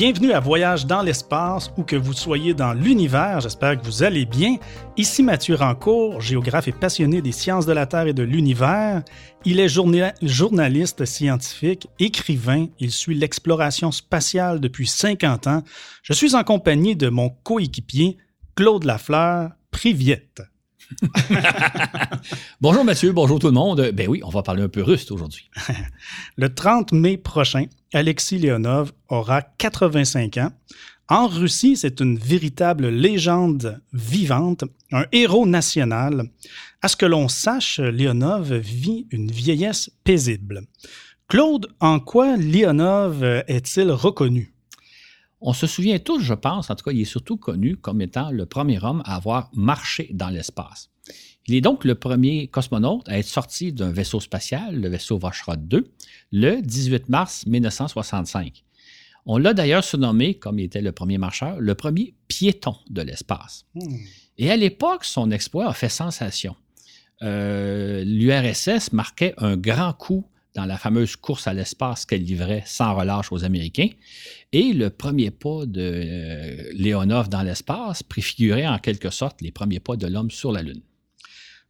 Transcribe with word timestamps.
Bienvenue 0.00 0.32
à 0.32 0.40
Voyage 0.40 0.86
dans 0.86 1.02
l'espace 1.02 1.70
ou 1.76 1.82
que 1.82 1.94
vous 1.94 2.14
soyez 2.14 2.54
dans 2.54 2.72
l'univers, 2.72 3.40
j'espère 3.40 3.78
que 3.78 3.84
vous 3.84 4.02
allez 4.02 4.24
bien. 4.24 4.56
Ici 4.96 5.22
Mathieu 5.22 5.56
Rancourt, 5.56 6.22
géographe 6.22 6.68
et 6.68 6.72
passionné 6.72 7.20
des 7.20 7.32
sciences 7.32 7.66
de 7.66 7.74
la 7.74 7.84
Terre 7.84 8.06
et 8.06 8.14
de 8.14 8.22
l'univers. 8.22 9.02
Il 9.44 9.60
est 9.60 9.68
journaliste 9.68 11.04
scientifique, 11.04 11.88
écrivain, 11.98 12.68
il 12.78 12.92
suit 12.92 13.14
l'exploration 13.14 13.92
spatiale 13.92 14.58
depuis 14.58 14.86
50 14.86 15.46
ans. 15.48 15.62
Je 16.02 16.14
suis 16.14 16.34
en 16.34 16.44
compagnie 16.44 16.96
de 16.96 17.10
mon 17.10 17.28
coéquipier 17.28 18.16
Claude 18.54 18.84
Lafleur, 18.84 19.50
Priviette. 19.70 20.40
bonjour 22.60 22.84
Mathieu, 22.84 23.12
bonjour 23.12 23.38
tout 23.38 23.46
le 23.46 23.52
monde. 23.52 23.90
Ben 23.94 24.08
oui, 24.08 24.20
on 24.24 24.28
va 24.28 24.42
parler 24.42 24.62
un 24.62 24.68
peu 24.68 24.82
russe 24.82 25.10
aujourd'hui. 25.10 25.50
le 26.36 26.52
30 26.52 26.92
mai 26.92 27.16
prochain, 27.16 27.66
Alexis 27.92 28.38
Leonov 28.38 28.92
aura 29.08 29.42
85 29.42 30.38
ans. 30.38 30.52
En 31.08 31.26
Russie, 31.26 31.76
c'est 31.76 32.00
une 32.00 32.16
véritable 32.18 32.88
légende 32.88 33.80
vivante, 33.92 34.64
un 34.92 35.04
héros 35.10 35.46
national. 35.46 36.24
À 36.82 36.88
ce 36.88 36.96
que 36.96 37.06
l'on 37.06 37.28
sache, 37.28 37.80
Leonov 37.80 38.54
vit 38.54 39.06
une 39.10 39.30
vieillesse 39.30 39.90
paisible. 40.04 40.62
Claude, 41.28 41.68
en 41.80 41.98
quoi 41.98 42.36
Leonov 42.36 43.24
est-il 43.48 43.90
reconnu? 43.90 44.54
On 45.40 45.52
se 45.52 45.66
souvient 45.66 45.98
tous, 45.98 46.20
je 46.20 46.34
pense, 46.34 46.70
en 46.70 46.74
tout 46.74 46.84
cas, 46.84 46.92
il 46.92 47.00
est 47.00 47.04
surtout 47.04 47.36
connu 47.36 47.76
comme 47.76 48.00
étant 48.02 48.30
le 48.30 48.44
premier 48.46 48.82
homme 48.84 49.02
à 49.06 49.16
avoir 49.16 49.50
marché 49.54 50.10
dans 50.12 50.28
l'espace. 50.28 50.90
Il 51.46 51.54
est 51.54 51.60
donc 51.62 51.84
le 51.84 51.94
premier 51.94 52.48
cosmonaute 52.48 53.08
à 53.08 53.18
être 53.18 53.26
sorti 53.26 53.72
d'un 53.72 53.90
vaisseau 53.90 54.20
spatial, 54.20 54.78
le 54.78 54.88
vaisseau 54.88 55.18
Voskhod 55.18 55.66
2, 55.66 55.90
le 56.32 56.60
18 56.60 57.08
mars 57.08 57.46
1965. 57.46 58.64
On 59.26 59.38
l'a 59.38 59.54
d'ailleurs 59.54 59.84
surnommé, 59.84 60.34
comme 60.34 60.58
il 60.58 60.64
était 60.64 60.80
le 60.80 60.92
premier 60.92 61.18
marcheur, 61.18 61.58
le 61.58 61.74
premier 61.74 62.14
piéton 62.28 62.76
de 62.88 63.02
l'espace. 63.02 63.64
Hmm. 63.74 63.96
Et 64.38 64.50
à 64.50 64.56
l'époque, 64.56 65.04
son 65.04 65.30
exploit 65.30 65.68
a 65.68 65.72
fait 65.72 65.88
sensation. 65.88 66.56
Euh, 67.22 68.02
L'URSS 68.04 68.92
marquait 68.92 69.34
un 69.38 69.56
grand 69.56 69.92
coup 69.92 70.24
dans 70.54 70.64
la 70.64 70.76
fameuse 70.76 71.16
course 71.16 71.46
à 71.46 71.54
l'espace 71.54 72.04
qu'elle 72.06 72.24
livrait 72.24 72.62
sans 72.66 72.94
relâche 72.94 73.32
aux 73.32 73.44
Américains. 73.44 73.90
Et 74.52 74.72
le 74.72 74.90
premier 74.90 75.30
pas 75.30 75.66
de 75.66 75.80
euh, 75.80 76.70
Léonov 76.74 77.28
dans 77.28 77.42
l'espace 77.42 78.02
préfigurait 78.02 78.66
en 78.66 78.78
quelque 78.78 79.10
sorte 79.10 79.40
les 79.40 79.52
premiers 79.52 79.80
pas 79.80 79.96
de 79.96 80.06
l'homme 80.06 80.30
sur 80.30 80.52
la 80.52 80.62
Lune. 80.62 80.82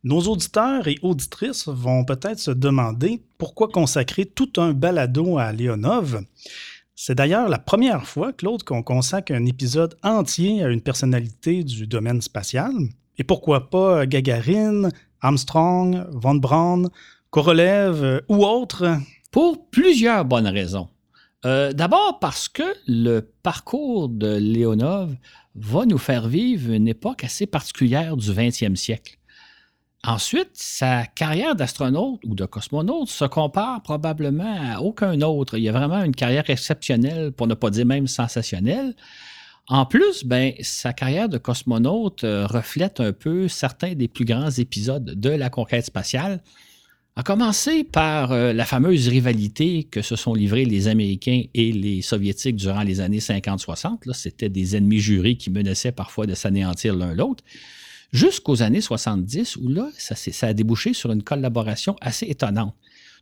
Nos 0.02 0.20
auditeurs 0.22 0.88
et 0.88 0.98
auditrices 1.02 1.68
vont 1.68 2.04
peut-être 2.04 2.38
se 2.38 2.50
demander 2.50 3.22
pourquoi 3.36 3.68
consacrer 3.68 4.24
tout 4.24 4.52
un 4.56 4.72
balado 4.72 5.36
à 5.36 5.52
Léonov. 5.52 6.24
C'est 6.96 7.14
d'ailleurs 7.14 7.48
la 7.48 7.58
première 7.58 8.06
fois, 8.06 8.32
Claude, 8.32 8.62
qu'on 8.62 8.82
consacre 8.82 9.32
un 9.32 9.44
épisode 9.44 9.96
entier 10.02 10.62
à 10.62 10.68
une 10.68 10.80
personnalité 10.80 11.64
du 11.64 11.86
domaine 11.86 12.22
spatial. 12.22 12.72
Et 13.18 13.24
pourquoi 13.24 13.68
pas 13.68 14.06
Gagarine, 14.06 14.90
Armstrong, 15.20 16.06
Von 16.12 16.36
Braun, 16.36 16.88
Korolev 17.30 18.02
euh, 18.02 18.20
ou 18.28 18.44
autres? 18.44 18.98
Pour 19.30 19.70
plusieurs 19.70 20.24
bonnes 20.24 20.48
raisons. 20.48 20.88
Euh, 21.46 21.72
d'abord 21.72 22.18
parce 22.20 22.48
que 22.48 22.64
le 22.88 23.20
parcours 23.20 24.08
de 24.08 24.36
Léonov 24.36 25.14
va 25.54 25.86
nous 25.86 25.98
faire 25.98 26.26
vivre 26.26 26.72
une 26.72 26.88
époque 26.88 27.22
assez 27.22 27.46
particulière 27.46 28.16
du 28.16 28.30
20e 28.30 28.74
siècle. 28.74 29.16
Ensuite, 30.02 30.50
sa 30.54 31.06
carrière 31.06 31.54
d'astronaute 31.54 32.20
ou 32.24 32.34
de 32.34 32.46
cosmonaute 32.46 33.08
se 33.08 33.26
compare 33.26 33.82
probablement 33.82 34.56
à 34.72 34.80
aucun 34.80 35.20
autre. 35.20 35.56
Il 35.56 35.62
y 35.62 35.68
a 35.68 35.72
vraiment 35.72 36.02
une 36.02 36.14
carrière 36.14 36.48
exceptionnelle, 36.48 37.32
pour 37.32 37.46
ne 37.46 37.54
pas 37.54 37.70
dire 37.70 37.86
même 37.86 38.06
sensationnelle. 38.06 38.96
En 39.68 39.86
plus, 39.86 40.24
ben, 40.24 40.54
sa 40.62 40.92
carrière 40.92 41.28
de 41.28 41.38
cosmonaute 41.38 42.24
euh, 42.24 42.46
reflète 42.46 42.98
un 42.98 43.12
peu 43.12 43.46
certains 43.46 43.94
des 43.94 44.08
plus 44.08 44.24
grands 44.24 44.50
épisodes 44.50 45.04
de 45.04 45.30
la 45.30 45.48
conquête 45.48 45.84
spatiale, 45.84 46.40
a 47.20 47.22
commencé 47.22 47.84
par 47.84 48.32
euh, 48.32 48.54
la 48.54 48.64
fameuse 48.64 49.06
rivalité 49.08 49.84
que 49.84 50.00
se 50.00 50.16
sont 50.16 50.32
livrés 50.32 50.64
les 50.64 50.88
Américains 50.88 51.42
et 51.52 51.70
les 51.70 52.00
Soviétiques 52.00 52.56
durant 52.56 52.82
les 52.82 53.02
années 53.02 53.18
50-60. 53.18 54.10
C'était 54.14 54.48
des 54.48 54.74
ennemis 54.74 55.00
jurés 55.00 55.36
qui 55.36 55.50
menaçaient 55.50 55.92
parfois 55.92 56.24
de 56.24 56.34
s'anéantir 56.34 56.96
l'un 56.96 57.12
l'autre. 57.12 57.44
Jusqu'aux 58.10 58.62
années 58.62 58.80
70, 58.80 59.56
où 59.56 59.68
là, 59.68 59.90
ça, 59.98 60.46
a 60.46 60.54
débouché 60.54 60.94
sur 60.94 61.12
une 61.12 61.22
collaboration 61.22 61.94
assez 62.00 62.24
étonnante. 62.24 62.74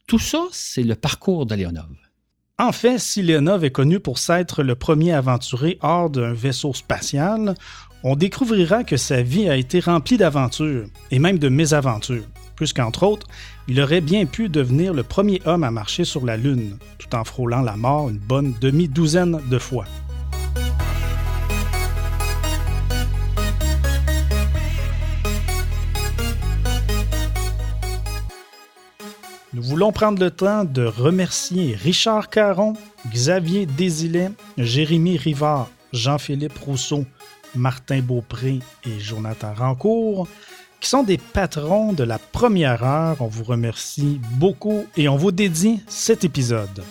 Tout 0.07 0.21
ça, 0.21 0.45
c'est 0.53 0.85
le 0.85 0.95
parcours 0.95 1.45
de 1.45 1.57
Leonov. 1.57 1.89
En 2.57 2.71
fait, 2.71 3.01
si 3.01 3.23
Leonov 3.23 3.65
est 3.65 3.73
connu 3.73 3.99
pour 3.99 4.19
s'être 4.19 4.63
le 4.63 4.77
premier 4.77 5.13
aventuré 5.13 5.77
hors 5.83 6.09
d'un 6.09 6.35
vaisseau 6.35 6.73
spatial, 6.73 7.55
on 8.05 8.15
découvrira 8.15 8.85
que 8.85 8.97
sa 8.97 9.23
vie 9.23 9.49
a 9.49 9.57
été 9.57 9.81
remplie 9.81 10.19
d'aventures, 10.19 10.87
et 11.11 11.19
même 11.19 11.41
de 11.41 11.49
mésaventures 11.49 12.29
puisqu'entre 12.59 13.05
autres, 13.05 13.27
il 13.69 13.81
aurait 13.83 14.01
bien 14.01 14.25
pu 14.25 14.49
devenir 14.49 14.95
le 14.95 15.03
premier 15.03 15.43
homme 15.45 15.63
à 15.63 15.71
marcher 15.71 16.05
sur 16.05 16.25
la 16.25 16.39
Lune, 16.39 16.79
tout 16.99 17.15
en 17.15 17.23
frôlant 17.23 17.61
la 17.61 17.77
mort 17.77 18.09
une 18.09 18.17
bonne 18.17 18.55
demi-douzaine 18.61 19.41
de 19.51 19.59
fois. 19.59 19.85
Nous 29.53 29.63
voulons 29.63 29.93
prendre 29.93 30.23
le 30.23 30.31
temps 30.31 30.65
de 30.65 30.85
remercier 30.85 31.75
Richard 31.75 32.31
Caron, 32.31 32.75
Xavier 33.13 33.67
Désilet, 33.67 34.31
Jérémy 34.57 35.19
Rivard, 35.19 35.69
Jean-Philippe 35.93 36.57
Rousseau, 36.59 37.05
Martin 37.55 38.01
Beaupré 38.01 38.61
et 38.87 39.01
Jonathan 39.01 39.53
Rancourt, 39.55 40.27
qui 40.81 40.89
sont 40.89 41.03
des 41.03 41.19
patrons 41.19 41.93
de 41.93 42.05
la 42.05 42.19
première 42.19 42.85
heure. 42.85 43.17
On 43.21 43.27
vous 43.27 43.45
remercie 43.45 44.21
beaucoup 44.35 44.85
et 44.97 45.09
on 45.09 45.17
vous 45.17 45.33
dédie 45.33 45.81
cet 45.89 46.25
épisode. 46.25 46.83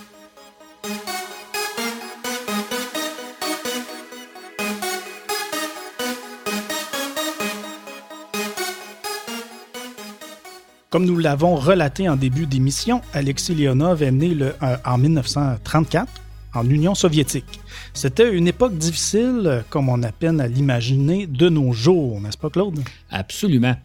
Comme 10.90 11.06
nous 11.06 11.18
l'avons 11.18 11.56
relaté 11.56 12.08
en 12.08 12.16
début 12.16 12.46
d'émission, 12.46 13.02
Alexis 13.14 13.54
Leonov 13.54 14.02
est 14.02 14.12
né 14.12 14.30
le, 14.30 14.56
euh, 14.64 14.78
en 14.86 14.98
1934 14.98 16.08
en 16.54 16.70
Union 16.70 16.96
soviétique. 16.96 17.60
C'était 17.98 18.32
une 18.32 18.48
époque 18.48 18.78
difficile, 18.78 19.64
comme 19.72 19.90
on 19.90 20.04
a 20.04 20.12
peine 20.12 20.40
à 20.40 20.48
l'imaginer 20.48 21.26
de 21.26 21.50
nos 21.50 21.72
jours, 21.72 22.22
n'est-ce 22.22 22.38
pas, 22.38 22.52
Claude? 22.52 22.80
Absolument. 23.10 23.76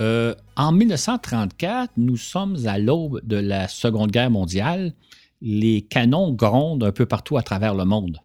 Euh, 0.00 0.34
en 0.56 0.72
1934, 0.72 1.92
nous 1.96 2.16
sommes 2.16 2.56
à 2.66 2.80
l'aube 2.80 3.20
de 3.22 3.36
la 3.36 3.68
Seconde 3.68 4.10
Guerre 4.10 4.32
mondiale. 4.32 4.92
Les 5.40 5.82
canons 5.82 6.32
grondent 6.32 6.82
un 6.82 6.90
peu 6.90 7.06
partout 7.06 7.36
à 7.36 7.42
travers 7.44 7.76
le 7.76 7.84
monde. 7.84 8.18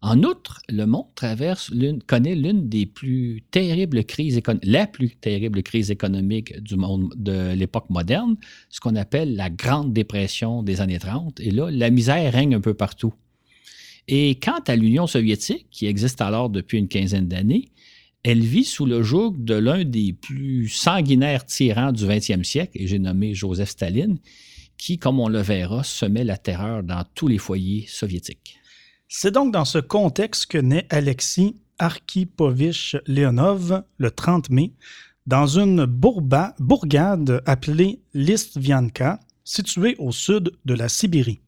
En 0.00 0.22
outre, 0.22 0.62
le 0.70 0.86
monde 0.86 1.14
traverse 1.14 1.70
connaît 2.06 2.34
l'une 2.34 2.70
des 2.70 2.86
plus 2.86 3.44
terribles 3.50 4.02
crises 4.04 4.40
la 4.62 4.86
plus 4.86 5.10
terrible 5.10 5.62
crise 5.62 5.90
économique 5.90 6.58
du 6.58 6.76
monde 6.76 7.12
de 7.16 7.52
l'époque 7.52 7.90
moderne, 7.90 8.36
ce 8.70 8.80
qu'on 8.80 8.96
appelle 8.96 9.36
la 9.36 9.50
Grande 9.50 9.92
Dépression 9.92 10.62
des 10.62 10.80
années 10.80 10.98
30. 10.98 11.38
Et 11.40 11.50
là, 11.50 11.70
la 11.70 11.90
misère 11.90 12.32
règne 12.32 12.54
un 12.54 12.62
peu 12.62 12.72
partout. 12.72 13.12
Et 14.12 14.34
quant 14.34 14.58
à 14.66 14.74
l'Union 14.74 15.06
soviétique, 15.06 15.68
qui 15.70 15.86
existe 15.86 16.20
alors 16.20 16.50
depuis 16.50 16.78
une 16.78 16.88
quinzaine 16.88 17.28
d'années, 17.28 17.68
elle 18.24 18.40
vit 18.40 18.64
sous 18.64 18.84
le 18.84 19.04
joug 19.04 19.36
de 19.38 19.54
l'un 19.54 19.84
des 19.84 20.12
plus 20.12 20.68
sanguinaires 20.68 21.46
tyrans 21.46 21.92
du 21.92 22.04
20e 22.04 22.42
siècle, 22.42 22.72
et 22.74 22.88
j'ai 22.88 22.98
nommé 22.98 23.34
Joseph 23.34 23.70
Staline, 23.70 24.18
qui, 24.76 24.98
comme 24.98 25.20
on 25.20 25.28
le 25.28 25.38
verra, 25.38 25.84
semait 25.84 26.24
la 26.24 26.36
terreur 26.36 26.82
dans 26.82 27.04
tous 27.14 27.28
les 27.28 27.38
foyers 27.38 27.86
soviétiques. 27.86 28.58
C'est 29.06 29.30
donc 29.30 29.52
dans 29.52 29.64
ce 29.64 29.78
contexte 29.78 30.46
que 30.46 30.58
naît 30.58 30.88
Alexis 30.90 31.54
Arkipovich 31.78 32.96
Leonov 33.06 33.84
le 33.96 34.10
30 34.10 34.50
mai 34.50 34.72
dans 35.28 35.46
une 35.46 35.84
bourgade 35.86 37.42
appelée 37.46 38.00
Listvianka, 38.12 39.20
située 39.44 39.94
au 40.00 40.10
sud 40.10 40.50
de 40.64 40.74
la 40.74 40.88
Sibérie. 40.88 41.38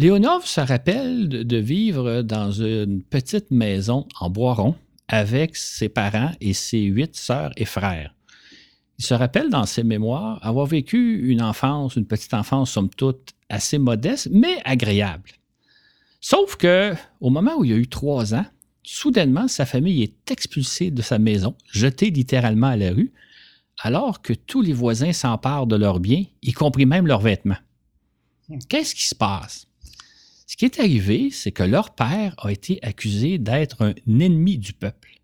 Leonov 0.00 0.46
se 0.46 0.60
rappelle 0.60 1.28
de 1.28 1.56
vivre 1.56 2.22
dans 2.22 2.52
une 2.52 3.02
petite 3.02 3.50
maison 3.50 4.06
en 4.20 4.30
bois 4.30 4.54
rond 4.54 4.76
avec 5.08 5.56
ses 5.56 5.88
parents 5.88 6.30
et 6.40 6.52
ses 6.52 6.82
huit 6.82 7.16
sœurs 7.16 7.50
et 7.56 7.64
frères. 7.64 8.14
Il 9.00 9.04
se 9.04 9.14
rappelle 9.14 9.50
dans 9.50 9.66
ses 9.66 9.82
mémoires 9.82 10.38
avoir 10.46 10.66
vécu 10.66 11.28
une 11.28 11.42
enfance, 11.42 11.96
une 11.96 12.06
petite 12.06 12.32
enfance 12.32 12.70
somme 12.70 12.90
toute 12.90 13.32
assez 13.48 13.78
modeste, 13.78 14.28
mais 14.30 14.62
agréable. 14.64 15.30
Sauf 16.20 16.54
que, 16.54 16.94
au 17.20 17.30
moment 17.30 17.56
où 17.58 17.64
il 17.64 17.72
a 17.72 17.76
eu 17.76 17.88
trois 17.88 18.36
ans, 18.36 18.46
soudainement, 18.84 19.48
sa 19.48 19.66
famille 19.66 20.04
est 20.04 20.30
expulsée 20.30 20.92
de 20.92 21.02
sa 21.02 21.18
maison, 21.18 21.56
jetée 21.72 22.10
littéralement 22.10 22.68
à 22.68 22.76
la 22.76 22.92
rue, 22.92 23.12
alors 23.80 24.22
que 24.22 24.32
tous 24.32 24.62
les 24.62 24.72
voisins 24.72 25.12
s'emparent 25.12 25.66
de 25.66 25.74
leurs 25.74 25.98
biens, 25.98 26.24
y 26.42 26.52
compris 26.52 26.86
même 26.86 27.08
leurs 27.08 27.20
vêtements. 27.20 27.58
Qu'est-ce 28.68 28.94
qui 28.94 29.08
se 29.08 29.16
passe? 29.16 29.67
Ce 30.48 30.56
qui 30.56 30.64
est 30.64 30.80
arrivé, 30.80 31.28
c'est 31.30 31.52
que 31.52 31.62
leur 31.62 31.90
père 31.90 32.34
a 32.38 32.50
été 32.50 32.78
accusé 32.80 33.36
d'être 33.36 33.82
un 33.84 33.92
ennemi 34.08 34.56
du 34.56 34.72
peuple. 34.72 35.20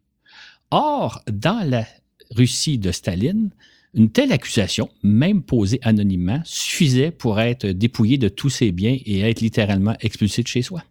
Or, 0.70 1.22
dans 1.32 1.66
la 1.66 1.86
Russie 2.32 2.76
de 2.76 2.92
Staline, 2.92 3.48
une 3.94 4.10
telle 4.10 4.32
accusation, 4.32 4.90
même 5.02 5.42
posée 5.42 5.78
anonymement, 5.80 6.42
suffisait 6.44 7.10
pour 7.10 7.40
être 7.40 7.66
dépouillé 7.68 8.18
de 8.18 8.28
tous 8.28 8.50
ses 8.50 8.70
biens 8.70 8.98
et 9.06 9.20
être 9.20 9.40
littéralement 9.40 9.96
expulsé 10.00 10.42
de 10.42 10.48
chez 10.48 10.60
soi. 10.60 10.84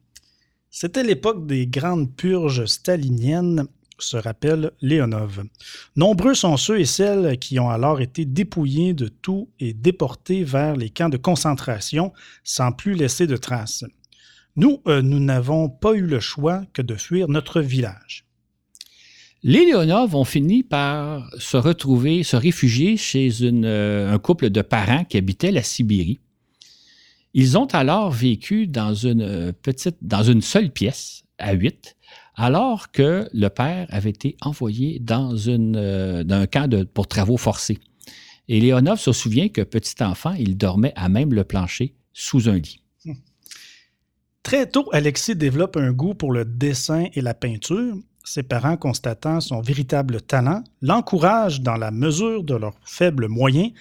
C'était 0.71 1.03
l'époque 1.03 1.45
des 1.45 1.68
grandes 1.68 2.12
purges 2.15 2.65
staliniennes, 2.65 3.68
se 4.00 4.18
rappelle 4.18 4.71
Léonov. 4.81 5.44
Nombreux 5.95 6.33
sont 6.33 6.57
ceux 6.57 6.80
et 6.80 6.85
celles 6.85 7.38
qui 7.38 7.59
ont 7.59 7.69
alors 7.69 8.01
été 8.01 8.25
dépouillés 8.25 8.95
de 8.95 9.09
tout 9.09 9.50
et 9.59 9.74
déportés 9.74 10.44
vers 10.44 10.75
les 10.75 10.89
camps 10.89 11.09
de 11.09 11.18
concentration 11.18 12.12
sans 12.44 12.71
plus 12.71 12.95
laisser 12.95 13.27
de 13.27 13.38
traces. 13.38 13.85
Nous, 14.55 14.81
euh, 14.88 15.01
nous 15.01 15.19
n'avons 15.19 15.67
pas 15.67 15.94
eu 15.94 16.05
le 16.05 16.19
choix 16.19 16.63
que 16.73 16.83
de 16.83 16.95
fuir 16.95 17.27
notre 17.27 17.59
village. 17.59 18.25
Les 19.41 19.65
Léonov 19.65 20.15
ont 20.15 20.23
fini 20.23 20.63
par 20.63 21.29
se 21.38 21.57
retrouver, 21.57 22.23
se 22.23 22.35
réfugier 22.35 22.95
chez 22.95 23.29
euh, 23.41 24.13
un 24.13 24.19
couple 24.19 24.51
de 24.51 24.61
parents 24.61 25.05
qui 25.05 25.17
habitaient 25.17 25.51
la 25.51 25.63
Sibérie. 25.63 26.19
Ils 27.33 27.57
ont 27.57 27.65
alors 27.65 28.11
vécu 28.11 28.67
dans 28.67 28.94
une 28.94 29.21
euh, 29.21 30.41
seule 30.41 30.71
pièce 30.71 31.23
à 31.39 31.53
huit, 31.53 31.97
alors 32.35 32.91
que 32.91 33.27
le 33.33 33.47
père 33.49 33.88
avait 33.89 34.11
été 34.11 34.38
envoyé 34.41 34.99
dans, 34.99 35.49
un 35.49 36.45
camp 36.45 36.85
pour 36.94 37.07
travaux 37.07 37.38
forcés. 37.38 37.79
Et 38.47 38.59
Léonov 38.59 38.99
se 38.99 39.13
souvient 39.13 39.49
que 39.49 39.61
petit 39.61 40.03
enfant, 40.03 40.33
il 40.33 40.57
dormait 40.57 40.94
à 40.95 41.09
même 41.09 41.33
le 41.33 41.44
plancher 41.44 41.95
sous 42.13 42.49
un 42.49 42.57
lit. 42.59 42.82
Très 44.44 44.68
tôt, 44.68 44.90
Alexis 44.92 45.36
développe 45.36 45.78
un 45.78 45.92
goût 45.92 46.13
pour 46.13 46.31
le 46.31 46.45
dessin 46.45 47.06
et 47.13 47.22
la 47.22 47.34
peinture 47.34 47.95
ses 48.24 48.44
parents, 48.44 48.78
constatant 48.78 49.42
son 49.42 49.62
véritable 49.62 50.22
talent, 50.22 50.63
l'encouragent 50.81 51.62
dans 51.62 51.75
la 51.75 51.92
mesure 51.92 52.44
de 52.44 52.56
leurs 52.56 52.75
faibles 52.86 53.28
moyens 53.28 53.72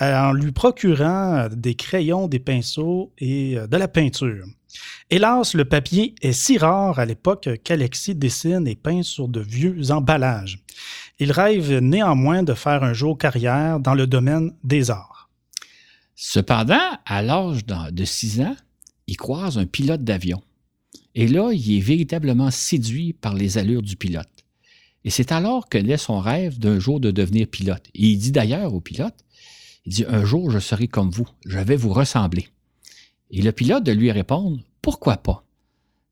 en 0.00 0.32
lui 0.32 0.52
procurant 0.52 1.48
des 1.50 1.74
crayons, 1.74 2.26
des 2.26 2.38
pinceaux 2.38 3.12
et 3.18 3.58
euh, 3.58 3.66
de 3.66 3.76
la 3.76 3.88
peinture. 3.88 4.46
Hélas, 5.10 5.52
le 5.52 5.66
papier 5.66 6.14
est 6.22 6.32
si 6.32 6.56
rare 6.56 6.98
à 6.98 7.04
l'époque 7.04 7.50
qu'Alexis 7.64 8.14
dessine 8.14 8.66
et 8.66 8.76
peint 8.76 9.02
sur 9.02 9.28
de 9.28 9.40
vieux 9.40 9.90
emballages. 9.90 10.64
Il 11.18 11.32
rêve 11.32 11.78
néanmoins 11.80 12.42
de 12.42 12.54
faire 12.54 12.82
un 12.82 12.94
jour 12.94 13.18
carrière 13.18 13.78
dans 13.78 13.94
le 13.94 14.06
domaine 14.06 14.52
des 14.64 14.90
arts. 14.90 15.28
Cependant, 16.14 16.78
à 17.04 17.20
l'âge 17.20 17.66
de 17.66 18.04
6 18.04 18.40
ans, 18.40 18.56
il 19.10 19.16
croise 19.16 19.58
un 19.58 19.66
pilote 19.66 20.04
d'avion. 20.04 20.40
Et 21.16 21.26
là, 21.26 21.50
il 21.52 21.76
est 21.76 21.80
véritablement 21.80 22.52
séduit 22.52 23.12
par 23.12 23.34
les 23.34 23.58
allures 23.58 23.82
du 23.82 23.96
pilote. 23.96 24.28
Et 25.04 25.10
c'est 25.10 25.32
alors 25.32 25.68
que 25.68 25.78
naît 25.78 25.96
son 25.96 26.20
rêve 26.20 26.60
d'un 26.60 26.78
jour 26.78 27.00
de 27.00 27.10
devenir 27.10 27.48
pilote. 27.48 27.88
Et 27.94 28.06
il 28.06 28.18
dit 28.18 28.30
d'ailleurs 28.30 28.72
au 28.72 28.80
pilote, 28.80 29.16
il 29.84 29.92
dit, 29.94 30.04
un 30.06 30.24
jour 30.24 30.52
je 30.52 30.60
serai 30.60 30.86
comme 30.86 31.10
vous, 31.10 31.28
je 31.44 31.58
vais 31.58 31.74
vous 31.74 31.92
ressembler. 31.92 32.48
Et 33.32 33.42
le 33.42 33.50
pilote 33.50 33.82
de 33.82 33.90
lui 33.90 34.12
répondre, 34.12 34.60
pourquoi 34.80 35.16
pas? 35.16 35.44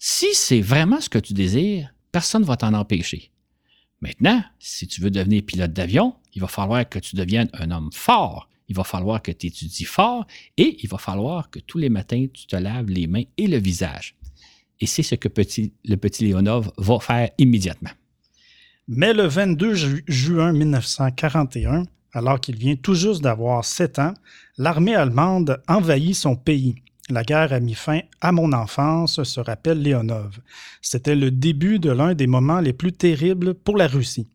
Si 0.01 0.27
c'est 0.35 0.61
vraiment 0.61 1.01
ce 1.01 1.09
que 1.09 1.21
tu 1.21 1.35
désires, 1.35 1.95
personne 2.11 2.43
ne 2.43 2.47
va 2.47 2.57
t'en 2.57 2.75
empêcher. 2.75 3.31
Maintenant, 4.01 4.43
si 4.59 4.89
tu 4.89 5.01
veux 5.01 5.11
devenir 5.13 5.45
pilote 5.45 5.73
d'avion, 5.73 6.17
il 6.35 6.41
va 6.41 6.49
falloir 6.49 6.89
que 6.89 6.99
tu 6.99 7.15
deviennes 7.15 7.51
un 7.53 7.71
homme 7.71 7.91
fort. 7.93 8.49
Il 8.69 8.77
va 8.77 8.85
falloir 8.85 9.23
que 9.23 9.33
tu 9.33 9.47
étudies 9.47 9.85
fort 9.85 10.27
et 10.57 10.77
il 10.83 10.89
va 10.89 10.99
falloir 10.99 11.51
que 11.51 11.59
tous 11.59 11.79
les 11.79 11.89
matins, 11.89 12.27
tu 12.33 12.47
te 12.47 12.57
laves 12.57 12.91
les 12.91 13.07
mains 13.07 13.25
et 13.37 13.47
le 13.47 13.57
visage. 13.59 14.15
Et 14.81 14.87
c'est 14.87 15.03
ce 15.03 15.15
que 15.15 15.29
le 15.29 15.97
petit 15.97 16.25
Léonov 16.25 16.71
va 16.77 17.01
faire 17.01 17.31
immédiatement. 17.39 17.91
Mais 18.87 19.13
le 19.13 19.27
22 19.27 19.75
juin 20.07 20.53
1941, 20.53 21.85
alors 22.13 22.41
qu'il 22.41 22.57
vient 22.57 22.77
tout 22.77 22.95
juste 22.95 23.23
d'avoir 23.23 23.65
sept 23.65 23.99
ans, 23.99 24.15
l'armée 24.57 24.95
allemande 24.95 25.63
envahit 25.69 26.15
son 26.15 26.37
pays. 26.37 26.77
La 27.11 27.23
guerre 27.23 27.53
a 27.53 27.61
mis 27.61 27.75
fin 27.75 28.01
à 28.21 28.33
mon 28.33 28.53
enfance, 28.53 29.23
se 29.23 29.41
rappelle 29.41 29.83
Léonov. 29.83 30.39
C'était 30.83 31.15
le 31.15 31.31
début 31.31 31.79
de 31.79 31.91
l'un 31.91 32.15
des 32.15 32.27
moments 32.27 32.61
les 32.61 32.73
plus 32.73 32.93
terribles 32.93 33.55
pour 33.55 33.77
la 33.77 33.87
Russie. 33.87 34.29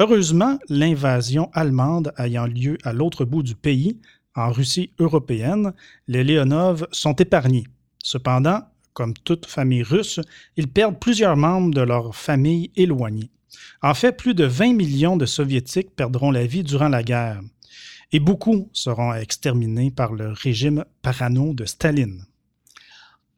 Heureusement, 0.00 0.58
l'invasion 0.68 1.50
allemande 1.52 2.12
ayant 2.18 2.46
lieu 2.46 2.78
à 2.82 2.92
l'autre 2.92 3.24
bout 3.24 3.42
du 3.42 3.54
pays, 3.54 4.00
en 4.34 4.50
Russie 4.50 4.90
européenne, 4.98 5.72
les 6.08 6.24
Léonov 6.24 6.88
sont 6.90 7.14
épargnés. 7.14 7.68
Cependant, 8.02 8.62
comme 8.92 9.14
toute 9.14 9.46
famille 9.46 9.84
russe, 9.84 10.20
ils 10.56 10.68
perdent 10.68 10.98
plusieurs 10.98 11.36
membres 11.36 11.72
de 11.72 11.80
leur 11.80 12.14
famille 12.16 12.72
éloignée. 12.74 13.30
En 13.82 13.94
fait, 13.94 14.16
plus 14.16 14.34
de 14.34 14.44
20 14.44 14.72
millions 14.72 15.16
de 15.16 15.26
Soviétiques 15.26 15.94
perdront 15.94 16.32
la 16.32 16.46
vie 16.46 16.64
durant 16.64 16.88
la 16.88 17.02
guerre, 17.02 17.40
et 18.10 18.18
beaucoup 18.18 18.68
seront 18.72 19.14
exterminés 19.14 19.92
par 19.92 20.12
le 20.12 20.30
régime 20.30 20.84
parano 21.02 21.54
de 21.54 21.64
Staline. 21.64 22.24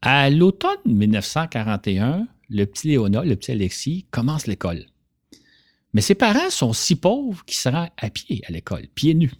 À 0.01 0.31
l'automne 0.31 0.79
1941, 0.87 2.27
le 2.49 2.65
petit 2.65 2.89
Léona, 2.89 3.25
le 3.25 3.37
petit 3.37 3.53
Alexis, 3.53 4.07
commence 4.11 4.47
l'école. 4.47 4.87
Mais 5.97 6.03
ses 6.03 6.15
parents 6.15 6.51
sont 6.51 6.75
si 6.75 6.95
pauvres 6.95 7.43
qu'il 7.47 7.57
se 7.57 7.71
rend 7.71 7.89
à 7.97 8.11
pied 8.11 8.43
à 8.47 8.53
l'école, 8.53 8.87
pieds 8.95 9.15
nus. 9.15 9.33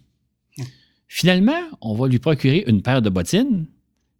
Finalement, 1.07 1.61
on 1.81 1.93
va 1.93 2.07
lui 2.07 2.17
procurer 2.17 2.63
une 2.65 2.81
paire 2.81 3.03
de 3.03 3.11
bottines, 3.11 3.67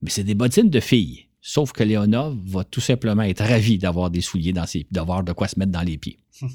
mais 0.04 0.12
c'est 0.12 0.24
des 0.24 0.36
bottines 0.36 0.70
de 0.70 0.80
filles. 0.80 1.26
Sauf 1.42 1.72
que 1.72 1.82
Léonov 1.82 2.38
va 2.46 2.64
tout 2.64 2.80
simplement 2.80 3.24
être 3.24 3.44
ravi 3.44 3.80
d'avoir 3.80 4.12
des 4.12 4.22
souliers 4.22 4.54
dans 4.54 4.68
ses, 4.68 4.86
d'avoir 4.92 5.24
de 5.24 5.32
quoi 5.32 5.48
se 5.48 5.58
mettre 5.58 5.72
dans 5.72 5.82
les 5.82 5.98
pieds. 5.98 6.20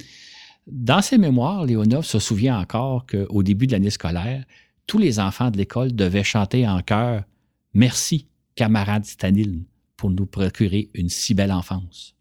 Dans 0.69 1.03
ses 1.03 1.19
mémoires, 1.19 1.67
Léonov 1.67 2.05
se 2.05 2.21
souvient 2.21 2.61
encore 2.61 3.05
qu'au 3.05 3.43
début 3.43 3.67
de 3.67 3.73
l'année 3.73 3.91
scolaire, 3.91 4.45
tous 4.87 4.99
les 4.99 5.19
enfants 5.19 5.51
de 5.51 5.57
l'école 5.57 5.93
devaient 5.97 6.23
chanter 6.23 6.69
en 6.69 6.81
chœur 6.81 7.25
Merci, 7.75 8.29
camarade 8.55 9.05
Staline, 9.05 9.65
pour 9.97 10.11
nous 10.11 10.27
procurer 10.27 10.91
une 10.95 11.09
si 11.09 11.35
belle 11.35 11.51
enfance. 11.51 12.15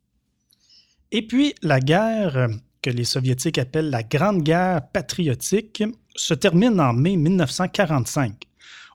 Et 1.12 1.28
puis, 1.28 1.54
la 1.62 1.80
guerre 1.80 2.50
que 2.82 2.90
les 2.90 3.04
Soviétiques 3.04 3.58
appellent 3.58 3.90
la 3.90 4.04
Grande 4.04 4.44
Guerre 4.44 4.88
patriotique 4.92 5.84
se 6.16 6.34
termine 6.34 6.80
en 6.80 6.94
mai 6.94 7.16
1945. 7.16 8.48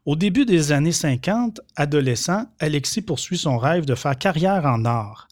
Au 0.05 0.17
début 0.17 0.45
des 0.45 0.73
années 0.73 0.93
50, 0.93 1.61
adolescent, 1.75 2.47
Alexis 2.61 3.03
poursuit 3.03 3.39
son 3.39 3.59
rêve 3.59 3.85
de 3.85 3.95
faire 3.95 4.17
carrière 4.17 4.65
en 4.65 4.85
art. 4.85 5.29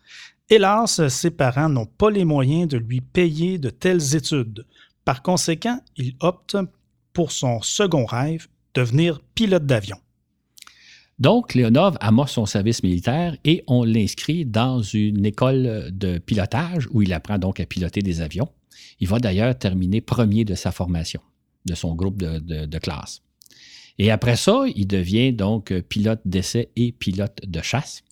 Hélas, 0.50 1.06
ses 1.08 1.30
parents 1.30 1.68
n'ont 1.68 1.86
pas 1.86 2.10
les 2.10 2.24
moyens 2.24 2.68
de 2.68 2.78
lui 2.78 3.00
payer 3.00 3.58
de 3.58 3.70
telles 3.70 4.14
études. 4.14 4.66
Par 5.04 5.22
conséquent, 5.22 5.80
il 5.96 6.16
opte 6.20 6.56
pour 7.12 7.32
son 7.32 7.62
second 7.62 8.04
rêve, 8.04 8.48
devenir 8.74 9.20
pilote 9.34 9.66
d'avion. 9.66 9.98
Donc, 11.18 11.54
Léonov 11.54 11.96
amorce 12.00 12.32
son 12.32 12.46
service 12.46 12.82
militaire 12.82 13.36
et 13.44 13.62
on 13.66 13.84
l'inscrit 13.84 14.44
dans 14.44 14.82
une 14.82 15.24
école 15.24 15.90
de 15.92 16.18
pilotage 16.18 16.88
où 16.90 17.02
il 17.02 17.12
apprend 17.12 17.38
donc 17.38 17.60
à 17.60 17.66
piloter 17.66 18.00
des 18.00 18.20
avions. 18.20 18.48
Il 19.00 19.08
va 19.08 19.18
d'ailleurs 19.18 19.56
terminer 19.56 20.00
premier 20.00 20.44
de 20.44 20.54
sa 20.54 20.72
formation, 20.72 21.20
de 21.66 21.74
son 21.74 21.94
groupe 21.94 22.16
de 22.16 22.78
classe. 22.78 23.22
Et 23.98 24.10
après 24.10 24.36
ça, 24.36 24.64
il 24.74 24.86
devient 24.86 25.32
donc 25.32 25.72
pilote 25.82 26.20
d'essai 26.24 26.70
et 26.74 26.92
pilote 26.92 27.38
de 27.46 27.62
chasse. 27.62 28.02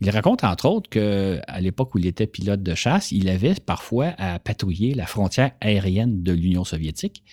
Il 0.00 0.08
raconte 0.10 0.44
entre 0.44 0.66
autres 0.66 0.88
qu'à 0.88 1.60
l'époque 1.60 1.94
où 1.94 1.98
il 1.98 2.06
était 2.06 2.26
pilote 2.26 2.62
de 2.62 2.74
chasse, 2.74 3.10
il 3.12 3.28
avait 3.28 3.54
parfois 3.54 4.14
à 4.16 4.38
patrouiller 4.38 4.94
la 4.94 5.06
frontière 5.06 5.52
aérienne 5.60 6.22
de 6.22 6.32
l'Union 6.32 6.64
soviétique 6.64 7.24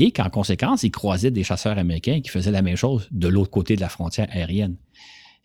et 0.00 0.12
qu'en 0.12 0.30
conséquence, 0.30 0.82
il 0.82 0.90
croisait 0.90 1.30
des 1.30 1.44
chasseurs 1.44 1.78
américains 1.78 2.20
qui 2.20 2.30
faisaient 2.30 2.50
la 2.50 2.62
même 2.62 2.76
chose 2.76 3.08
de 3.10 3.28
l'autre 3.28 3.50
côté 3.50 3.76
de 3.76 3.80
la 3.80 3.88
frontière 3.88 4.28
aérienne. 4.30 4.76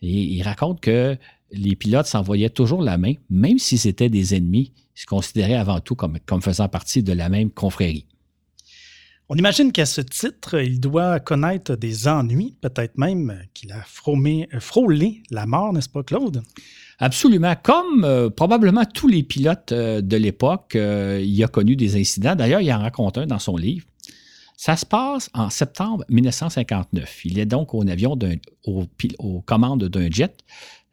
Et 0.02 0.22
il 0.22 0.42
raconte 0.42 0.80
que 0.80 1.16
les 1.52 1.76
pilotes 1.76 2.06
s'envoyaient 2.06 2.50
toujours 2.50 2.82
la 2.82 2.98
main, 2.98 3.14
même 3.30 3.58
si 3.58 3.78
c'était 3.78 4.08
des 4.08 4.34
ennemis, 4.34 4.72
ils 4.96 5.00
se 5.00 5.06
considéraient 5.06 5.54
avant 5.54 5.80
tout 5.80 5.94
comme, 5.94 6.18
comme 6.26 6.42
faisant 6.42 6.68
partie 6.68 7.02
de 7.02 7.12
la 7.12 7.28
même 7.28 7.50
confrérie. 7.50 8.06
On 9.28 9.34
imagine 9.34 9.72
qu'à 9.72 9.86
ce 9.86 10.00
titre, 10.00 10.60
il 10.60 10.78
doit 10.78 11.18
connaître 11.18 11.74
des 11.74 12.06
ennuis, 12.06 12.56
peut-être 12.60 12.96
même 12.96 13.36
qu'il 13.54 13.72
a 13.72 13.82
frôlé, 13.82 15.22
la 15.30 15.46
mort, 15.46 15.72
n'est-ce 15.72 15.88
pas, 15.88 16.04
Claude? 16.04 16.42
Absolument. 16.98 17.54
Comme 17.60 18.04
euh, 18.04 18.30
probablement 18.30 18.84
tous 18.84 19.08
les 19.08 19.22
pilotes 19.22 19.72
euh, 19.72 20.00
de 20.00 20.16
l'époque, 20.16 20.76
euh, 20.76 21.20
il 21.22 21.42
a 21.42 21.48
connu 21.48 21.74
des 21.74 22.00
incidents. 22.00 22.36
D'ailleurs, 22.36 22.60
il 22.60 22.72
en 22.72 22.78
raconte 22.78 23.18
un 23.18 23.26
dans 23.26 23.40
son 23.40 23.56
livre. 23.56 23.84
Ça 24.56 24.74
se 24.76 24.86
passe 24.86 25.28
en 25.34 25.50
septembre 25.50 26.04
1959. 26.08 27.26
Il 27.26 27.38
est 27.38 27.46
donc 27.46 27.74
aux 27.74 29.42
commandes 29.42 29.84
d'un 29.84 30.10
jet 30.10 30.38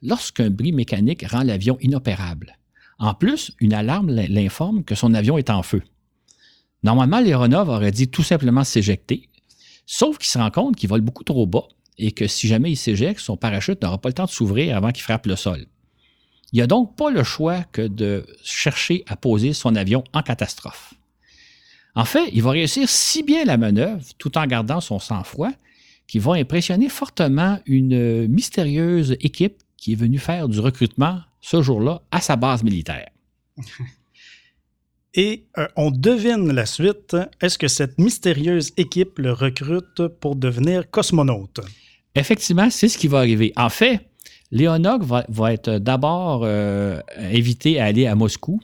lorsqu'un 0.02 0.50
bris 0.50 0.74
mécanique 0.74 1.26
rend 1.26 1.44
l'avion 1.44 1.78
inopérable. 1.80 2.58
En 3.00 3.14
plus, 3.14 3.54
une 3.60 3.74
alarme 3.74 4.12
l'informe 4.12 4.84
que 4.84 4.96
son 4.96 5.14
avion 5.14 5.38
est 5.38 5.50
en 5.50 5.64
feu. 5.64 5.82
Normalement, 6.84 7.22
l'aéronave 7.22 7.70
aurait 7.70 7.92
dit 7.92 8.10
tout 8.10 8.24
simplement 8.24 8.66
s'éjecter, 8.66 9.30
sauf 9.86 10.18
qu'il 10.18 10.28
se 10.28 10.38
rend 10.38 10.52
compte 10.52 10.76
qu'il 10.76 10.90
vole 10.90 11.02
beaucoup 11.02 11.24
trop 11.24 11.48
bas 11.48 11.68
et 11.98 12.12
que 12.12 12.28
si 12.28 12.48
jamais 12.48 12.72
il 12.72 12.76
s'éjecte, 12.76 13.22
son 13.22 13.38
parachute 13.38 13.82
n'aura 13.82 13.98
pas 13.98 14.10
le 14.10 14.14
temps 14.14 14.26
de 14.26 14.30
s'ouvrir 14.30 14.76
avant 14.76 14.92
qu'il 14.92 15.04
frappe 15.04 15.26
le 15.26 15.38
sol. 15.38 15.66
Il 16.52 16.60
n'a 16.60 16.68
donc 16.68 16.98
pas 16.98 17.10
le 17.10 17.24
choix 17.24 17.64
que 17.72 17.82
de 17.88 18.26
chercher 18.44 19.04
à 19.08 19.16
poser 19.16 19.54
son 19.54 19.76
avion 19.76 20.04
en 20.14 20.22
catastrophe. 20.22 20.94
En 21.96 22.06
fait, 22.06 22.30
il 22.34 22.42
va 22.42 22.52
réussir 22.52 22.90
si 22.90 23.24
bien 23.24 23.46
la 23.46 23.58
manœuvre, 23.58 24.02
tout 24.18 24.38
en 24.38 24.48
gardant 24.48 24.82
son 24.82 25.00
sang-froid, 25.00 25.52
qu'il 26.08 26.22
va 26.22 26.34
impressionner 26.34 26.90
fortement 26.90 27.60
une 27.66 28.28
mystérieuse 28.28 29.16
équipe 29.22 29.58
qui 29.78 29.94
est 29.94 29.96
venue 29.96 30.20
faire 30.20 30.48
du 30.50 30.60
recrutement 30.60 31.20
ce 31.42 31.62
jour-là 31.62 32.02
à 32.12 32.22
sa 32.22 32.36
base 32.36 32.64
militaire. 32.64 33.10
Et 35.16 35.46
euh, 35.58 35.68
on 35.76 35.92
devine 35.92 36.52
la 36.52 36.66
suite. 36.66 37.16
Est-ce 37.40 37.58
que 37.58 37.68
cette 37.68 38.00
mystérieuse 38.00 38.72
équipe 38.78 39.20
le 39.20 39.32
recrute 39.32 40.08
pour 40.20 40.36
devenir 40.36 40.90
cosmonaute? 40.90 41.60
Effectivement, 42.16 42.70
c'est 42.70 42.88
ce 42.88 42.98
qui 42.98 43.08
va 43.08 43.20
arriver. 43.20 43.54
En 43.56 43.70
fait, 43.70 44.10
Léonov 44.52 45.24
va, 45.30 45.54
être 45.54 45.78
d'abord 45.78 46.42
euh, 46.44 47.00
invité 47.18 47.80
à 47.80 47.86
aller 47.86 48.08
à 48.08 48.16
Moscou 48.16 48.60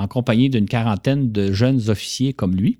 en 0.00 0.08
compagnie 0.08 0.48
d'une 0.48 0.66
quarantaine 0.66 1.30
de 1.30 1.52
jeunes 1.52 1.90
officiers 1.90 2.32
comme 2.32 2.56
lui. 2.56 2.78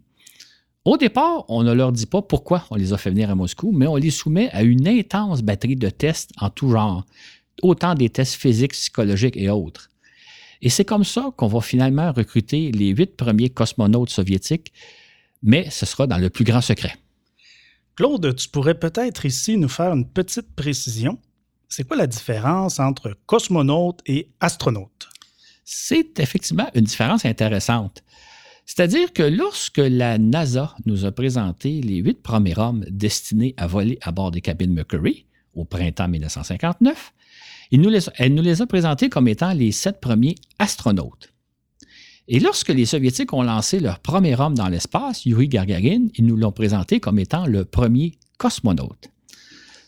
Au 0.86 0.96
départ, 0.96 1.44
on 1.48 1.62
ne 1.62 1.72
leur 1.72 1.92
dit 1.92 2.06
pas 2.06 2.22
pourquoi 2.22 2.64
on 2.70 2.76
les 2.76 2.94
a 2.94 2.96
fait 2.96 3.10
venir 3.10 3.28
à 3.30 3.34
Moscou, 3.34 3.72
mais 3.72 3.86
on 3.86 3.96
les 3.96 4.10
soumet 4.10 4.48
à 4.52 4.62
une 4.62 4.88
intense 4.88 5.42
batterie 5.42 5.76
de 5.76 5.90
tests 5.90 6.30
en 6.40 6.48
tout 6.48 6.70
genre, 6.70 7.04
autant 7.62 7.94
des 7.94 8.08
tests 8.08 8.34
physiques, 8.34 8.72
psychologiques 8.72 9.36
et 9.36 9.50
autres. 9.50 9.90
Et 10.62 10.70
c'est 10.70 10.86
comme 10.86 11.04
ça 11.04 11.30
qu'on 11.36 11.48
va 11.48 11.60
finalement 11.60 12.10
recruter 12.12 12.72
les 12.72 12.88
huit 12.88 13.16
premiers 13.16 13.50
cosmonautes 13.50 14.10
soviétiques, 14.10 14.72
mais 15.42 15.68
ce 15.70 15.84
sera 15.84 16.06
dans 16.06 16.18
le 16.18 16.30
plus 16.30 16.44
grand 16.44 16.62
secret. 16.62 16.94
Claude, 17.96 18.34
tu 18.34 18.48
pourrais 18.48 18.78
peut-être 18.78 19.26
ici 19.26 19.58
nous 19.58 19.68
faire 19.68 19.92
une 19.92 20.08
petite 20.08 20.54
précision. 20.56 21.18
C'est 21.68 21.86
quoi 21.86 21.98
la 21.98 22.06
différence 22.06 22.80
entre 22.80 23.14
cosmonaute 23.26 24.00
et 24.06 24.30
astronaute? 24.40 25.10
C'est 25.64 26.18
effectivement 26.20 26.68
une 26.74 26.84
différence 26.84 27.24
intéressante. 27.24 28.02
C'est-à-dire 28.66 29.12
que 29.12 29.22
lorsque 29.22 29.78
la 29.78 30.18
NASA 30.18 30.74
nous 30.86 31.04
a 31.04 31.12
présenté 31.12 31.80
les 31.80 31.96
huit 31.96 32.22
premiers 32.22 32.58
hommes 32.58 32.84
destinés 32.88 33.54
à 33.56 33.66
voler 33.66 33.98
à 34.02 34.12
bord 34.12 34.30
des 34.30 34.40
cabines 34.40 34.72
Mercury 34.72 35.26
au 35.54 35.64
printemps 35.64 36.08
1959, 36.08 37.12
elle 37.72 38.34
nous 38.34 38.42
les 38.42 38.62
a 38.62 38.66
présentés 38.66 39.08
comme 39.08 39.28
étant 39.28 39.52
les 39.52 39.72
sept 39.72 40.00
premiers 40.00 40.36
astronautes. 40.58 41.32
Et 42.28 42.38
lorsque 42.38 42.68
les 42.68 42.86
Soviétiques 42.86 43.32
ont 43.32 43.42
lancé 43.42 43.80
leur 43.80 43.98
premier 43.98 44.38
homme 44.40 44.54
dans 44.54 44.68
l'espace, 44.68 45.26
Yuri 45.26 45.48
Gagarin, 45.48 46.06
ils 46.14 46.24
nous 46.24 46.36
l'ont 46.36 46.52
présenté 46.52 47.00
comme 47.00 47.18
étant 47.18 47.46
le 47.46 47.64
premier 47.64 48.12
cosmonaute. 48.38 49.10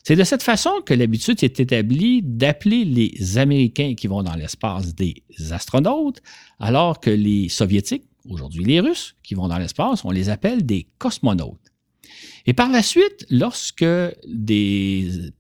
C'est 0.05 0.17
de 0.17 0.25
cette 0.25 0.43
façon 0.43 0.71
que 0.85 0.95
l'habitude 0.95 1.39
s'est 1.39 1.55
établie 1.59 2.23
d'appeler 2.23 2.85
les 2.85 3.39
Américains 3.39 3.95
qui 3.95 4.09
vont 4.09 4.25
dans 4.25 4.35
l'espace 4.35 4.97
des 4.97 5.23
astronautes, 5.53 6.21
alors 6.59 6.99
que 6.99 7.11
les 7.11 7.49
Soviétiques, 7.49 8.05
aujourd'hui 8.29 8.65
les 8.65 8.81
Russes, 8.81 9.15
qui 9.23 9.35
vont 9.35 9.47
dans 9.47 9.59
l'espace, 9.59 10.05
on 10.05 10.11
les 10.11 10.29
appelle 10.29 10.67
des 10.67 10.89
cosmonautes. 10.99 11.73
Et 12.47 12.53
par 12.53 12.69
la 12.69 12.83
suite, 12.83 13.27
lorsque 13.31 13.85
des 14.27 15.33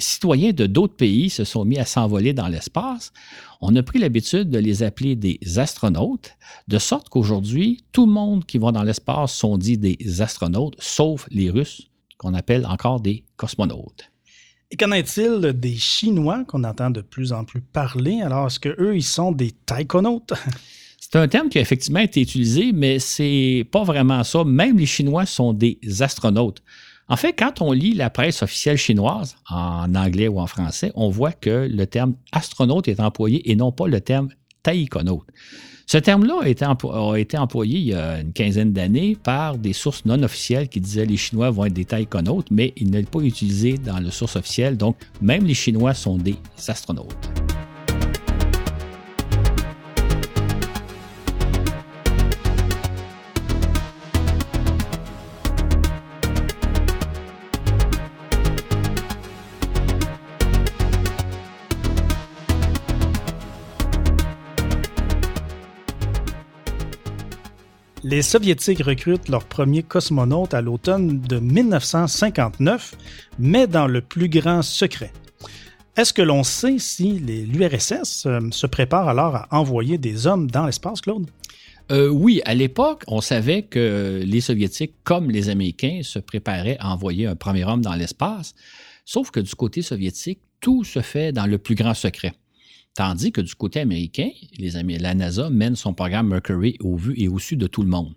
citoyens 0.00 0.52
de 0.52 0.64
d'autres 0.64 0.96
pays 0.96 1.28
se 1.28 1.44
sont 1.44 1.66
mis 1.66 1.78
à 1.78 1.84
s'envoler 1.84 2.32
dans 2.32 2.48
l'espace, 2.48 3.12
on 3.60 3.76
a 3.76 3.82
pris 3.82 3.98
l'habitude 3.98 4.48
de 4.48 4.58
les 4.58 4.82
appeler 4.82 5.14
des 5.14 5.38
astronautes, 5.58 6.38
de 6.68 6.78
sorte 6.78 7.10
qu'aujourd'hui, 7.10 7.84
tout 7.92 8.06
le 8.06 8.12
monde 8.12 8.46
qui 8.46 8.56
va 8.56 8.72
dans 8.72 8.82
l'espace 8.82 9.34
sont 9.34 9.58
dits 9.58 9.76
des 9.76 10.22
astronautes, 10.22 10.76
sauf 10.78 11.26
les 11.30 11.50
Russes, 11.50 11.90
qu'on 12.24 12.34
appelle 12.34 12.64
encore 12.66 13.00
des 13.00 13.24
cosmonautes. 13.36 14.10
Et 14.70 14.76
qu'en 14.76 14.92
est-il 14.92 15.52
des 15.52 15.76
Chinois 15.76 16.44
qu'on 16.48 16.64
entend 16.64 16.90
de 16.90 17.02
plus 17.02 17.32
en 17.32 17.44
plus 17.44 17.60
parler? 17.60 18.22
Alors, 18.22 18.46
est-ce 18.46 18.58
qu'eux, 18.58 18.96
ils 18.96 19.04
sont 19.04 19.30
des 19.30 19.52
taïkonautes? 19.52 20.32
C'est 21.00 21.16
un 21.16 21.28
terme 21.28 21.50
qui 21.50 21.58
a 21.58 21.60
effectivement 21.60 22.00
été 22.00 22.22
utilisé, 22.22 22.72
mais 22.72 22.98
c'est 22.98 23.68
pas 23.70 23.84
vraiment 23.84 24.24
ça. 24.24 24.42
Même 24.42 24.78
les 24.78 24.86
Chinois 24.86 25.26
sont 25.26 25.52
des 25.52 25.78
astronautes. 26.00 26.62
En 27.08 27.16
fait, 27.16 27.34
quand 27.34 27.60
on 27.60 27.70
lit 27.72 27.92
la 27.92 28.08
presse 28.10 28.42
officielle 28.42 28.78
chinoise, 28.78 29.36
en 29.48 29.94
anglais 29.94 30.26
ou 30.26 30.40
en 30.40 30.46
français, 30.46 30.90
on 30.94 31.10
voit 31.10 31.30
que 31.32 31.68
le 31.70 31.86
terme 31.86 32.14
astronaute 32.32 32.88
est 32.88 32.98
employé 32.98 33.48
et 33.48 33.54
non 33.54 33.70
pas 33.70 33.86
le 33.86 34.00
terme 34.00 34.30
taïkonaute. 34.62 35.26
Ce 35.86 35.98
terme-là 35.98 36.40
a, 36.42 37.18
été 37.18 37.36
employé 37.36 37.78
il 37.78 37.86
y 37.86 37.94
a 37.94 38.20
une 38.20 38.32
quinzaine 38.32 38.72
d'années 38.72 39.16
par 39.22 39.58
des 39.58 39.72
sources 39.72 40.04
non 40.06 40.22
officielles 40.22 40.68
qui 40.68 40.80
disaient 40.80 41.04
les 41.04 41.16
Chinois 41.16 41.50
vont 41.50 41.66
être 41.66 41.74
des 41.74 41.84
taïkonautes, 41.84 42.50
mais 42.50 42.72
il 42.76 42.90
n'est 42.90 43.02
pas 43.02 43.20
utilisé 43.20 43.74
dans 43.74 43.98
la 43.98 44.10
source 44.10 44.36
officielle, 44.36 44.76
donc 44.76 44.96
même 45.20 45.44
les 45.44 45.54
Chinois 45.54 45.94
sont 45.94 46.16
des 46.16 46.36
astronautes. 46.68 47.33
Les 68.14 68.22
Soviétiques 68.22 68.84
recrutent 68.84 69.28
leur 69.28 69.44
premier 69.44 69.82
cosmonaute 69.82 70.54
à 70.54 70.60
l'automne 70.60 71.20
de 71.20 71.40
1959, 71.40 72.94
mais 73.40 73.66
dans 73.66 73.88
le 73.88 74.02
plus 74.02 74.28
grand 74.28 74.62
secret. 74.62 75.12
Est-ce 75.96 76.12
que 76.12 76.22
l'on 76.22 76.44
sait 76.44 76.78
si 76.78 77.18
l'URSS 77.18 78.26
euh, 78.26 78.38
se 78.52 78.68
prépare 78.68 79.08
alors 79.08 79.34
à 79.34 79.48
envoyer 79.50 79.98
des 79.98 80.28
hommes 80.28 80.48
dans 80.48 80.64
l'espace, 80.64 81.00
Claude? 81.00 81.26
Euh, 81.90 82.06
oui, 82.06 82.40
à 82.44 82.54
l'époque, 82.54 83.02
on 83.08 83.20
savait 83.20 83.62
que 83.64 84.22
les 84.24 84.40
Soviétiques, 84.40 84.94
comme 85.02 85.28
les 85.28 85.48
Américains, 85.48 86.02
se 86.04 86.20
préparaient 86.20 86.76
à 86.78 86.92
envoyer 86.92 87.26
un 87.26 87.34
premier 87.34 87.64
homme 87.64 87.82
dans 87.82 87.94
l'espace, 87.94 88.54
sauf 89.04 89.32
que 89.32 89.40
du 89.40 89.56
côté 89.56 89.82
soviétique, 89.82 90.38
tout 90.60 90.84
se 90.84 91.00
fait 91.00 91.32
dans 91.32 91.46
le 91.46 91.58
plus 91.58 91.74
grand 91.74 91.94
secret. 91.94 92.34
Tandis 92.94 93.32
que 93.32 93.40
du 93.40 93.54
côté 93.56 93.80
américain, 93.80 94.30
les 94.56 94.70
la 94.70 95.14
NASA 95.14 95.50
mène 95.50 95.74
son 95.74 95.94
programme 95.94 96.28
Mercury 96.28 96.76
au 96.80 96.96
vu 96.96 97.14
et 97.16 97.26
au 97.26 97.40
su 97.40 97.56
de 97.56 97.66
tout 97.66 97.82
le 97.82 97.88
monde. 97.88 98.14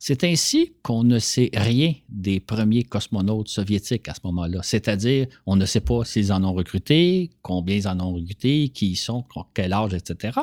C'est 0.00 0.24
ainsi 0.24 0.74
qu'on 0.82 1.02
ne 1.02 1.18
sait 1.18 1.50
rien 1.52 1.92
des 2.08 2.40
premiers 2.40 2.84
cosmonautes 2.84 3.48
soviétiques 3.48 4.08
à 4.08 4.14
ce 4.14 4.20
moment-là. 4.24 4.60
C'est-à-dire, 4.62 5.26
on 5.44 5.56
ne 5.56 5.66
sait 5.66 5.80
pas 5.80 6.04
s'ils 6.04 6.32
en 6.32 6.44
ont 6.44 6.54
recruté, 6.54 7.30
combien 7.42 7.76
ils 7.76 7.88
en 7.88 7.98
ont 8.00 8.14
recruté, 8.14 8.68
qui 8.68 8.92
ils 8.92 8.96
sont, 8.96 9.24
quel 9.52 9.72
âge, 9.72 9.92
etc. 9.92 10.38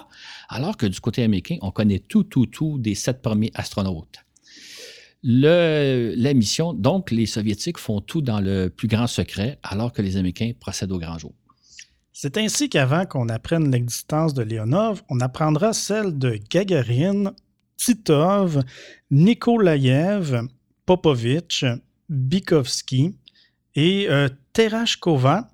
Alors 0.49 0.75
que 0.77 0.85
du 0.85 0.99
côté 0.99 1.23
américain, 1.23 1.57
on 1.61 1.71
connaît 1.71 1.99
tout, 1.99 2.23
tout, 2.23 2.45
tout 2.45 2.77
des 2.77 2.95
sept 2.95 3.21
premiers 3.21 3.51
astronautes. 3.55 4.19
La 5.23 6.33
mission, 6.33 6.73
donc, 6.73 7.09
les 7.09 7.25
Soviétiques 7.25 7.79
font 7.79 8.01
tout 8.01 8.21
dans 8.21 8.41
le 8.41 8.69
plus 8.69 8.87
grand 8.89 9.07
secret, 9.07 9.57
alors 9.63 9.91
que 9.91 10.03
les 10.03 10.17
Américains 10.17 10.51
procèdent 10.59 10.91
au 10.91 10.99
grand 10.99 11.17
jour. 11.17 11.33
C'est 12.17 12.37
ainsi 12.37 12.69
qu'avant 12.69 13.05
qu'on 13.05 13.27
apprenne 13.27 13.69
l'existence 13.69 14.33
de 14.33 14.41
Leonov, 14.41 15.03
on 15.09 15.19
apprendra 15.19 15.73
celle 15.73 16.17
de 16.17 16.39
Gagarin, 16.49 17.33
Titov, 17.75 18.63
Nikolaev, 19.11 20.43
Popovitch, 20.85 21.65
Bikovsky 22.07 23.17
et 23.75 24.07
euh, 24.09 24.29
Terashkova, 24.53 25.49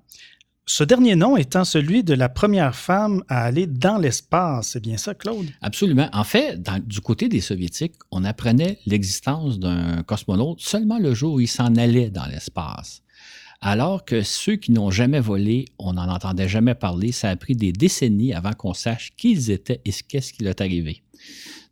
ce 0.64 0.84
dernier 0.84 1.16
nom 1.16 1.36
étant 1.36 1.64
celui 1.64 2.04
de 2.04 2.14
la 2.14 2.28
première 2.28 2.76
femme 2.76 3.24
à 3.26 3.42
aller 3.42 3.66
dans 3.66 3.98
l'espace. 3.98 4.68
C'est 4.68 4.82
bien 4.82 4.98
ça, 4.98 5.16
Claude? 5.16 5.46
Absolument. 5.62 6.08
En 6.12 6.22
fait, 6.22 6.62
du 6.86 7.00
côté 7.00 7.28
des 7.28 7.40
Soviétiques, 7.40 7.96
on 8.12 8.22
apprenait 8.22 8.78
l'existence 8.86 9.58
d'un 9.58 10.04
cosmonaute 10.04 10.60
seulement 10.60 11.00
le 11.00 11.12
jour 11.12 11.34
où 11.34 11.40
il 11.40 11.48
s'en 11.48 11.74
allait 11.74 12.10
dans 12.10 12.26
l'espace 12.26 13.02
alors 13.62 14.04
que 14.04 14.22
ceux 14.22 14.56
qui 14.56 14.72
n'ont 14.72 14.90
jamais 14.90 15.20
volé, 15.20 15.66
on 15.78 15.92
n'en 15.92 16.08
entendait 16.08 16.48
jamais 16.48 16.74
parler. 16.74 17.12
Ça 17.12 17.30
a 17.30 17.36
pris 17.36 17.54
des 17.54 17.72
décennies 17.72 18.34
avant 18.34 18.52
qu'on 18.52 18.74
sache 18.74 19.12
qui 19.16 19.30
ils 19.30 19.50
étaient 19.50 19.80
et 19.84 19.92
qu'est-ce 19.92 20.32
qui 20.32 20.44
est 20.44 20.60
arrivé. 20.60 21.02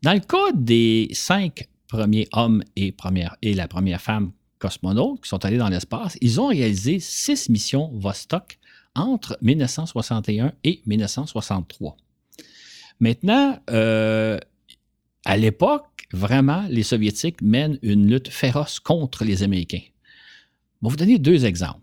Dans 0.03 0.13
le 0.13 0.21
cas 0.21 0.53
des 0.55 1.09
cinq 1.13 1.69
premiers 1.89 2.29
hommes 2.33 2.63
et, 2.77 2.95
et 3.43 3.55
la 3.55 3.67
première 3.67 4.01
femme 4.01 4.31
cosmonautes 4.61 5.23
qui 5.23 5.29
sont 5.29 5.45
allés 5.45 5.59
dans 5.59 5.69
l'espace, 5.69 6.17
ils 6.21 6.41
ont 6.41 6.47
réalisé 6.47 7.01
six 7.01 7.49
missions 7.49 7.91
Vostok 7.95 8.59
entre 8.95 9.37
1961 9.43 10.53
et 10.63 10.81
1963. 10.87 11.97
Maintenant, 13.01 13.59
euh, 13.71 14.39
à 15.25 15.37
l'époque, 15.37 16.07
vraiment, 16.13 16.65
les 16.69 16.85
Soviétiques 16.85 17.43
mènent 17.43 17.79
une 17.83 18.09
lutte 18.09 18.29
féroce 18.29 18.79
contre 18.79 19.25
les 19.25 19.43
Américains. 19.43 19.83
Je 20.81 20.87
vais 20.87 20.91
vous 20.91 20.97
donner 20.97 21.19
deux 21.19 21.45
exemples. 21.45 21.81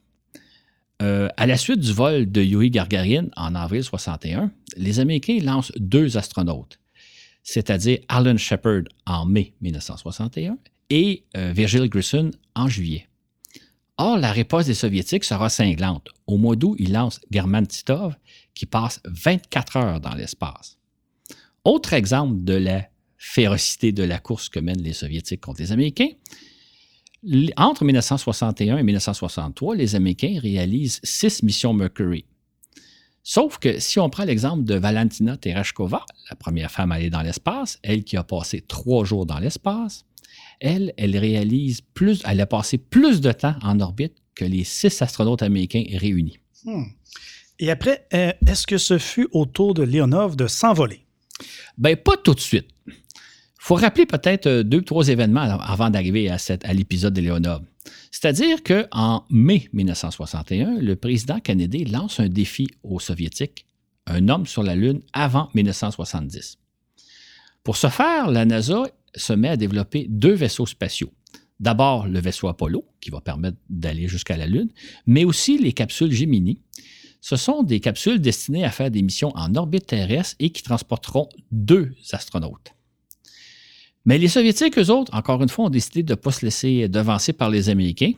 Euh, 1.04 1.30
à 1.38 1.46
la 1.46 1.58
suite 1.58 1.80
du 1.80 1.94
vol 1.94 2.32
de 2.32 2.42
Yuri 2.42 2.72
Gagarin 2.72 3.27
en 3.36 3.54
avril 3.54 3.84
61, 3.84 4.51
les 4.75 5.00
Américains 5.00 5.38
lancent 5.44 5.72
deux 5.75 6.18
astronautes, 6.18 6.80
c'est-à-dire 7.44 8.00
Alan 8.08 8.38
Shepard 8.38 8.84
en 9.06 9.25
mai 9.25 9.54
1961 9.62 10.58
et 10.89 11.25
euh, 11.36 11.51
Virgil 11.51 11.88
Grissom 11.88 12.32
en 12.56 12.68
juillet. 12.68 13.08
Or, 13.98 14.18
la 14.18 14.32
réponse 14.32 14.66
des 14.66 14.74
Soviétiques 14.74 15.24
sera 15.24 15.50
cinglante. 15.50 16.10
Au 16.25 16.38
mois 16.38 16.56
d'août, 16.56 16.75
ils 16.80 16.94
lancent 16.94 17.20
German 17.32 17.66
Titov, 17.66 18.16
qui 18.54 18.66
passe 18.66 19.01
24 19.06 19.77
heures 19.77 20.00
dans 20.00 20.13
l'espace. 20.13 20.77
Autre 21.63 21.94
exemple 21.94 22.44
de 22.44 22.54
la 22.54 22.88
férocité 23.18 23.92
de 23.92 24.04
la 24.04 24.20
course 24.20 24.50
que 24.50 24.60
mènent 24.60 24.82
les 24.82 24.94
Soviétiques 24.94 25.42
contre 25.42 25.62
les 25.62 25.72
Américains, 25.72 26.10
entre 27.57 27.84
1961 27.84 28.77
et 28.77 28.84
1963, 28.84 29.75
les 29.75 29.96
Américains 29.96 30.39
réalisent 30.41 31.00
six 31.03 31.43
missions 31.43 31.74
Mercury. 31.74 32.25
Sauf 33.24 33.57
que 33.57 33.79
si 33.79 34.00
on 34.00 34.10
prend 34.10 34.24
l'exemple 34.24 34.63
de 34.63 34.75
Valentina 34.75 35.36
Tereshkova, 35.36 36.05
la 36.29 36.36
première 36.38 36.72
femme 36.72 36.93
à 36.93 36.96
aller 36.96 37.10
dans 37.10 37.22
l'espace, 37.22 37.77
elle 37.84 38.05
qui 38.05 38.15
a 38.15 38.24
passé 38.24 38.63
trois 38.65 39.03
jours 39.03 39.25
dans 39.25 39.39
l'espace, 39.39 40.05
elle, 40.62 40.93
elle 40.98 41.17
réalise 41.17 41.81
plus, 41.81 42.22
elle 42.25 42.39
a 42.39 42.46
passé 42.46 42.77
plus 42.77 43.19
de 43.19 43.31
temps 43.31 43.55
en 43.63 43.79
orbite 43.81 44.15
que 44.34 44.46
les 44.46 44.63
six 44.63 45.01
astronautes 45.01 45.41
américains 45.41 45.84
réunis. 45.98 46.39
Hmm. 46.63 46.84
Et 47.60 47.69
après, 47.69 48.07
euh, 48.13 48.31
est-ce 48.46 48.65
que 48.65 48.77
ce 48.77 48.98
fut 48.98 49.27
au 49.31 49.46
tour 49.46 49.74
de 49.74 49.84
Leonov 49.84 50.36
de 50.36 50.48
s'envoler? 50.48 51.05
Ben, 51.77 51.98
pas 51.98 52.15
tout 52.17 52.34
de 52.34 52.39
suite. 52.39 52.69
Faut 53.67 53.75
rappeler 53.75 54.05
peut-être 54.05 54.47
euh, 54.47 54.63
deux 54.63 54.77
ou 54.77 54.81
trois 54.81 55.09
événements 55.09 55.41
avant 55.41 55.89
d'arriver 55.89 56.29
à, 56.29 56.38
à 56.63 56.74
l'épisode 56.74 57.13
de 57.13 57.19
Leonov. 57.19 57.63
C'est-à-dire 58.12 58.63
qu'en 58.63 59.25
mai 59.29 59.67
1961, 59.74 60.77
le 60.79 60.95
président 60.95 61.41
Kennedy 61.41 61.83
lance 61.83 62.21
un 62.21 62.29
défi 62.29 62.69
aux 62.83 63.01
Soviétiques, 63.01 63.65
un 64.05 64.29
homme 64.29 64.45
sur 64.45 64.63
la 64.63 64.77
Lune 64.77 65.01
avant 65.12 65.50
1970. 65.53 66.59
Pour 67.65 67.75
ce 67.75 67.88
faire, 67.88 68.31
la 68.31 68.45
NASA 68.45 68.83
se 69.13 69.33
met 69.33 69.50
à 69.50 69.57
développer 69.57 70.05
deux 70.07 70.33
vaisseaux 70.33 70.65
spatiaux. 70.65 71.12
D'abord, 71.59 72.07
le 72.07 72.21
vaisseau 72.21 72.47
Apollo, 72.47 72.86
qui 73.01 73.09
va 73.09 73.19
permettre 73.19 73.57
d'aller 73.69 74.07
jusqu'à 74.07 74.38
la 74.38 74.45
Lune, 74.45 74.69
mais 75.07 75.25
aussi 75.25 75.57
les 75.57 75.74
capsules 75.74 76.13
Gemini. 76.13 76.62
Ce 77.19 77.36
sont 77.36 77.63
des 77.63 77.81
capsules 77.81 78.21
destinées 78.21 78.63
à 78.63 78.71
faire 78.71 78.91
des 78.91 79.01
missions 79.01 79.33
en 79.36 79.53
orbite 79.55 79.88
terrestre 79.88 80.38
et 80.39 80.51
qui 80.51 80.63
transporteront 80.63 81.27
deux 81.51 81.91
astronautes. 82.13 82.76
Mais 84.08 84.18
les 84.18 84.30
Soviétiques, 84.30 84.80
eux 84.80 84.90
autres, 84.90 85.14
encore 85.14 85.44
une 85.44 85.50
fois, 85.50 85.66
ont 85.66 85.70
décidé 85.70 86.02
de 86.02 86.14
ne 86.14 86.16
pas 86.16 86.32
se 86.32 86.46
laisser 86.46 86.88
devancer 86.88 87.34
par 87.34 87.50
les 87.50 87.68
Américains. 87.68 88.14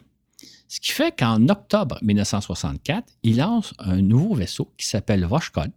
Ce 0.67 0.79
qui 0.79 0.91
fait 0.91 1.11
qu'en 1.17 1.49
octobre 1.49 1.97
1964, 2.03 3.11
ils 3.23 3.37
lancent 3.37 3.73
un 3.79 3.99
nouveau 3.99 4.35
vaisseau 4.35 4.71
qui 4.77 4.85
s'appelle 4.85 5.25
Voshkod 5.25 5.71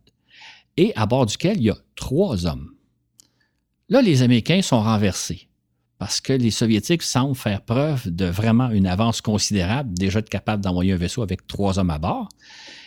et 0.77 0.93
à 0.97 1.07
bord 1.07 1.25
duquel 1.25 1.57
il 1.57 1.63
y 1.63 1.71
a 1.71 1.79
trois 1.97 2.45
hommes. 2.47 2.73
Là, 3.89 4.03
les 4.03 4.21
Américains 4.21 4.61
sont 4.61 4.83
renversés 4.83 5.49
parce 5.97 6.21
que 6.21 6.35
les 6.35 6.51
Soviétiques 6.51 7.03
semblent 7.03 7.35
faire 7.35 7.63
preuve 7.63 8.15
de 8.15 8.27
vraiment 8.27 8.69
une 8.69 8.87
avance 8.87 9.23
considérable, 9.23 9.95
déjà 9.95 10.19
être 10.19 10.29
capables 10.29 10.63
d'envoyer 10.63 10.93
un 10.93 10.97
vaisseau 10.97 11.23
avec 11.23 11.47
trois 11.47 11.79
hommes 11.79 11.89
à 11.89 11.99
bord. 11.99 12.29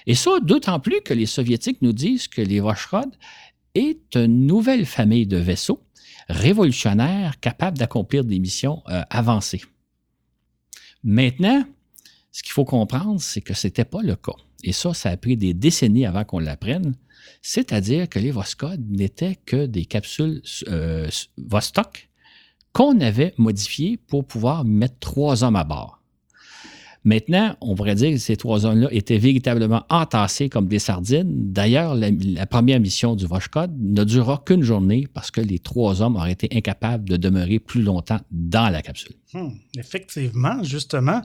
Et 0.05 0.13
ça, 0.13 0.29
d'autant 0.43 0.79
plus 0.79 1.01
que 1.01 1.15
les 1.15 1.25
Soviétiques 1.25 1.81
nous 1.81 1.93
disent 1.93 2.27
que 2.27 2.43
les 2.43 2.59
Voskhod 2.59 3.09
est 3.73 4.15
une 4.15 4.45
nouvelle 4.45 4.85
famille 4.85 5.25
de 5.25 5.37
vaisseaux 5.37 5.84
révolutionnaire, 6.29 7.39
capable 7.39 7.77
d'accomplir 7.77 8.23
des 8.23 8.39
missions 8.39 8.83
euh, 8.89 9.03
avancées. 9.09 9.61
Maintenant, 11.03 11.63
ce 12.31 12.43
qu'il 12.43 12.51
faut 12.51 12.65
comprendre, 12.65 13.21
c'est 13.21 13.41
que 13.41 13.53
ce 13.53 13.67
n'était 13.67 13.85
pas 13.85 14.01
le 14.01 14.15
cas. 14.15 14.35
Et 14.63 14.73
ça, 14.73 14.93
ça 14.93 15.09
a 15.09 15.17
pris 15.17 15.37
des 15.37 15.53
décennies 15.53 16.05
avant 16.05 16.25
qu'on 16.25 16.39
l'apprenne. 16.39 16.95
C'est-à-dire 17.41 18.09
que 18.09 18.19
les 18.19 18.31
Voskhod 18.31 18.83
n'étaient 18.89 19.37
que 19.45 19.67
des 19.67 19.85
capsules 19.85 20.41
euh, 20.67 21.09
Vostok 21.37 22.09
qu'on 22.73 22.99
avait 22.99 23.33
modifiées 23.37 23.97
pour 23.97 24.25
pouvoir 24.25 24.65
mettre 24.65 24.99
trois 24.99 25.43
hommes 25.43 25.55
à 25.55 25.63
bord. 25.63 26.01
Maintenant, 27.05 27.55
on 27.61 27.75
pourrait 27.75 27.93
dire 27.93 28.11
que 28.13 28.17
ces 28.17 28.35
trois 28.35 28.65
hommes-là 28.65 28.87
étaient 28.89 29.19
véritablement 29.19 29.85
entassés 29.91 30.49
comme 30.49 30.67
des 30.67 30.79
sardines. 30.79 31.53
D'ailleurs, 31.53 31.93
la, 31.93 32.47
première 32.47 32.79
mission 32.79 33.15
du 33.15 33.27
Voshkod 33.27 33.71
ne 33.79 34.03
durera 34.03 34.41
qu'une 34.43 34.63
journée 34.63 35.07
parce 35.13 35.29
que 35.29 35.39
les 35.39 35.59
trois 35.59 36.01
hommes 36.01 36.15
auraient 36.15 36.31
été 36.31 36.49
incapables 36.51 37.07
de 37.07 37.15
demeurer 37.15 37.59
plus 37.59 37.83
longtemps 37.83 38.19
dans 38.31 38.69
la 38.69 38.81
capsule. 38.81 39.15
Hmm, 39.35 39.49
effectivement, 39.77 40.63
justement, 40.63 41.21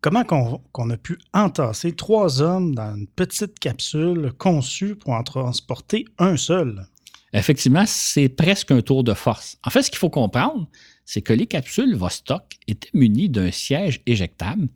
comment 0.00 0.24
qu'on 0.24 0.90
a 0.90 0.96
pu 0.96 1.16
entasser 1.32 1.92
trois 1.92 2.42
hommes 2.42 2.74
dans 2.74 2.96
une 2.96 3.06
petite 3.06 3.60
capsule 3.60 4.32
conçue 4.36 4.96
pour 4.96 5.12
en 5.12 5.22
transporter 5.22 6.06
un 6.18 6.36
seul? 6.36 6.88
Effectivement, 7.32 7.84
c'est 7.86 8.28
presque 8.28 8.72
un 8.72 8.82
tour 8.82 9.04
de 9.04 9.14
force. 9.14 9.58
En 9.64 9.70
fait, 9.70 9.82
ce 9.82 9.90
qu'il 9.90 10.00
faut 10.00 10.10
comprendre, 10.10 10.68
c'est 11.04 11.22
que 11.22 11.32
les 11.32 11.46
capsules 11.46 11.94
Vostok 11.94 12.58
étaient 12.66 12.90
munies 12.94 13.28
d'un 13.28 13.52
siège 13.52 14.00
éjectable 14.06 14.66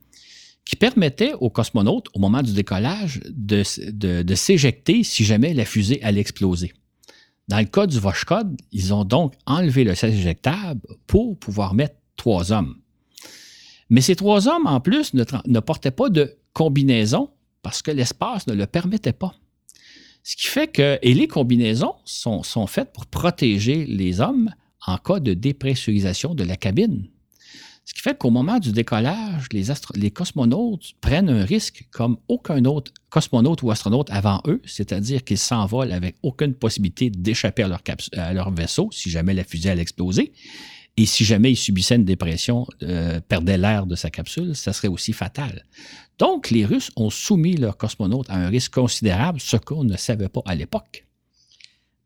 qui 0.64 0.76
permettait 0.76 1.34
aux 1.34 1.50
cosmonautes, 1.50 2.08
au 2.14 2.18
moment 2.18 2.42
du 2.42 2.52
décollage, 2.52 3.20
de, 3.28 4.34
s'éjecter 4.34 5.02
si 5.02 5.24
jamais 5.24 5.52
la 5.52 5.64
fusée 5.64 6.02
allait 6.02 6.20
exploser. 6.20 6.72
Dans 7.48 7.58
le 7.58 7.66
cas 7.66 7.86
du 7.86 7.98
Voshkod, 7.98 8.56
ils 8.72 8.94
ont 8.94 9.04
donc 9.04 9.34
enlevé 9.44 9.84
le 9.84 9.94
siège 9.94 10.14
éjectable 10.14 10.80
pour 11.06 11.38
pouvoir 11.38 11.74
mettre 11.74 11.96
trois 12.16 12.52
hommes. 12.52 12.76
Mais 13.90 14.00
ces 14.00 14.16
trois 14.16 14.48
hommes, 14.48 14.66
en 14.66 14.80
plus, 14.80 15.12
ne, 15.12 15.60
portaient 15.60 15.90
pas 15.90 16.08
de 16.08 16.38
combinaison 16.54 17.30
parce 17.62 17.82
que 17.82 17.90
l'espace 17.90 18.46
ne 18.46 18.54
le 18.54 18.66
permettait 18.66 19.12
pas. 19.12 19.34
Ce 20.22 20.36
qui 20.36 20.46
fait 20.46 20.68
que, 20.68 20.98
et 21.02 21.12
les 21.12 21.28
combinaisons 21.28 21.94
sont 22.04 22.66
faites 22.66 22.92
pour 22.94 23.04
protéger 23.04 23.84
les 23.84 24.22
hommes 24.22 24.50
en 24.86 24.96
cas 24.96 25.20
de 25.20 25.34
dépressurisation 25.34 26.34
de 26.34 26.44
la 26.44 26.56
cabine. 26.56 27.08
Ce 27.84 27.92
qui 27.92 28.00
fait 28.00 28.16
qu'au 28.16 28.30
moment 28.30 28.58
du 28.58 28.72
décollage, 28.72 29.48
les, 29.52 30.10
cosmonautes 30.10 30.94
prennent 31.02 31.28
un 31.28 31.44
risque 31.44 31.86
comme 31.90 32.16
aucun 32.28 32.64
autre 32.64 32.92
cosmonaute 33.10 33.62
ou 33.62 33.70
astronaute 33.70 34.08
avant 34.10 34.40
eux, 34.46 34.62
c'est-à-dire 34.64 35.22
qu'ils 35.22 35.38
s'envolent 35.38 35.92
avec 35.92 36.16
aucune 36.22 36.54
possibilité 36.54 37.10
d'échapper 37.10 37.62
à, 37.62 38.32
leur 38.32 38.50
vaisseau 38.50 38.88
si 38.90 39.10
jamais 39.10 39.34
la 39.34 39.44
fusée 39.44 39.68
allait 39.68 39.82
exploser. 39.82 40.32
Et 40.96 41.06
si 41.06 41.24
jamais 41.24 41.50
ils 41.50 41.56
subissaient 41.56 41.96
une 41.96 42.04
dépression, 42.04 42.66
euh, 42.82 43.20
perdaient 43.20 43.58
l'air 43.58 43.84
de 43.84 43.96
sa 43.96 44.10
capsule, 44.10 44.54
ça 44.54 44.72
serait 44.72 44.88
aussi 44.88 45.12
fatal. 45.12 45.64
Donc, 46.18 46.50
les 46.50 46.64
Russes 46.64 46.92
ont 46.96 47.10
soumis 47.10 47.56
leurs 47.56 47.76
cosmonautes 47.76 48.30
à 48.30 48.36
un 48.36 48.48
risque 48.48 48.74
considérable, 48.74 49.40
ce 49.40 49.56
qu'on 49.56 49.84
ne 49.84 49.96
savait 49.96 50.28
pas 50.28 50.42
à 50.46 50.54
l'époque. 50.54 51.04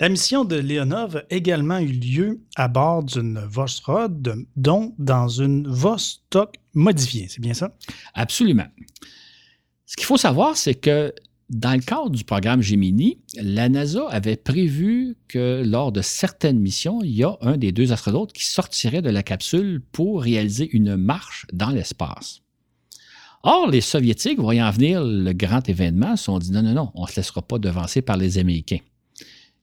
La 0.01 0.09
mission 0.09 0.45
de 0.45 0.55
Leonov 0.55 1.17
a 1.17 1.23
également 1.29 1.79
eu 1.81 1.89
lieu 1.89 2.41
à 2.55 2.69
bord 2.69 3.03
d'une 3.03 3.41
Vostrod, 3.41 4.47
dont 4.55 4.95
dans 4.97 5.27
une 5.27 5.67
Vostok 5.67 6.55
modifiée. 6.73 7.27
C'est 7.29 7.41
bien 7.41 7.55
ça? 7.55 7.75
Absolument. 8.15 8.69
Ce 9.87 9.97
qu'il 9.97 10.07
faut 10.07 10.17
savoir, 10.17 10.57
c'est 10.57 10.77
que 10.77 11.13
dans 11.51 11.73
le 11.73 11.81
cadre 11.81 12.11
du 12.11 12.23
programme 12.23 12.63
Gemini, 12.63 13.19
la 13.43 13.69
NASA 13.69 14.07
avait 14.09 14.37
prévu 14.37 15.17
que 15.27 15.65
lors 15.67 15.91
de 15.91 16.01
certaines 16.01 16.61
missions, 16.61 17.03
il 17.03 17.17
y 17.17 17.25
a 17.25 17.37
un 17.41 17.57
des 17.57 17.73
deux 17.73 17.91
astronautes 17.91 18.33
qui 18.33 18.47
sortirait 18.47 19.03
de 19.03 19.11
la 19.11 19.25
capsule 19.25 19.83
pour 19.91 20.23
réaliser 20.23 20.69
une 20.73 20.95
marche 20.95 21.45
dans 21.53 21.71
l'espace. 21.71 22.43
Or, 23.43 23.69
les 23.69 23.81
Soviétiques, 23.81 24.39
voyant 24.39 24.71
venir 24.71 25.03
le 25.03 25.33
grand 25.33 25.69
événement, 25.69 26.15
se 26.15 26.25
sont 26.25 26.39
dit 26.39 26.53
non, 26.53 26.63
non, 26.63 26.75
non, 26.75 26.93
on 26.95 27.03
ne 27.03 27.09
se 27.09 27.17
laissera 27.17 27.43
pas 27.43 27.59
devancer 27.59 28.01
par 28.01 28.17
les 28.17 28.39
Américains. 28.39 28.79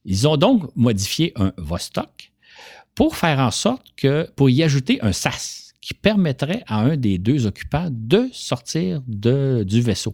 Ils 0.06 0.28
ont 0.28 0.38
donc 0.38 0.70
modifié 0.76 1.34
un 1.36 1.52
Vostok 1.58 2.32
pour 2.94 3.16
faire 3.16 3.40
en 3.40 3.52
sorte 3.52 3.88
que, 3.98 4.30
pour 4.36 4.50
y 4.50 4.64
ajouter 4.64 5.02
un 5.02 5.12
SAS 5.12 5.74
qui 5.82 5.94
permettrait 5.94 6.64
à 6.68 6.80
un 6.80 6.96
des 6.96 7.18
deux 7.18 7.46
occupants 7.46 7.90
de 7.92 8.30
sortir 8.32 9.02
du 9.06 9.82
vaisseau. 9.82 10.14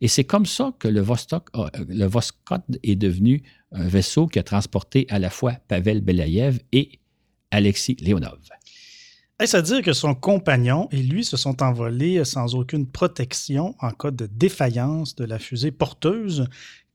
Et 0.00 0.08
c'est 0.08 0.24
comme 0.24 0.46
ça 0.46 0.72
que 0.78 0.88
le 0.88 1.00
Vostok, 1.00 1.48
le 1.88 2.06
Voskot 2.06 2.62
est 2.82 2.96
devenu 2.96 3.42
un 3.72 3.86
vaisseau 3.86 4.26
qui 4.26 4.38
a 4.38 4.42
transporté 4.42 5.06
à 5.10 5.18
la 5.18 5.30
fois 5.30 5.54
Pavel 5.66 6.00
Belayev 6.00 6.60
et 6.72 7.00
Alexis 7.50 7.96
Leonov. 8.00 8.38
Est-ce 9.40 9.56
à 9.56 9.62
dire 9.62 9.82
que 9.82 9.92
son 9.92 10.14
compagnon 10.14 10.88
et 10.90 11.02
lui 11.02 11.24
se 11.24 11.36
sont 11.36 11.62
envolés 11.62 12.24
sans 12.24 12.56
aucune 12.56 12.86
protection 12.86 13.76
en 13.80 13.90
cas 13.90 14.10
de 14.10 14.26
défaillance 14.26 15.14
de 15.14 15.24
la 15.24 15.38
fusée 15.38 15.70
porteuse 15.70 16.48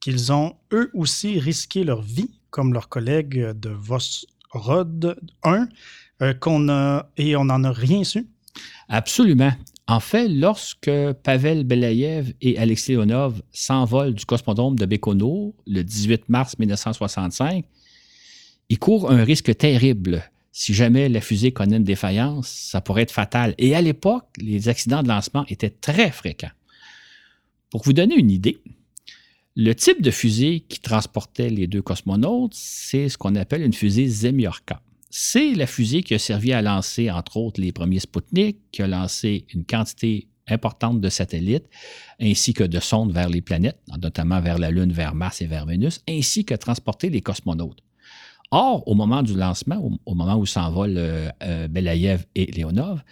qu'ils 0.04 0.34
ont 0.34 0.58
eux 0.74 0.92
aussi 0.94 1.40
risqué 1.40 1.86
leur 1.86 2.02
vie, 2.02 2.30
comme 2.50 2.74
leurs 2.74 2.90
collègues 2.90 3.52
de 3.56 3.70
Vosrod 3.70 5.16
1, 5.44 5.70
euh, 6.22 6.34
qu'on 6.34 6.68
a, 6.68 7.10
et 7.16 7.38
on 7.38 7.46
n'en 7.46 7.64
a 7.64 7.72
rien 7.72 8.04
su? 8.04 8.28
Absolument. 8.90 9.54
En 9.88 10.02
fait, 10.02 10.28
lorsque 10.28 10.92
Pavel 11.24 11.64
Belayev 11.64 12.34
et 12.42 12.58
Alexei 12.58 12.96
Leonov 12.96 13.42
s'envolent 13.54 14.14
du 14.14 14.26
cosmodrome 14.26 14.78
de 14.78 14.86
Békono 14.86 15.56
le 15.66 15.84
18 15.84 16.28
mars 16.28 16.60
1965, 16.60 17.64
ils 18.68 18.80
courent 18.80 19.10
un 19.10 19.24
risque 19.24 19.56
terrible. 19.56 20.30
Si 20.52 20.74
jamais 20.74 21.08
la 21.08 21.22
fusée 21.22 21.54
connaît 21.54 21.78
une 21.78 21.86
défaillance, 21.86 22.50
ça 22.50 22.82
pourrait 22.82 23.04
être 23.04 23.12
fatal. 23.12 23.56
Et 23.58 23.74
à 23.74 23.82
l'époque, 23.82 24.28
les 24.38 24.68
accidents 24.68 25.02
de 25.02 25.08
lancement 25.08 25.46
étaient 25.48 25.70
très 25.70 26.12
fréquents. 26.12 26.52
Pour 27.70 27.84
vous 27.84 27.94
donner 27.94 28.16
une 28.16 28.32
idée, 28.32 28.60
le 29.56 29.76
type 29.76 30.02
de 30.02 30.12
fusée 30.12 30.66
qui 30.68 30.80
transportait 30.80 31.50
les 31.50 31.68
deux 31.68 31.82
cosmonautes, 31.82 32.54
c'est 32.56 33.10
ce 33.10 33.18
qu'on 33.18 33.36
appelle 33.36 33.62
une 33.62 33.74
fusée 33.74 34.08
Zemiorka. 34.08 34.82
C'est 35.12 35.54
la 35.54 35.68
fusée 35.68 36.02
qui 36.02 36.16
a 36.16 36.20
servi 36.20 36.54
à 36.54 36.62
lancer, 36.64 37.12
entre 37.12 37.38
autres, 37.38 37.62
les 37.62 37.72
premiers 37.72 38.00
Sputnik, 38.00 38.58
qui 38.72 38.82
a 38.82 38.88
lancé 38.88 39.46
une 39.54 39.64
quantité 39.64 40.28
importante 40.48 41.00
de 41.00 41.10
satellites, 41.10 41.70
ainsi 42.20 42.54
que 42.54 42.64
de 42.64 42.80
sondes 42.80 43.14
vers 43.14 43.30
les 43.30 43.42
planètes, 43.42 43.80
notamment 44.02 44.42
vers 44.42 44.58
la 44.58 44.72
Lune, 44.72 44.92
vers 44.92 45.14
Mars 45.14 45.42
et 45.42 45.46
vers 45.46 45.68
Vénus, 45.68 46.02
ainsi 46.10 46.46
que 46.46 46.56
transporter 46.56 47.12
les 47.12 47.22
cosmonautes. 47.22 47.80
Or, 48.50 48.88
au 48.88 48.96
moment 48.96 49.22
du 49.22 49.36
lancement, 49.36 50.00
au, 50.06 50.16
moment 50.16 50.36
où 50.36 50.46
s'envolent 50.46 50.98
euh, 50.98 51.30
euh, 51.44 51.68
Belayev 51.68 52.26
et 52.36 52.52
Leonov, 52.52 53.04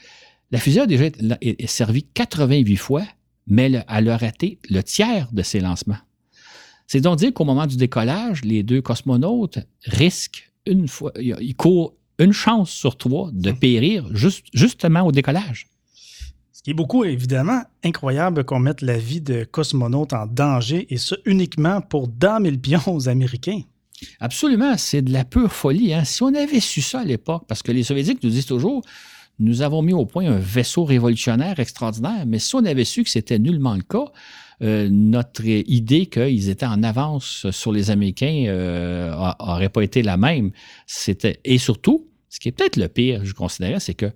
la 0.50 0.60
fusée 0.60 0.82
a 0.82 0.88
déjà 0.88 1.06
servi 1.68 2.04
88 2.04 2.76
fois, 2.76 3.04
mais 3.48 3.72
elle 3.88 4.10
a 4.10 4.18
raté 4.18 4.60
le 4.70 4.82
tiers 4.82 5.30
de 5.32 5.44
ses 5.44 5.60
lancements. 5.60 5.98
C'est 6.92 7.00
donc 7.00 7.20
dire 7.20 7.34
qu'au 7.34 7.46
moment 7.46 7.68
du 7.68 7.78
décollage, 7.78 8.44
les 8.44 8.64
deux 8.64 8.82
cosmonautes 8.82 9.60
risquent 9.86 10.52
une 10.66 10.90
fois, 10.90 11.14
ils 11.18 11.56
courent 11.56 11.94
une 12.20 12.34
chance 12.34 12.70
sur 12.70 12.98
trois 12.98 13.30
de 13.32 13.54
périr 13.54 14.10
justement 14.54 15.04
au 15.04 15.14
décollage. 15.14 15.68
Ce 16.52 16.62
qui 16.62 16.72
est 16.72 16.74
beaucoup, 16.74 17.06
évidemment, 17.06 17.62
incroyable 17.86 18.44
qu'on 18.44 18.60
mette 18.60 18.82
la 18.82 18.98
vie 18.98 19.22
de 19.22 19.46
cosmonautes 19.46 20.12
en 20.12 20.26
danger, 20.26 20.86
et 20.94 20.98
ce 20.98 21.16
uniquement 21.24 21.80
pour 21.80 22.10
damer 22.10 22.52
le 22.52 22.58
pion 22.58 22.82
aux 22.88 23.08
Américains. 23.08 23.62
Absolument, 24.20 24.78
c'est 24.78 25.02
de 25.02 25.14
la 25.14 25.24
pure 25.24 25.54
folie. 25.54 25.94
Hein. 25.94 26.04
Si 26.04 26.22
on 26.24 26.36
avait 26.36 26.60
su 26.60 26.82
ça 26.82 27.00
à 27.00 27.06
l'époque, 27.06 27.44
parce 27.48 27.64
que 27.64 27.72
les 27.72 27.84
Soviétiques 27.84 28.22
nous 28.22 28.32
disent 28.32 28.48
toujours, 28.48 28.82
nous 29.40 29.62
avons 29.62 29.82
mis 29.82 29.94
au 29.94 30.06
point 30.06 30.30
un 30.30 30.40
vaisseau 30.40 30.84
révolutionnaire 30.84 31.58
extraordinaire, 31.62 32.26
mais 32.28 32.38
si 32.38 32.54
on 32.54 32.66
avait 32.66 32.84
su 32.84 33.06
que 33.06 33.10
c'était 33.10 33.40
nullement 33.40 33.76
le 33.76 33.82
cas, 33.82 34.12
euh, 34.62 34.90
notre 34.92 35.46
idée 35.46 36.06
qu'ils 36.06 36.50
étaient 36.50 36.66
en 36.66 36.84
avance 36.84 37.50
sur 37.52 37.72
les 37.72 37.90
Américains 37.90 38.44
n'aurait 38.44 39.66
euh, 39.66 39.70
pas 39.70 39.82
été 39.82 40.04
la 40.04 40.18
même. 40.18 40.52
Et 41.44 41.58
surtout, 41.58 42.08
ce 42.30 42.40
qui 42.40 42.50
est 42.50 42.52
peut-être 42.52 42.78
le 42.78 42.88
pire, 42.88 43.26
je 43.26 43.34
considérais, 43.34 43.80
c'est 43.80 43.96
que 43.96 44.12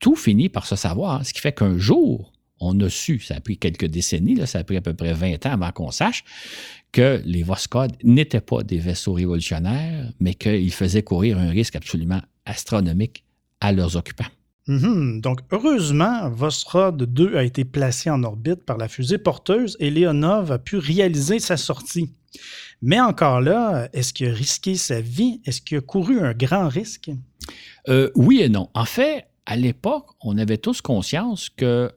tout 0.00 0.16
finit 0.16 0.48
par 0.48 0.66
se 0.66 0.76
savoir, 0.76 1.24
ce 1.24 1.32
qui 1.32 1.40
fait 1.40 1.54
qu'un 1.54 1.78
jour, 1.78 2.32
on 2.60 2.78
a 2.80 2.88
su, 2.88 3.20
ça 3.20 3.36
a 3.36 3.40
pris 3.40 3.58
quelques 3.58 3.86
décennies, 3.86 4.38
ça 4.46 4.60
a 4.60 4.64
pris 4.64 4.76
à 4.76 4.80
peu 4.80 4.94
près 4.94 5.12
20 5.12 5.46
ans 5.46 5.52
avant 5.52 5.70
qu'on 5.70 5.90
sache, 5.90 6.24
que 6.92 7.20
les 7.24 7.42
Voskhod 7.42 7.92
n'étaient 8.02 8.40
pas 8.40 8.62
des 8.62 8.78
vaisseaux 8.78 9.12
révolutionnaires, 9.12 10.12
mais 10.20 10.34
qu'ils 10.34 10.72
faisaient 10.72 11.02
courir 11.02 11.38
un 11.38 11.50
risque 11.50 11.76
absolument 11.76 12.20
astronomique 12.46 13.24
à 13.60 13.72
leurs 13.72 13.96
occupants. 13.96 14.24
Mhm. 14.66 15.20
Donc, 15.20 15.40
heureusement, 15.52 16.30
Vosrod 16.30 17.02
2 17.02 17.36
a 17.36 17.44
été 17.44 17.64
placé 17.64 18.08
en 18.08 18.22
orbite 18.22 18.64
par 18.64 18.78
la 18.78 18.88
fusée 18.88 19.18
porteuse 19.18 19.76
et 19.78 19.90
Leonov 19.90 20.52
a 20.52 20.58
pu 20.58 20.78
réaliser 20.78 21.38
sa 21.38 21.56
sortie. 21.56 22.14
Mais 22.80 23.00
encore 23.00 23.40
là, 23.40 23.88
est-ce 23.92 24.12
qu'il 24.12 24.28
a 24.28 24.32
risqué 24.32 24.74
sa 24.74 25.00
vie? 25.00 25.40
Est-ce 25.44 25.60
qu'il 25.60 25.78
a 25.78 25.80
couru 25.80 26.20
un 26.20 26.32
grand 26.32 26.68
risque? 26.68 27.10
Euh, 27.88 28.10
oui 28.14 28.40
et 28.40 28.48
non. 28.48 28.70
En 28.74 28.86
fait, 28.86 29.26
à 29.46 29.56
l'époque, 29.56 30.06
on 30.22 30.38
avait 30.38 30.58
tous 30.58 30.80
conscience 30.80 31.50
qu'un 31.50 31.90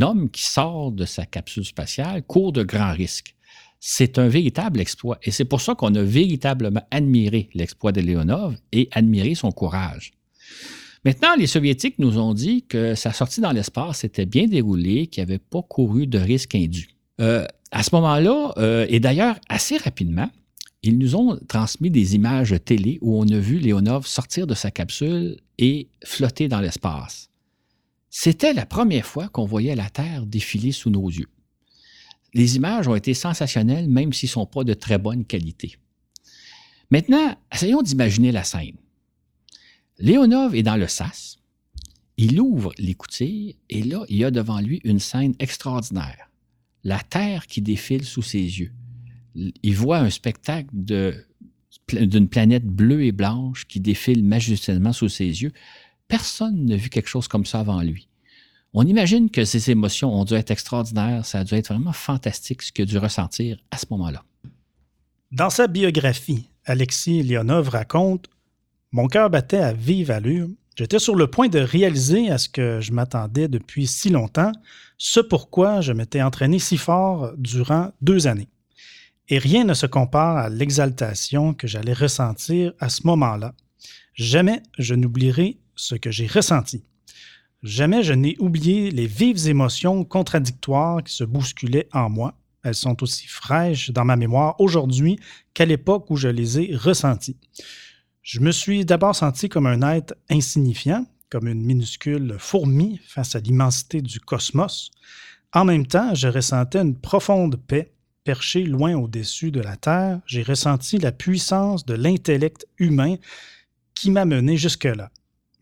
homme 0.00 0.30
qui 0.30 0.46
sort 0.46 0.92
de 0.92 1.04
sa 1.04 1.26
capsule 1.26 1.64
spatiale 1.64 2.22
court 2.22 2.52
de 2.52 2.62
grands 2.62 2.92
risques. 2.92 3.34
C'est 3.80 4.18
un 4.18 4.28
véritable 4.28 4.80
exploit. 4.80 5.18
Et 5.22 5.30
c'est 5.30 5.44
pour 5.44 5.60
ça 5.60 5.74
qu'on 5.74 5.94
a 5.94 6.02
véritablement 6.02 6.82
admiré 6.90 7.48
l'exploit 7.54 7.92
de 7.92 8.00
Leonov 8.00 8.56
et 8.72 8.88
admiré 8.92 9.34
son 9.34 9.52
courage. 9.52 10.12
Maintenant, 11.04 11.34
les 11.36 11.46
Soviétiques 11.46 11.98
nous 11.98 12.18
ont 12.18 12.34
dit 12.34 12.62
que 12.62 12.94
sa 12.94 13.12
sortie 13.12 13.40
dans 13.40 13.52
l'espace 13.52 13.98
s'était 13.98 14.26
bien 14.26 14.46
déroulée, 14.46 15.06
qu'il 15.06 15.22
n'avait 15.22 15.38
pas 15.38 15.62
couru 15.62 16.06
de 16.06 16.18
risque 16.18 16.54
indu. 16.54 16.88
Euh, 17.20 17.46
à 17.70 17.82
ce 17.82 17.94
moment-là, 17.94 18.52
euh, 18.58 18.86
et 18.88 19.00
d'ailleurs 19.00 19.36
assez 19.48 19.76
rapidement, 19.76 20.30
ils 20.82 20.98
nous 20.98 21.16
ont 21.16 21.38
transmis 21.48 21.90
des 21.90 22.14
images 22.14 22.54
télé 22.64 22.98
où 23.00 23.18
on 23.18 23.28
a 23.28 23.38
vu 23.38 23.58
Leonov 23.58 24.06
sortir 24.06 24.46
de 24.46 24.54
sa 24.54 24.70
capsule 24.70 25.36
et 25.58 25.88
flotter 26.04 26.48
dans 26.48 26.60
l'espace. 26.60 27.28
C'était 28.10 28.52
la 28.52 28.64
première 28.64 29.04
fois 29.04 29.28
qu'on 29.28 29.44
voyait 29.44 29.74
la 29.74 29.90
Terre 29.90 30.24
défiler 30.24 30.72
sous 30.72 30.90
nos 30.90 31.08
yeux. 31.08 31.28
Les 32.34 32.56
images 32.56 32.88
ont 32.88 32.94
été 32.94 33.14
sensationnelles, 33.14 33.88
même 33.88 34.12
s'ils 34.12 34.28
ne 34.28 34.32
sont 34.32 34.46
pas 34.46 34.64
de 34.64 34.74
très 34.74 34.98
bonne 34.98 35.24
qualité. 35.24 35.76
Maintenant, 36.90 37.36
essayons 37.52 37.82
d'imaginer 37.82 38.32
la 38.32 38.44
scène. 38.44 38.76
Léonov 39.98 40.54
est 40.54 40.62
dans 40.62 40.76
le 40.76 40.86
sas. 40.86 41.38
Il 42.16 42.40
ouvre 42.40 42.72
l'écoutille 42.78 43.56
et 43.68 43.82
là, 43.82 44.04
il 44.08 44.16
y 44.16 44.24
a 44.24 44.30
devant 44.30 44.60
lui 44.60 44.80
une 44.84 45.00
scène 45.00 45.34
extraordinaire. 45.38 46.30
La 46.84 47.00
Terre 47.00 47.46
qui 47.46 47.62
défile 47.62 48.04
sous 48.04 48.22
ses 48.22 48.38
yeux. 48.38 48.72
Il 49.34 49.74
voit 49.76 49.98
un 49.98 50.10
spectacle 50.10 50.68
d'une 50.72 52.28
planète 52.28 52.64
bleue 52.64 53.04
et 53.04 53.12
blanche 53.12 53.66
qui 53.66 53.80
défile 53.80 54.24
majestueusement 54.24 54.92
sous 54.92 55.08
ses 55.08 55.42
yeux. 55.42 55.52
Personne 56.06 56.64
n'a 56.66 56.76
vu 56.76 56.88
quelque 56.88 57.08
chose 57.08 57.28
comme 57.28 57.46
ça 57.46 57.60
avant 57.60 57.82
lui. 57.82 58.08
On 58.74 58.86
imagine 58.86 59.30
que 59.30 59.44
ses 59.44 59.70
émotions 59.70 60.14
ont 60.14 60.24
dû 60.24 60.34
être 60.34 60.50
extraordinaires, 60.50 61.24
ça 61.24 61.40
a 61.40 61.44
dû 61.44 61.54
être 61.54 61.72
vraiment 61.72 61.92
fantastique 61.92 62.62
ce 62.62 62.72
qu'il 62.72 62.82
a 62.82 62.86
dû 62.86 62.98
ressentir 62.98 63.58
à 63.70 63.78
ce 63.78 63.86
moment-là. 63.90 64.24
Dans 65.32 65.50
sa 65.50 65.66
biographie, 65.66 66.48
Alexis 66.64 67.22
Léonov 67.22 67.70
raconte 67.70 68.28
mon 68.92 69.06
cœur 69.06 69.30
battait 69.30 69.58
à 69.58 69.72
vive 69.72 70.10
allure. 70.10 70.48
J'étais 70.76 70.98
sur 70.98 71.16
le 71.16 71.26
point 71.26 71.48
de 71.48 71.58
réaliser 71.58 72.30
à 72.30 72.38
ce 72.38 72.48
que 72.48 72.80
je 72.80 72.92
m'attendais 72.92 73.48
depuis 73.48 73.86
si 73.86 74.10
longtemps, 74.10 74.52
ce 74.96 75.20
pourquoi 75.20 75.80
je 75.80 75.92
m'étais 75.92 76.22
entraîné 76.22 76.58
si 76.58 76.76
fort 76.76 77.32
durant 77.36 77.90
deux 78.00 78.26
années. 78.26 78.48
Et 79.28 79.38
rien 79.38 79.64
ne 79.64 79.74
se 79.74 79.86
compare 79.86 80.38
à 80.38 80.48
l'exaltation 80.48 81.52
que 81.52 81.66
j'allais 81.66 81.92
ressentir 81.92 82.72
à 82.80 82.88
ce 82.88 83.06
moment-là. 83.06 83.54
Jamais 84.14 84.62
je 84.78 84.94
n'oublierai 84.94 85.58
ce 85.76 85.94
que 85.94 86.10
j'ai 86.10 86.26
ressenti. 86.26 86.84
Jamais 87.62 88.02
je 88.02 88.14
n'ai 88.14 88.36
oublié 88.38 88.90
les 88.90 89.06
vives 89.06 89.48
émotions 89.48 90.04
contradictoires 90.04 91.02
qui 91.02 91.14
se 91.14 91.24
bousculaient 91.24 91.88
en 91.92 92.08
moi. 92.08 92.34
Elles 92.62 92.74
sont 92.74 93.02
aussi 93.02 93.26
fraîches 93.26 93.90
dans 93.90 94.04
ma 94.04 94.16
mémoire 94.16 94.60
aujourd'hui 94.60 95.18
qu'à 95.54 95.64
l'époque 95.64 96.10
où 96.10 96.16
je 96.16 96.28
les 96.28 96.60
ai 96.60 96.76
ressenties. 96.76 97.36
Je 98.28 98.40
me 98.40 98.50
suis 98.50 98.84
d'abord 98.84 99.16
senti 99.16 99.48
comme 99.48 99.66
un 99.66 99.80
être 99.80 100.14
insignifiant, 100.28 101.06
comme 101.30 101.48
une 101.48 101.64
minuscule 101.64 102.36
fourmi 102.38 103.00
face 103.06 103.34
à 103.34 103.40
l'immensité 103.40 104.02
du 104.02 104.20
cosmos. 104.20 104.90
En 105.54 105.64
même 105.64 105.86
temps, 105.86 106.14
je 106.14 106.28
ressentais 106.28 106.80
une 106.80 106.94
profonde 106.94 107.56
paix. 107.56 107.94
Perché 108.24 108.64
loin 108.64 108.94
au-dessus 108.94 109.50
de 109.50 109.62
la 109.62 109.78
Terre, 109.78 110.20
j'ai 110.26 110.42
ressenti 110.42 110.98
la 110.98 111.10
puissance 111.10 111.86
de 111.86 111.94
l'intellect 111.94 112.66
humain 112.76 113.16
qui 113.94 114.10
m'a 114.10 114.26
mené 114.26 114.58
jusque-là. 114.58 115.10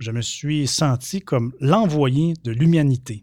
Je 0.00 0.10
me 0.10 0.20
suis 0.20 0.66
senti 0.66 1.20
comme 1.20 1.52
l'envoyé 1.60 2.34
de 2.42 2.50
l'humanité. 2.50 3.22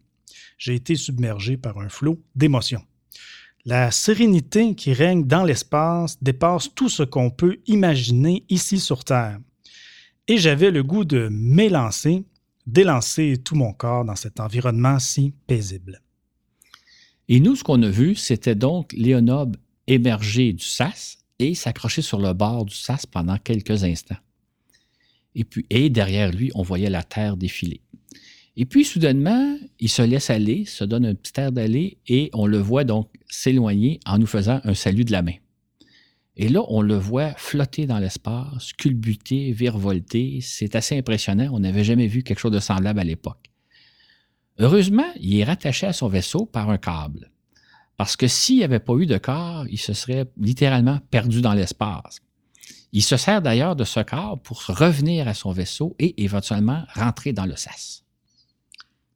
J'ai 0.58 0.76
été 0.76 0.96
submergé 0.96 1.58
par 1.58 1.80
un 1.80 1.90
flot 1.90 2.18
d'émotions. 2.34 2.86
La 3.66 3.92
sérénité 3.92 4.76
qui 4.76 4.92
règne 4.92 5.26
dans 5.26 5.46
l'espace 5.46 6.22
dépasse 6.22 6.76
tout 6.76 6.90
ce 6.90 7.04
qu'on 7.04 7.30
peut 7.30 7.60
imaginer 7.66 8.44
ici 8.50 8.78
sur 8.78 9.06
Terre. 9.06 9.40
Et 10.28 10.38
j'avais 10.38 10.70
le 10.70 10.84
goût 10.84 11.06
de 11.06 11.30
m'élancer, 11.32 12.26
d'élancer 12.68 13.38
tout 13.38 13.56
mon 13.56 13.72
corps 13.72 14.04
dans 14.04 14.18
cet 14.18 14.42
environnement 14.42 15.00
si 15.00 15.34
paisible. 15.48 16.02
Et 17.30 17.40
nous, 17.40 17.56
ce 17.56 17.64
qu'on 17.64 17.82
a 17.84 17.90
vu, 17.90 18.16
c'était 18.16 18.56
donc 18.56 18.92
Léonob 18.92 19.56
émerger 19.88 20.52
du 20.52 20.66
sas 20.66 21.20
et 21.40 21.56
s'accrocher 21.56 22.02
sur 22.02 22.20
le 22.20 22.34
bord 22.34 22.66
du 22.66 22.76
sas 22.76 23.06
pendant 23.06 23.38
quelques 23.38 23.86
instants. 23.86 24.18
Et 25.36 25.46
puis, 25.46 25.66
et 25.70 25.90
derrière 25.90 26.32
lui, 26.32 26.52
on 26.54 26.64
voyait 26.64 26.90
la 26.90 27.04
terre 27.04 27.38
défiler. 27.38 27.82
Et 28.56 28.66
puis, 28.66 28.86
soudainement, 28.86 29.58
il 29.80 29.90
se 29.90 30.02
laisse 30.02 30.30
aller, 30.30 30.66
se 30.66 30.84
donne 30.84 31.06
un 31.06 31.16
petit 31.16 31.40
air 31.40 31.52
d'aller 31.52 31.98
et 32.08 32.30
on 32.34 32.46
le 32.46 32.60
voit 32.60 32.84
donc 32.84 33.10
s'éloigner 33.28 34.00
en 34.06 34.20
nous 34.20 34.28
faisant 34.28 34.62
un 34.64 34.76
salut 34.76 35.06
de 35.06 35.12
la 35.12 35.24
main. 35.24 35.36
Et 36.36 36.50
là, 36.50 36.64
on 36.68 36.82
le 36.82 36.96
voit 36.96 37.34
flotter 37.34 37.86
dans 37.86 38.00
l'espace, 38.00 38.74
culbuter, 38.74 39.52
virevolter. 39.52 40.40
C'est 40.42 40.76
assez 40.76 40.98
impressionnant. 40.98 41.50
On 41.52 41.60
n'avait 41.60 41.84
jamais 41.84 42.08
vu 42.08 42.24
quelque 42.24 42.40
chose 42.40 42.52
de 42.52 42.60
semblable 42.60 43.00
à 43.00 43.04
l'époque. 43.04 43.52
Heureusement, 44.60 45.12
il 45.20 45.40
est 45.40 45.44
rattaché 45.44 45.88
à 45.88 45.94
son 45.94 46.08
vaisseau 46.08 46.46
par 46.46 46.70
un 46.70 46.78
câble. 46.78 47.32
Parce 47.98 48.16
que 48.16 48.28
s'il 48.28 48.58
n'y 48.58 48.64
avait 48.64 48.80
pas 48.80 48.96
eu 48.96 49.06
de 49.06 49.18
câble, 49.18 49.70
il 49.72 49.78
se 49.78 49.94
serait 49.94 50.26
littéralement 50.38 51.00
perdu 51.12 51.42
dans 51.42 51.54
l'espace. 51.54 52.20
Il 52.92 53.04
se 53.04 53.18
sert 53.18 53.42
d'ailleurs 53.42 53.76
de 53.76 53.84
ce 53.84 54.00
câble 54.00 54.42
pour 54.44 54.64
revenir 54.66 55.28
à 55.28 55.34
son 55.34 55.52
vaisseau 55.52 55.96
et 56.00 56.24
éventuellement 56.24 56.84
rentrer 56.94 57.34
dans 57.34 57.46
le 57.46 57.56
sas. 57.56 58.03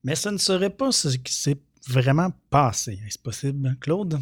Mais 0.08 0.16
ce 0.16 0.30
ne 0.30 0.38
serait 0.38 0.70
pas 0.70 0.94
ce 0.94 1.10
qui 1.18 1.34
s'est 1.34 1.58
vraiment 1.90 2.30
passé. 2.50 2.98
Est-ce 3.06 3.20
possible, 3.20 3.76
Claude? 3.82 4.18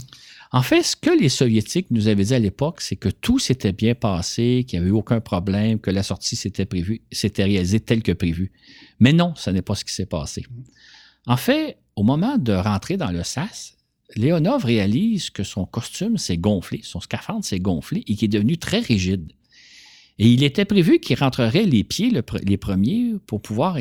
En 0.52 0.64
fait, 0.64 0.82
ce 0.82 0.96
que 0.96 1.12
les 1.12 1.30
Soviétiques 1.30 1.92
nous 1.92 2.08
avaient 2.08 2.24
dit 2.24 2.34
à 2.34 2.40
l'époque, 2.40 2.82
c'est 2.82 2.96
que 2.96 3.10
tout 3.10 3.38
s'était 3.38 3.72
bien 3.72 3.94
passé, 3.94 4.66
qu'il 4.68 4.80
n'y 4.80 4.82
avait 4.84 4.90
eu 4.90 4.98
aucun 4.98 5.22
problème, 5.22 5.80
que 5.80 5.92
la 5.92 6.02
sortie 6.02 6.36
s'était 6.36 6.66
prévue, 6.66 7.04
s'était 7.12 7.44
réalisée 7.44 7.80
telle 7.80 8.02
que 8.02 8.14
prévue. 8.14 8.52
Mais 9.00 9.14
non, 9.14 9.34
ce 9.36 9.52
n'est 9.52 9.62
pas 9.62 9.76
ce 9.76 9.86
qui 9.86 9.94
s'est 9.94 10.08
passé. 10.08 10.44
En 11.28 11.38
fait, 11.38 11.78
au 11.96 12.02
moment 12.02 12.40
de 12.40 12.54
rentrer 12.54 12.98
dans 12.98 13.12
le 13.12 13.24
SAS, 13.24 13.78
Léonov 14.16 14.66
réalise 14.66 15.30
que 15.30 15.44
son 15.44 15.68
costume 15.68 16.18
s'est 16.18 16.40
gonflé, 16.40 16.82
son 16.82 17.00
scaphandre 17.00 17.46
s'est 17.46 17.60
gonflé 17.60 18.04
et 18.08 18.16
qu'il 18.16 18.26
est 18.26 18.40
devenu 18.40 18.58
très 18.58 18.80
rigide. 18.80 19.32
Et 20.18 20.30
il 20.30 20.44
était 20.44 20.64
prévu 20.64 21.00
qu'il 21.00 21.20
rentrerait 21.20 21.66
les 21.66 21.84
pieds 21.84 22.10
les 22.44 22.58
premiers 22.58 23.16
pour 23.28 23.42
pouvoir 23.42 23.78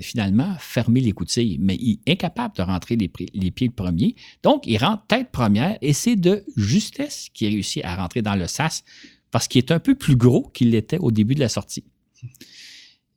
finalement 0.00 0.54
fermer 0.60 1.00
les 1.00 1.12
mais 1.58 1.74
il 1.74 1.98
est 2.06 2.12
incapable 2.12 2.54
de 2.56 2.62
rentrer 2.62 2.94
les, 2.94 3.10
les, 3.34 3.50
pieds 3.50 3.66
le 3.66 3.72
premier. 3.72 4.14
Donc, 4.44 4.62
il 4.66 4.78
rentre 4.78 5.04
tête 5.08 5.32
première 5.32 5.76
et 5.82 5.92
c'est 5.92 6.14
de 6.14 6.44
justesse 6.56 7.28
qu'il 7.34 7.48
réussit 7.48 7.84
à 7.84 7.96
rentrer 7.96 8.22
dans 8.22 8.36
le 8.36 8.46
sas 8.46 8.84
parce 9.32 9.48
qu'il 9.48 9.58
est 9.58 9.72
un 9.72 9.80
peu 9.80 9.96
plus 9.96 10.14
gros 10.14 10.48
qu'il 10.54 10.70
l'était 10.70 10.98
au 10.98 11.10
début 11.10 11.34
de 11.34 11.40
la 11.40 11.48
sortie. 11.48 11.82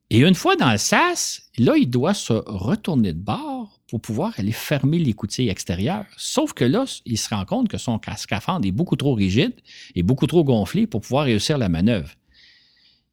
Et 0.09 0.21
une 0.21 0.35
fois 0.35 0.55
dans 0.55 0.71
le 0.71 0.79
sas, 0.79 1.51
là, 1.59 1.75
il 1.77 1.89
doit 1.89 2.15
se 2.15 2.33
retourner 2.33 3.13
de 3.13 3.19
bord 3.19 3.79
pour 3.87 4.01
pouvoir 4.01 4.33
aller 4.37 4.51
fermer 4.51 4.97
les 4.97 5.13
coutilles 5.13 5.49
extérieures. 5.49 6.05
Sauf 6.17 6.53
que 6.53 6.65
là, 6.65 6.85
il 7.05 7.17
se 7.17 7.29
rend 7.29 7.45
compte 7.45 7.67
que 7.67 7.77
son 7.77 7.99
scaphandre 8.17 8.65
est 8.65 8.71
beaucoup 8.71 8.95
trop 8.95 9.13
rigide 9.13 9.53
et 9.93 10.01
beaucoup 10.01 10.25
trop 10.25 10.43
gonflé 10.43 10.87
pour 10.87 11.01
pouvoir 11.01 11.25
réussir 11.25 11.59
la 11.59 11.69
manœuvre. 11.69 12.09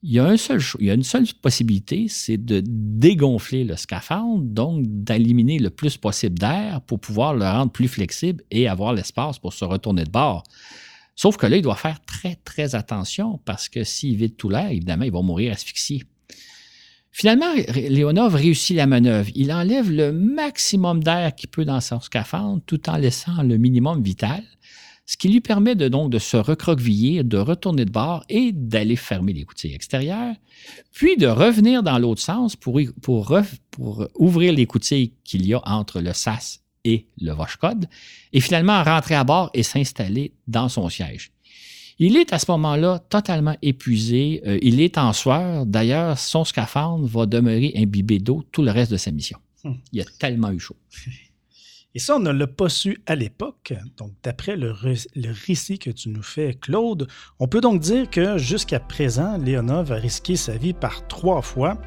Il 0.06 0.12
y 0.12 0.20
a, 0.20 0.28
une 0.28 1.02
seule 1.02 1.24
possibilité, 1.40 2.08
c'est 2.10 2.36
de 2.36 2.62
dégonfler 2.66 3.64
le 3.64 3.74
scaphandre, 3.74 4.42
donc 4.42 4.84
d'éliminer 4.86 5.58
le 5.58 5.70
plus 5.70 5.96
possible 5.96 6.38
d'air 6.38 6.82
pour 6.82 7.00
pouvoir 7.00 7.32
le 7.32 7.46
rendre 7.46 7.72
plus 7.72 7.88
flexible 7.88 8.44
et 8.50 8.68
avoir 8.68 8.92
l'espace 8.92 9.38
pour 9.38 9.54
se 9.54 9.64
retourner 9.64 10.04
de 10.04 10.10
bord. 10.10 10.42
Sauf 11.16 11.38
que 11.38 11.46
là, 11.46 11.56
il 11.56 11.62
doit 11.62 11.74
faire 11.74 12.04
très, 12.04 12.34
très 12.44 12.74
attention 12.74 13.40
parce 13.46 13.70
que 13.70 13.82
s'il 13.82 14.16
vide 14.16 14.36
tout 14.36 14.50
l'air, 14.50 14.70
évidemment, 14.70 15.04
il 15.04 15.12
va 15.12 15.22
mourir 15.22 15.52
asphyxié. 15.52 16.04
Finalement, 17.10 17.54
Léonov 17.74 18.34
réussit 18.34 18.76
la 18.76 18.86
manœuvre. 18.86 19.30
Il 19.34 19.54
enlève 19.54 19.90
le 19.90 20.12
maximum 20.12 21.02
d'air 21.02 21.34
qu'il 21.34 21.48
peut 21.48 21.64
dans 21.64 21.80
son 21.80 22.00
scaphandre 22.00 22.60
tout 22.66 22.90
en 22.90 22.98
laissant 22.98 23.42
le 23.42 23.56
minimum 23.56 24.02
vital 24.02 24.42
ce 25.06 25.16
qui 25.16 25.28
lui 25.28 25.40
permet 25.40 25.74
de, 25.74 25.88
donc 25.88 26.10
de 26.10 26.18
se 26.18 26.36
recroqueviller, 26.36 27.22
de 27.22 27.36
retourner 27.36 27.84
de 27.84 27.90
bord 27.90 28.24
et 28.28 28.52
d'aller 28.52 28.96
fermer 28.96 29.32
les 29.32 29.44
coutilles 29.44 29.74
extérieures, 29.74 30.34
puis 30.92 31.16
de 31.16 31.26
revenir 31.26 31.82
dans 31.82 31.98
l'autre 31.98 32.22
sens 32.22 32.56
pour, 32.56 32.80
pour, 33.02 33.36
pour, 33.70 34.08
ouvrir 34.14 34.52
les 34.54 34.66
coutilles 34.66 35.12
qu'il 35.24 35.46
y 35.46 35.54
a 35.54 35.60
entre 35.66 36.00
le 36.00 36.12
SAS 36.12 36.62
et 36.84 37.06
le 37.20 37.32
Voshkod, 37.32 37.86
et 38.32 38.40
finalement 38.40 38.82
rentrer 38.82 39.14
à 39.14 39.24
bord 39.24 39.50
et 39.54 39.62
s'installer 39.62 40.32
dans 40.46 40.68
son 40.68 40.88
siège. 40.88 41.32
Il 41.98 42.16
est 42.16 42.32
à 42.32 42.38
ce 42.38 42.50
moment-là 42.50 42.98
totalement 42.98 43.56
épuisé, 43.62 44.42
euh, 44.46 44.58
il 44.62 44.80
est 44.80 44.98
en 44.98 45.12
sueur, 45.12 45.64
d'ailleurs 45.64 46.18
son 46.18 46.44
scaphandre 46.44 47.06
va 47.06 47.26
demeurer 47.26 47.72
imbibé 47.76 48.18
d'eau 48.18 48.42
tout 48.50 48.62
le 48.62 48.70
reste 48.70 48.90
de 48.90 48.96
sa 48.96 49.12
mission. 49.12 49.38
Hmm. 49.62 49.74
Il 49.92 50.00
a 50.00 50.04
tellement 50.18 50.50
eu 50.50 50.58
chaud. 50.58 50.76
Et 51.96 52.00
ça, 52.00 52.16
on 52.16 52.18
ne 52.18 52.32
l'a 52.32 52.48
pas 52.48 52.68
su 52.68 53.00
à 53.06 53.14
l'époque. 53.14 53.72
Donc, 53.96 54.10
d'après 54.24 54.56
le, 54.56 54.72
récit 54.72 55.78
que 55.78 55.90
tu 55.90 56.08
nous 56.08 56.24
fais, 56.24 56.54
Claude, 56.54 57.06
on 57.38 57.46
peut 57.46 57.60
donc 57.60 57.80
dire 57.80 58.10
que 58.10 58.36
jusqu'à 58.36 58.80
présent, 58.80 59.38
Léonov 59.38 59.92
a 59.92 59.94
risqué 59.94 60.34
sa 60.34 60.56
vie 60.56 60.72
par 60.72 61.06
trois 61.06 61.40
fois. 61.40 61.80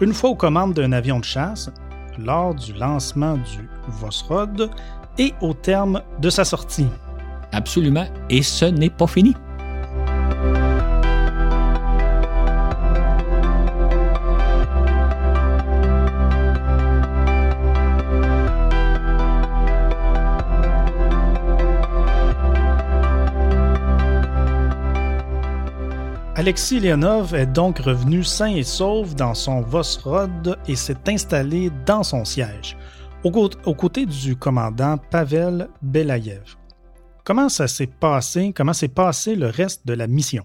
Une 0.00 0.14
fois 0.14 0.30
aux 0.30 0.34
commandes 0.34 0.74
d'un 0.74 0.90
avion 0.90 1.20
de 1.20 1.24
chasse, 1.24 1.70
lors 2.18 2.56
du 2.56 2.72
lancement 2.72 3.36
du 3.36 3.68
Vosrod 3.86 4.68
et 5.18 5.32
au 5.40 5.54
terme 5.54 6.02
de 6.20 6.28
sa 6.28 6.44
sortie. 6.44 6.88
Absolument. 7.52 8.08
Et 8.30 8.42
ce 8.42 8.64
n'est 8.64 8.90
pas 8.90 9.06
fini. 9.06 9.34
Alexis 26.42 26.80
Leonov 26.80 27.36
est 27.36 27.46
donc 27.46 27.78
revenu 27.78 28.24
sain 28.24 28.52
et 28.52 28.64
sauf 28.64 29.14
dans 29.14 29.32
son 29.32 29.60
Vosrod 29.60 30.58
et 30.66 30.74
s'est 30.74 31.08
installé 31.08 31.70
dans 31.86 32.02
son 32.02 32.24
siège, 32.24 32.76
aux, 33.22 33.30
côtés 33.30 34.06
du 34.06 34.34
commandant 34.34 34.98
Pavel 34.98 35.68
Belayev. 35.82 36.56
Comment 37.22 37.48
ça 37.48 37.68
s'est 37.68 37.86
passé? 37.86 38.52
Comment 38.52 38.72
s'est 38.72 38.88
passé 38.88 39.36
le 39.36 39.46
reste 39.46 39.86
de 39.86 39.92
la 39.92 40.08
mission? 40.08 40.44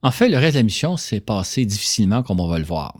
En 0.00 0.10
fait, 0.10 0.30
le 0.30 0.38
reste 0.38 0.54
de 0.54 0.60
la 0.60 0.64
mission 0.64 0.96
s'est 0.96 1.20
passé 1.20 1.66
difficilement, 1.66 2.22
comme 2.22 2.40
on 2.40 2.48
va 2.48 2.58
le 2.58 2.64
voir. 2.64 2.96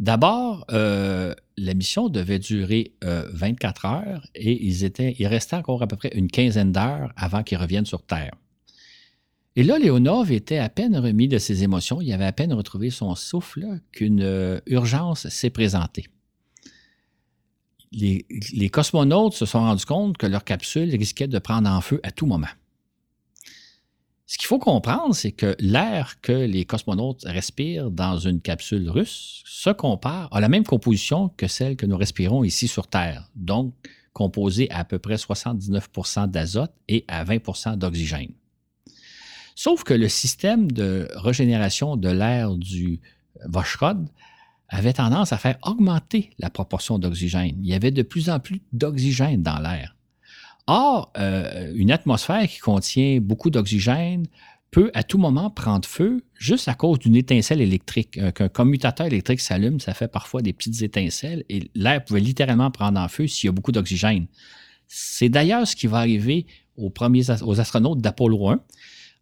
D'abord, 0.00 0.64
euh, 0.72 1.36
la 1.56 1.74
mission 1.74 2.08
devait 2.08 2.40
durer 2.40 2.94
24 3.00 3.84
euh, 3.84 3.88
heures 3.88 4.26
et 4.34 4.66
ils 4.66 4.82
étaient, 4.82 5.14
il 5.20 5.28
restait 5.28 5.54
encore 5.54 5.84
à 5.84 5.86
peu 5.86 5.94
près 5.94 6.10
une 6.16 6.26
quinzaine 6.26 6.72
d'heures 6.72 7.12
avant 7.14 7.44
qu'ils 7.44 7.58
reviennent 7.58 7.86
sur 7.86 8.02
Terre. 8.02 8.32
Et 9.56 9.64
là, 9.64 9.78
Léonov 9.78 10.30
était 10.30 10.58
à 10.58 10.68
peine 10.68 10.96
remis 10.96 11.26
de 11.26 11.38
ses 11.38 11.64
émotions, 11.64 12.00
il 12.00 12.12
avait 12.12 12.24
à 12.24 12.32
peine 12.32 12.52
retrouvé 12.52 12.90
son 12.90 13.14
souffle 13.16 13.80
qu'une 13.90 14.22
euh, 14.22 14.60
urgence 14.66 15.28
s'est 15.28 15.50
présentée. 15.50 16.06
Les, 17.92 18.70
cosmonautes 18.70 19.34
se 19.34 19.46
sont 19.46 19.58
rendus 19.58 19.84
compte 19.84 20.16
que 20.16 20.26
leur 20.26 20.44
capsule 20.44 20.90
risquait 20.90 21.26
de 21.26 21.38
prendre 21.40 21.68
en 21.68 21.80
feu 21.80 21.98
à 22.04 22.12
tout 22.12 22.26
moment. 22.26 22.46
Ce 24.26 24.38
qu'il 24.38 24.46
faut 24.46 24.60
comprendre, 24.60 25.12
c'est 25.12 25.32
que 25.32 25.56
l'air 25.58 26.20
que 26.20 26.30
les 26.30 26.64
cosmonautes 26.64 27.24
respirent 27.24 27.90
dans 27.90 28.16
une 28.16 28.40
capsule 28.40 28.88
russe 28.88 29.42
se 29.44 29.70
compare, 29.70 30.32
à 30.32 30.40
la 30.40 30.48
même 30.48 30.62
composition 30.62 31.30
que 31.30 31.48
celle 31.48 31.74
que 31.74 31.86
nous 31.86 31.96
respirons 31.96 32.44
ici 32.44 32.68
sur 32.68 32.86
Terre, 32.86 33.28
donc 33.34 33.74
composée 34.12 34.70
à, 34.70 34.78
à 34.78 34.84
peu 34.84 35.00
près 35.00 35.16
79% 35.16 36.30
d'azote 36.30 36.72
et 36.86 37.04
à 37.08 37.24
20% 37.24 37.76
d'oxygène. 37.76 38.30
Sauf 39.62 39.84
que 39.84 39.92
le 39.92 40.08
système 40.08 40.72
de 40.72 41.06
régénération 41.16 41.98
de 41.98 42.08
l'air 42.08 42.54
du 42.54 42.98
Voshrod 43.44 44.08
avait 44.70 44.94
tendance 44.94 45.34
à 45.34 45.36
faire 45.36 45.58
augmenter 45.60 46.30
la 46.38 46.48
proportion 46.48 46.98
d'oxygène. 46.98 47.58
Il 47.62 47.68
y 47.68 47.74
avait 47.74 47.90
de 47.90 48.00
plus 48.00 48.30
en 48.30 48.40
plus 48.40 48.62
d'oxygène 48.72 49.42
dans 49.42 49.58
l'air. 49.58 49.94
Or, 50.66 51.12
euh, 51.18 51.74
une 51.74 51.90
atmosphère 51.90 52.48
qui 52.48 52.58
contient 52.58 53.20
beaucoup 53.20 53.50
d'oxygène 53.50 54.24
peut 54.70 54.90
à 54.94 55.02
tout 55.02 55.18
moment 55.18 55.50
prendre 55.50 55.86
feu 55.86 56.24
juste 56.38 56.66
à 56.68 56.72
cause 56.72 56.98
d'une 56.98 57.16
étincelle 57.16 57.60
électrique. 57.60 58.16
Euh, 58.16 58.30
qu'un 58.30 58.48
commutateur 58.48 59.08
électrique 59.08 59.40
s'allume, 59.40 59.78
ça 59.78 59.92
fait 59.92 60.08
parfois 60.08 60.40
des 60.40 60.54
petites 60.54 60.80
étincelles 60.80 61.44
et 61.50 61.70
l'air 61.74 62.02
pouvait 62.02 62.20
littéralement 62.20 62.70
prendre 62.70 62.98
en 62.98 63.08
feu 63.08 63.26
s'il 63.26 63.48
y 63.48 63.50
a 63.50 63.52
beaucoup 63.52 63.72
d'oxygène. 63.72 64.26
C'est 64.88 65.28
d'ailleurs 65.28 65.68
ce 65.68 65.76
qui 65.76 65.86
va 65.86 65.98
arriver 65.98 66.46
aux, 66.78 66.88
premiers, 66.88 67.30
aux 67.42 67.60
astronautes 67.60 68.00
d'Apollo 68.00 68.48
1 68.48 68.60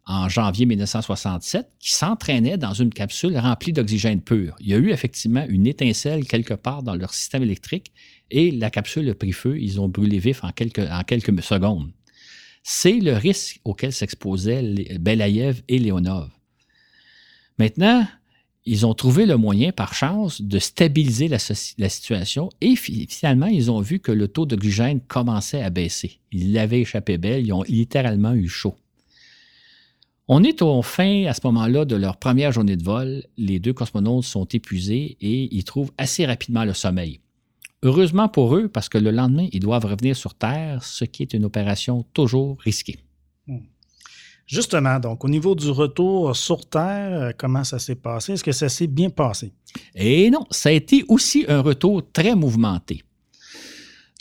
en 0.09 0.27
janvier 0.27 0.65
1967 0.65 1.69
qui 1.79 1.91
s'entraînaient 1.93 2.57
dans 2.57 2.73
une 2.73 2.89
capsule 2.89 3.37
remplie 3.37 3.73
d'oxygène 3.73 4.21
pur. 4.21 4.55
Il 4.59 4.67
y 4.67 4.73
a 4.73 4.77
eu 4.77 4.89
effectivement 4.89 5.45
une 5.47 5.67
étincelle 5.67 6.25
quelque 6.25 6.55
part 6.55 6.81
dans 6.81 6.95
leur 6.95 7.13
système 7.13 7.43
électrique 7.43 7.93
et 8.31 8.49
la 8.49 8.71
capsule 8.71 9.07
a 9.07 9.13
pris 9.13 9.33
feu. 9.33 9.59
Ils 9.59 9.79
ont 9.79 9.87
brûlé 9.87 10.17
vif 10.17 10.43
en 10.43 10.51
quelques, 10.51 10.81
secondes. 11.43 11.91
C'est 12.63 12.99
le 12.99 13.13
risque 13.13 13.61
auquel 13.63 13.93
s'exposaient 13.93 14.97
Belayev 14.99 15.61
et 15.67 15.77
Leonov. 15.77 16.29
Maintenant, 17.59 18.07
ils 18.65 18.87
ont 18.87 18.95
trouvé 18.95 19.27
le 19.27 19.37
moyen, 19.37 19.71
par 19.71 19.93
chance, 19.93 20.41
de 20.41 20.57
stabiliser 20.57 21.27
la, 21.27 21.37
la, 21.77 21.89
situation 21.89 22.49
et 22.61 22.75
finalement, 22.75 23.45
ils 23.45 23.69
ont 23.69 23.79
vu 23.79 23.99
que 23.99 24.11
le 24.11 24.27
taux 24.27 24.47
d'oxygène 24.47 25.01
commençait 25.01 25.61
à 25.61 25.69
baisser. 25.69 26.19
Ils 26.31 26.51
l'avaient 26.51 26.81
échappé 26.81 27.19
belle, 27.19 27.45
ils 27.45 27.53
ont 27.53 27.63
littéralement 27.63 28.33
eu 28.33 28.47
chaud. 28.47 28.75
On 30.31 30.43
est 30.43 30.61
au 30.61 30.83
fin, 30.83 31.25
à 31.25 31.33
ce 31.33 31.41
moment-là, 31.45 31.85
de 31.85 31.95
leur 31.95 32.17
première 32.17 32.51
journée 32.51 32.75
de 32.75 32.83
vol. 32.83 33.23
Les 33.35 33.57
deux 33.57 33.73
cosmonautes 33.73 34.25
sont 34.25 34.45
épuisés 34.45 35.17
et 35.19 35.55
ils 35.55 35.63
trouvent 35.63 35.91
assez 35.97 36.23
rapidement 36.23 36.65
le 36.65 36.75
sommeil. 36.75 37.19
Heureusement 37.81 38.29
pour 38.29 38.55
eux, 38.55 38.67
parce 38.67 38.89
que 38.89 38.99
le 38.99 39.09
lendemain, 39.09 39.47
ils 39.51 39.59
doivent 39.59 39.85
revenir 39.85 40.15
sur 40.15 40.35
Terre, 40.35 40.83
ce 40.83 41.03
qui 41.03 41.23
est 41.23 41.33
une 41.33 41.45
opération 41.45 42.05
toujours 42.13 42.59
risquée. 42.59 42.99
Hmm. 43.47 43.61
Justement, 44.45 44.99
donc, 44.99 45.25
au 45.25 45.29
niveau 45.29 45.55
du 45.55 45.71
retour 45.71 46.35
sur 46.35 46.69
Terre, 46.69 47.11
euh, 47.11 47.31
comment 47.35 47.63
ça 47.63 47.79
s'est 47.79 47.95
passé? 47.95 48.33
Est-ce 48.33 48.43
que 48.43 48.51
ça 48.51 48.69
s'est 48.69 48.85
bien 48.85 49.09
passé? 49.09 49.51
Et 49.95 50.29
non, 50.29 50.45
ça 50.51 50.69
a 50.69 50.73
été 50.73 51.05
aussi 51.07 51.43
un 51.47 51.61
retour 51.61 52.03
très 52.13 52.35
mouvementé. 52.35 53.01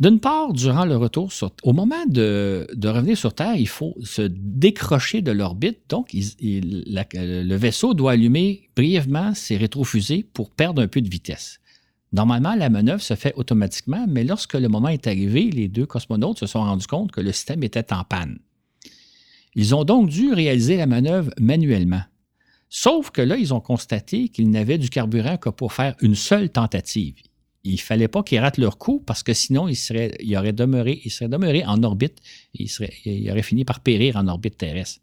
D'une 0.01 0.21
part, 0.21 0.53
durant 0.53 0.85
le 0.85 0.97
retour, 0.97 1.33
sur, 1.33 1.51
au 1.65 1.73
moment 1.73 2.07
de, 2.07 2.69
revenir 2.85 3.19
sur 3.19 3.35
Terre, 3.35 3.57
il 3.57 3.67
faut 3.67 3.97
se 4.05 4.23
décrocher 4.23 5.23
de 5.23 5.33
l'orbite. 5.33 5.81
Donc, 5.89 6.11
le 6.13 7.57
vaisseau 7.57 7.95
doit 7.95 8.13
allumer 8.13 8.71
brièvement 8.77 9.35
ses 9.35 9.57
rétrofusées 9.57 10.23
pour 10.23 10.51
perdre 10.51 10.81
un 10.83 10.87
peu 10.87 11.01
de 11.01 11.09
vitesse. 11.09 11.59
Normalement, 12.13 12.55
la 12.55 12.71
manœuvre 12.71 13.03
se 13.03 13.15
fait 13.15 13.35
automatiquement, 13.35 14.07
mais 14.09 14.23
lorsque 14.23 14.55
le 14.55 14.69
moment 14.69 14.89
est 14.89 15.09
arrivé, 15.09 15.51
les 15.51 15.67
deux 15.67 15.85
cosmonautes 15.85 16.39
se 16.39 16.47
sont 16.47 16.61
rendus 16.61 16.87
compte 16.87 17.11
que 17.11 17.21
le 17.21 17.33
système 17.33 17.65
était 17.65 17.93
en 17.93 18.05
panne. 18.05 18.39
Ils 19.57 19.75
ont 19.75 19.85
donc 19.85 20.09
dû 20.09 20.33
réaliser 20.33 20.77
la 20.77 20.87
manœuvre 20.87 21.33
manuellement. 21.41 22.03
Sauf 22.71 23.11
que 23.11 23.21
là, 23.21 23.37
ils 23.37 23.53
ont 23.53 23.61
constaté 23.61 24.29
qu'ils 24.29 24.51
n'avaient 24.51 24.79
du 24.79 24.91
carburant 24.91 25.39
que 25.39 25.49
pour 25.49 25.73
faire 25.73 25.97
une 26.01 26.15
seule 26.15 26.51
tentative 26.51 27.17
il 27.65 27.81
fallait 27.81 28.09
pas 28.09 28.23
qu'ils 28.23 28.39
ratent 28.39 28.59
leur 28.59 28.79
coup 28.79 29.03
parce 29.05 29.23
que 29.23 29.35
sinon, 29.35 29.69
ils, 29.69 29.77
seraient, 29.77 30.11
demeuré, 30.53 31.01
ils 31.05 31.11
seraient 31.11 31.29
demeurés 31.29 31.65
en 31.65 31.83
orbite 31.83 32.19
et 32.55 32.65
ils, 32.65 32.69
seraient, 32.69 32.93
auraient 33.31 33.43
fini 33.43 33.65
par 33.65 33.81
périr 33.81 34.17
en 34.17 34.29
orbite 34.29 34.57
terrestre. 34.59 35.01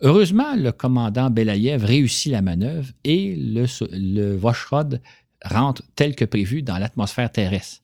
Heureusement, 0.00 0.56
le 0.56 0.72
commandant 0.72 1.30
Belayev 1.30 1.84
réussit 1.84 2.32
la 2.32 2.42
manœuvre 2.42 2.88
et 3.04 3.36
le, 3.36 3.66
le 3.92 4.34
Voshrod 4.34 5.00
rentre 5.44 5.82
tel 5.94 6.16
que 6.16 6.24
prévu 6.24 6.62
dans 6.62 6.78
l'atmosphère 6.78 7.30
terrestre. 7.30 7.82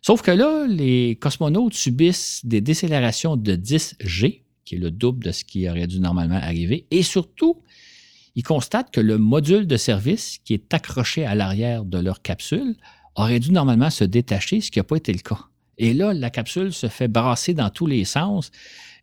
Sauf 0.00 0.22
que 0.22 0.30
là, 0.30 0.66
les 0.68 1.16
cosmonautes 1.16 1.74
subissent 1.74 2.42
des 2.44 2.60
décélérations 2.60 3.36
de 3.36 3.54
10 3.56 3.96
G, 4.00 4.44
qui 4.64 4.74
est 4.74 4.78
le 4.78 4.90
double 4.90 5.24
de 5.24 5.32
ce 5.32 5.44
qui 5.44 5.68
aurait 5.68 5.86
dû 5.86 5.98
normalement 5.98 6.36
arriver, 6.36 6.86
et 6.90 7.02
surtout, 7.02 7.62
ils 8.36 8.42
constatent 8.42 8.90
que 8.90 9.00
le 9.00 9.18
module 9.18 9.66
de 9.66 9.76
service 9.76 10.38
qui 10.44 10.54
est 10.54 10.74
accroché 10.74 11.24
à 11.24 11.34
l'arrière 11.34 11.84
de 11.84 11.98
leur 11.98 12.20
capsule 12.20 12.76
aurait 13.16 13.40
dû 13.40 13.52
normalement 13.52 13.90
se 13.90 14.04
détacher, 14.04 14.60
ce 14.60 14.70
qui 14.70 14.78
n'a 14.78 14.84
pas 14.84 14.96
été 14.96 15.12
le 15.12 15.18
cas. 15.18 15.38
Et 15.78 15.92
là, 15.92 16.14
la 16.14 16.30
capsule 16.30 16.72
se 16.72 16.88
fait 16.88 17.08
brasser 17.08 17.54
dans 17.54 17.70
tous 17.70 17.86
les 17.86 18.04
sens 18.04 18.50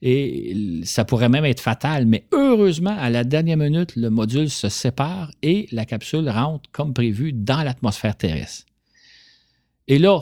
et 0.01 0.81
ça 0.83 1.05
pourrait 1.05 1.29
même 1.29 1.45
être 1.45 1.59
fatal. 1.59 2.05
Mais 2.05 2.25
heureusement, 2.31 2.95
à 2.97 3.09
la 3.09 3.23
dernière 3.23 3.57
minute, 3.57 3.95
le 3.95 4.09
module 4.09 4.49
se 4.49 4.69
sépare 4.69 5.31
et 5.41 5.67
la 5.71 5.85
capsule 5.85 6.29
rentre 6.29 6.69
comme 6.71 6.93
prévu 6.93 7.33
dans 7.33 7.63
l'atmosphère 7.63 8.15
terrestre. 8.15 8.65
Et 9.87 9.99
là, 9.99 10.21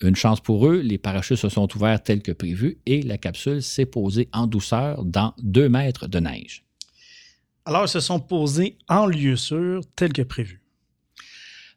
une 0.00 0.16
chance 0.16 0.40
pour 0.40 0.66
eux, 0.68 0.80
les 0.80 0.98
parachutes 0.98 1.38
se 1.38 1.48
sont 1.48 1.68
ouverts 1.76 2.02
tels 2.02 2.22
que 2.22 2.32
prévu 2.32 2.78
et 2.86 3.02
la 3.02 3.18
capsule 3.18 3.62
s'est 3.62 3.86
posée 3.86 4.28
en 4.32 4.46
douceur 4.46 5.04
dans 5.04 5.34
deux 5.42 5.68
mètres 5.68 6.06
de 6.06 6.20
neige. 6.20 6.64
Alors, 7.64 7.84
ils 7.84 7.88
se 7.88 8.00
sont 8.00 8.20
posés 8.20 8.78
en 8.88 9.06
lieu 9.06 9.36
sûr 9.36 9.82
tel 9.94 10.12
que 10.12 10.22
prévu. 10.22 10.57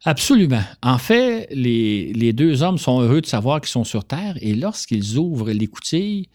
Absolument. 0.03 0.63
En 0.81 0.97
fait, 0.97 1.47
les, 1.51 2.33
deux 2.33 2.63
hommes 2.63 2.79
sont 2.79 3.01
heureux 3.01 3.21
de 3.21 3.27
savoir 3.27 3.61
qu'ils 3.61 3.69
sont 3.69 3.83
sur 3.83 4.03
Terre 4.03 4.35
et 4.41 4.55
lorsqu'ils 4.55 5.17
ouvrent 5.17 5.51
l'écoutille, 5.51 6.29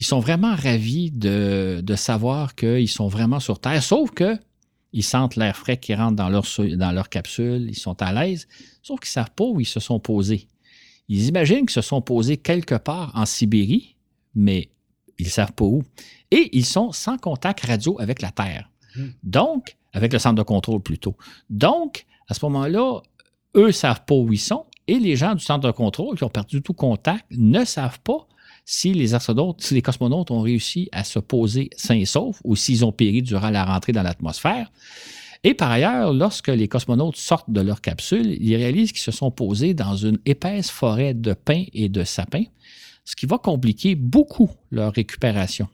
ils 0.00 0.06
sont 0.06 0.18
vraiment 0.18 0.54
ravis 0.54 1.10
de, 1.10 1.82
savoir 1.96 2.54
qu'ils 2.54 2.88
sont 2.88 3.08
vraiment 3.08 3.40
sur 3.40 3.60
Terre, 3.60 3.82
sauf 3.82 4.10
que 4.10 4.36
ils 4.92 5.04
sentent 5.04 5.36
l'air 5.36 5.56
frais 5.56 5.76
qui 5.76 5.94
rentre 5.94 6.16
dans 6.16 6.28
leur, 6.28 6.44
dans 6.76 6.92
leur 6.92 7.08
capsule, 7.08 7.66
ils 7.68 7.78
sont 7.78 8.00
à 8.02 8.12
l'aise, 8.12 8.48
sauf 8.82 8.98
qu'ils 8.98 9.08
ne 9.08 9.24
savent 9.24 9.34
pas 9.34 9.44
où 9.44 9.60
ils 9.60 9.66
se 9.66 9.80
sont 9.80 10.00
posés. 10.00 10.48
Ils 11.08 11.26
imaginent 11.26 11.66
qu'ils 11.66 11.70
se 11.70 11.82
sont 11.82 12.00
posés 12.00 12.38
quelque 12.38 12.76
part 12.76 13.12
en 13.14 13.26
Sibérie, 13.26 13.94
mais 14.34 14.70
ils 15.18 15.26
ne 15.26 15.30
savent 15.30 15.52
pas 15.52 15.64
où. 15.64 15.82
Et 16.30 16.56
ils 16.56 16.64
sont 16.64 16.92
sans 16.92 17.18
contact 17.18 17.66
radio 17.66 18.00
avec 18.00 18.22
la 18.22 18.30
Terre. 18.30 18.70
Mmh. 18.96 19.04
Donc, 19.22 19.76
avec 19.92 20.12
le 20.12 20.18
centre 20.18 20.36
de 20.36 20.42
contrôle 20.42 20.80
plutôt. 20.82 21.16
Donc, 21.50 22.06
à 22.28 22.34
ce 22.34 22.44
moment-là, 22.44 23.00
eux 23.56 23.66
ne 23.66 23.72
savent 23.72 24.04
pas 24.04 24.14
où 24.14 24.32
ils 24.32 24.38
sont 24.38 24.66
et 24.88 24.98
les 24.98 25.16
gens 25.16 25.34
du 25.34 25.42
centre 25.42 25.66
de 25.66 25.72
contrôle 25.72 26.16
qui 26.16 26.24
ont 26.24 26.28
perdu 26.28 26.62
tout 26.62 26.72
contact 26.72 27.24
ne 27.30 27.64
savent 27.64 28.00
pas 28.00 28.26
si 28.64 28.92
les 28.92 29.14
astronautes, 29.14 29.62
si 29.62 29.74
les 29.74 29.82
cosmonautes 29.82 30.30
ont 30.30 30.40
réussi 30.40 30.88
à 30.92 31.04
se 31.04 31.18
poser 31.18 31.70
sains 31.76 31.96
et 31.96 32.04
saufs 32.04 32.40
ou 32.44 32.56
s'ils 32.56 32.84
ont 32.84 32.92
péri 32.92 33.22
durant 33.22 33.50
la 33.50 33.64
rentrée 33.64 33.92
dans 33.92 34.02
l'atmosphère. 34.02 34.70
Et 35.44 35.54
par 35.54 35.70
ailleurs, 35.70 36.12
lorsque 36.12 36.48
les 36.48 36.66
cosmonautes 36.66 37.16
sortent 37.16 37.50
de 37.50 37.60
leur 37.60 37.80
capsule, 37.80 38.36
ils 38.40 38.56
réalisent 38.56 38.90
qu'ils 38.90 39.02
se 39.02 39.12
sont 39.12 39.30
posés 39.30 39.74
dans 39.74 39.94
une 39.96 40.18
épaisse 40.26 40.70
forêt 40.70 41.14
de 41.14 41.32
pins 41.32 41.64
et 41.72 41.88
de 41.88 42.02
sapins, 42.02 42.44
ce 43.04 43.14
qui 43.14 43.26
va 43.26 43.38
compliquer 43.38 43.94
beaucoup 43.94 44.50
leur 44.72 44.92
récupération. 44.92 45.68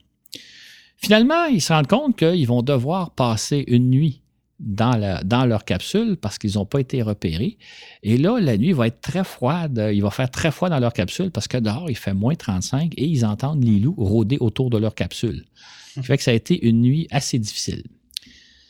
Finalement, 0.97 1.45
ils 1.45 1.61
se 1.61 1.73
rendent 1.73 1.87
compte 1.87 2.15
qu'ils 2.15 2.47
vont 2.47 2.61
devoir 2.61 3.11
passer 3.11 3.63
une 3.67 3.89
nuit 3.89 4.21
dans, 4.63 5.45
leur 5.45 5.65
capsule 5.65 6.17
parce 6.17 6.37
qu'ils 6.37 6.53
n'ont 6.55 6.65
pas 6.65 6.79
été 6.79 7.01
repérés. 7.01 7.57
Et 8.01 8.17
là, 8.17 8.39
la 8.39 8.57
nuit 8.57 8.71
va 8.71 8.87
être 8.87 9.01
très 9.01 9.23
froide. 9.23 9.89
Il 9.93 10.01
va 10.01 10.09
faire 10.09 10.31
très 10.31 10.51
froid 10.51 10.69
dans 10.69 10.79
leur 10.79 10.93
capsule 10.93 11.31
parce 11.31 11.47
que 11.47 11.57
dehors, 11.57 11.89
il 11.89 11.97
fait 11.97 12.13
moins 12.13 12.35
35 12.35 12.93
et 12.97 13.05
ils 13.05 13.25
entendent 13.25 13.63
les 13.63 13.79
loups 13.79 13.95
rôder 13.97 14.37
autour 14.39 14.69
de 14.69 14.77
leur 14.77 14.95
capsule. 14.95 15.45
Ce 15.93 15.99
qui 15.99 16.05
fait 16.05 16.17
que 16.17 16.23
ça 16.23 16.31
a 16.31 16.33
été 16.33 16.65
une 16.65 16.81
nuit 16.81 17.07
assez 17.11 17.37
difficile. 17.37 17.83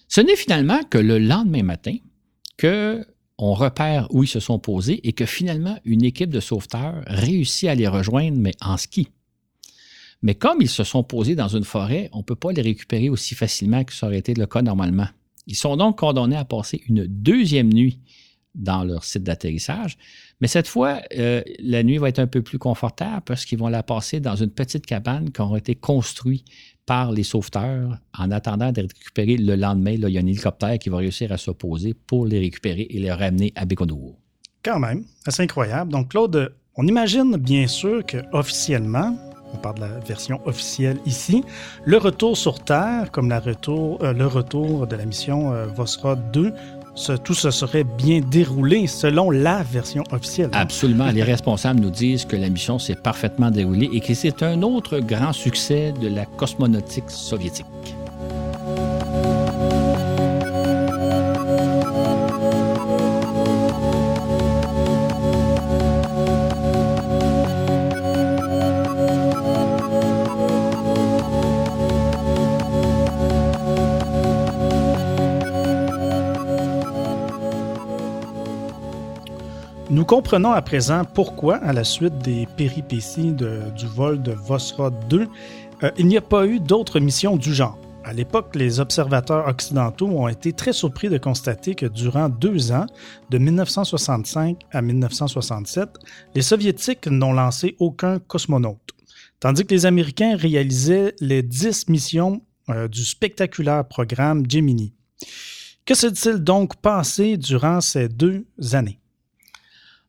Ce 0.07 0.21
n'est 0.21 0.35
finalement 0.35 0.81
que 0.89 0.97
le 0.97 1.19
lendemain 1.19 1.63
matin 1.63 1.95
que 2.57 3.05
on 3.37 3.53
repère 3.53 4.07
où 4.11 4.23
ils 4.23 4.27
se 4.27 4.39
sont 4.39 4.59
posés 4.59 5.07
et 5.07 5.13
que 5.13 5.25
finalement 5.25 5.77
une 5.85 6.03
équipe 6.03 6.29
de 6.29 6.39
sauveteurs 6.39 7.01
réussit 7.07 7.67
à 7.67 7.75
les 7.75 7.87
rejoindre, 7.87 8.37
mais 8.37 8.53
en 8.61 8.77
ski. 8.77 9.07
Mais 10.21 10.35
comme 10.35 10.61
ils 10.61 10.69
se 10.69 10.83
sont 10.83 11.03
posés 11.03 11.35
dans 11.35 11.47
une 11.47 11.63
forêt, 11.63 12.09
on 12.13 12.19
ne 12.19 12.23
peut 12.23 12.35
pas 12.35 12.51
les 12.51 12.61
récupérer 12.61 13.09
aussi 13.09 13.35
facilement 13.35 13.83
que 13.83 13.93
ça 13.93 14.07
aurait 14.07 14.19
été 14.19 14.33
le 14.33 14.45
cas 14.45 14.61
normalement. 14.61 15.07
Ils 15.47 15.55
sont 15.55 15.77
donc 15.77 15.99
condamnés 15.99 16.35
à 16.35 16.45
passer 16.45 16.81
une 16.87 17.05
deuxième 17.05 17.73
nuit 17.73 17.99
dans 18.55 18.83
leur 18.83 19.03
site 19.03 19.23
d'atterrissage. 19.23 19.97
Mais 20.41 20.47
cette 20.47 20.67
fois, 20.67 21.01
euh, 21.17 21.41
la 21.59 21.83
nuit 21.83 21.97
va 21.97 22.09
être 22.09 22.19
un 22.19 22.27
peu 22.27 22.41
plus 22.41 22.59
confortable 22.59 23.21
parce 23.25 23.45
qu'ils 23.45 23.57
vont 23.57 23.67
la 23.67 23.83
passer 23.83 24.19
dans 24.19 24.35
une 24.35 24.51
petite 24.51 24.85
cabane 24.85 25.31
qui 25.31 25.41
aura 25.41 25.57
été 25.57 25.75
construite 25.75 26.45
par 26.85 27.11
les 27.11 27.23
sauveteurs 27.23 27.97
en 28.17 28.31
attendant 28.31 28.71
de 28.71 28.81
récupérer 28.81 29.37
le 29.37 29.55
lendemain. 29.55 29.97
Là, 29.97 30.09
il 30.09 30.15
y 30.15 30.17
a 30.17 30.21
un 30.21 30.27
hélicoptère 30.27 30.77
qui 30.79 30.89
va 30.89 30.97
réussir 30.97 31.31
à 31.31 31.37
s'opposer 31.37 31.93
pour 31.93 32.25
les 32.25 32.39
récupérer 32.39 32.87
et 32.89 32.99
les 32.99 33.11
ramener 33.11 33.53
à 33.55 33.65
Béconour. 33.65 34.19
Quand 34.63 34.79
même, 34.79 35.05
c'est 35.27 35.43
incroyable. 35.43 35.91
Donc, 35.91 36.09
Claude, 36.09 36.53
on 36.75 36.87
imagine 36.87 37.37
bien 37.37 37.67
sûr 37.67 38.03
qu'officiellement, 38.05 39.17
on 39.53 39.57
parle 39.57 39.75
de 39.75 39.81
la 39.81 39.99
version 39.99 40.39
officielle 40.45 40.97
ici. 41.05 41.43
Le 41.85 41.97
retour 41.97 42.37
sur 42.37 42.59
Terre, 42.59 43.11
comme 43.11 43.31
euh, 43.31 44.13
le 44.13 44.27
retour 44.27 44.87
de 44.87 44.95
la 44.95 45.05
mission 45.05 45.53
euh, 45.53 45.65
Vosra 45.65 46.15
2, 46.15 46.53
tout 47.23 47.33
se 47.33 47.49
serait 47.49 47.83
bien 47.83 48.21
déroulé 48.21 48.85
selon 48.87 49.31
la 49.31 49.63
version 49.63 50.03
officielle. 50.11 50.49
Absolument. 50.53 51.09
Les 51.11 51.23
responsables 51.23 51.79
nous 51.79 51.89
disent 51.89 52.25
que 52.25 52.35
la 52.35 52.49
mission 52.49 52.77
s'est 52.77 52.95
parfaitement 52.95 53.49
déroulée 53.49 53.89
et 53.93 53.99
que 53.99 54.13
c'est 54.13 54.43
un 54.43 54.61
autre 54.61 54.99
grand 54.99 55.33
succès 55.33 55.93
de 55.99 56.07
la 56.07 56.25
cosmonautique 56.25 57.09
soviétique. 57.09 57.65
Nous 79.93 80.05
comprenons 80.05 80.51
à 80.51 80.63
présent 80.63 81.05
pourquoi, 81.05 81.57
à 81.57 81.71
la 81.71 81.83
suite 81.83 82.17
des 82.17 82.47
péripéties 82.57 83.31
du 83.31 83.85
vol 83.85 84.23
de 84.23 84.31
Vosrod 84.31 84.95
2, 85.07 85.27
euh, 85.83 85.91
il 85.99 86.07
n'y 86.07 86.17
a 86.17 86.21
pas 86.21 86.47
eu 86.47 86.59
d'autres 86.59 86.99
missions 86.99 87.37
du 87.37 87.53
genre. 87.53 87.77
À 88.03 88.11
l'époque, 88.11 88.55
les 88.55 88.79
observateurs 88.79 89.47
occidentaux 89.47 90.07
ont 90.07 90.27
été 90.27 90.51
très 90.51 90.73
surpris 90.73 91.09
de 91.09 91.19
constater 91.19 91.75
que 91.75 91.85
durant 91.85 92.27
deux 92.27 92.71
ans, 92.71 92.87
de 93.29 93.37
1965 93.37 94.61
à 94.71 94.81
1967, 94.81 95.89
les 96.33 96.41
Soviétiques 96.41 97.05
n'ont 97.05 97.33
lancé 97.33 97.75
aucun 97.77 98.17
cosmonaute, 98.17 98.93
tandis 99.39 99.63
que 99.63 99.75
les 99.75 99.85
Américains 99.85 100.35
réalisaient 100.35 101.13
les 101.19 101.43
dix 101.43 101.87
missions 101.87 102.41
euh, 102.69 102.87
du 102.87 103.05
spectaculaire 103.05 103.87
programme 103.87 104.43
Gemini. 104.49 104.95
Que 105.85 105.93
s'est-il 105.93 106.37
donc 106.37 106.77
passé 106.77 107.37
durant 107.37 107.79
ces 107.79 108.09
deux 108.09 108.47
années? 108.71 108.99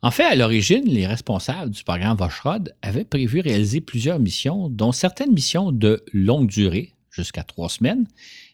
En 0.04 0.10
fait, 0.10 0.24
à 0.24 0.34
l'origine, 0.34 0.84
les 0.84 1.06
responsables 1.06 1.70
du 1.70 1.82
programme 1.82 2.18
Voshrod 2.18 2.74
avaient 2.82 3.06
prévu 3.06 3.40
réaliser 3.40 3.80
plusieurs 3.80 4.18
missions, 4.18 4.68
dont 4.68 4.92
certaines 4.92 5.32
missions 5.32 5.72
de 5.72 6.04
longue 6.12 6.46
durée, 6.46 6.92
jusqu'à 7.10 7.42
trois 7.42 7.70
semaines, 7.70 8.06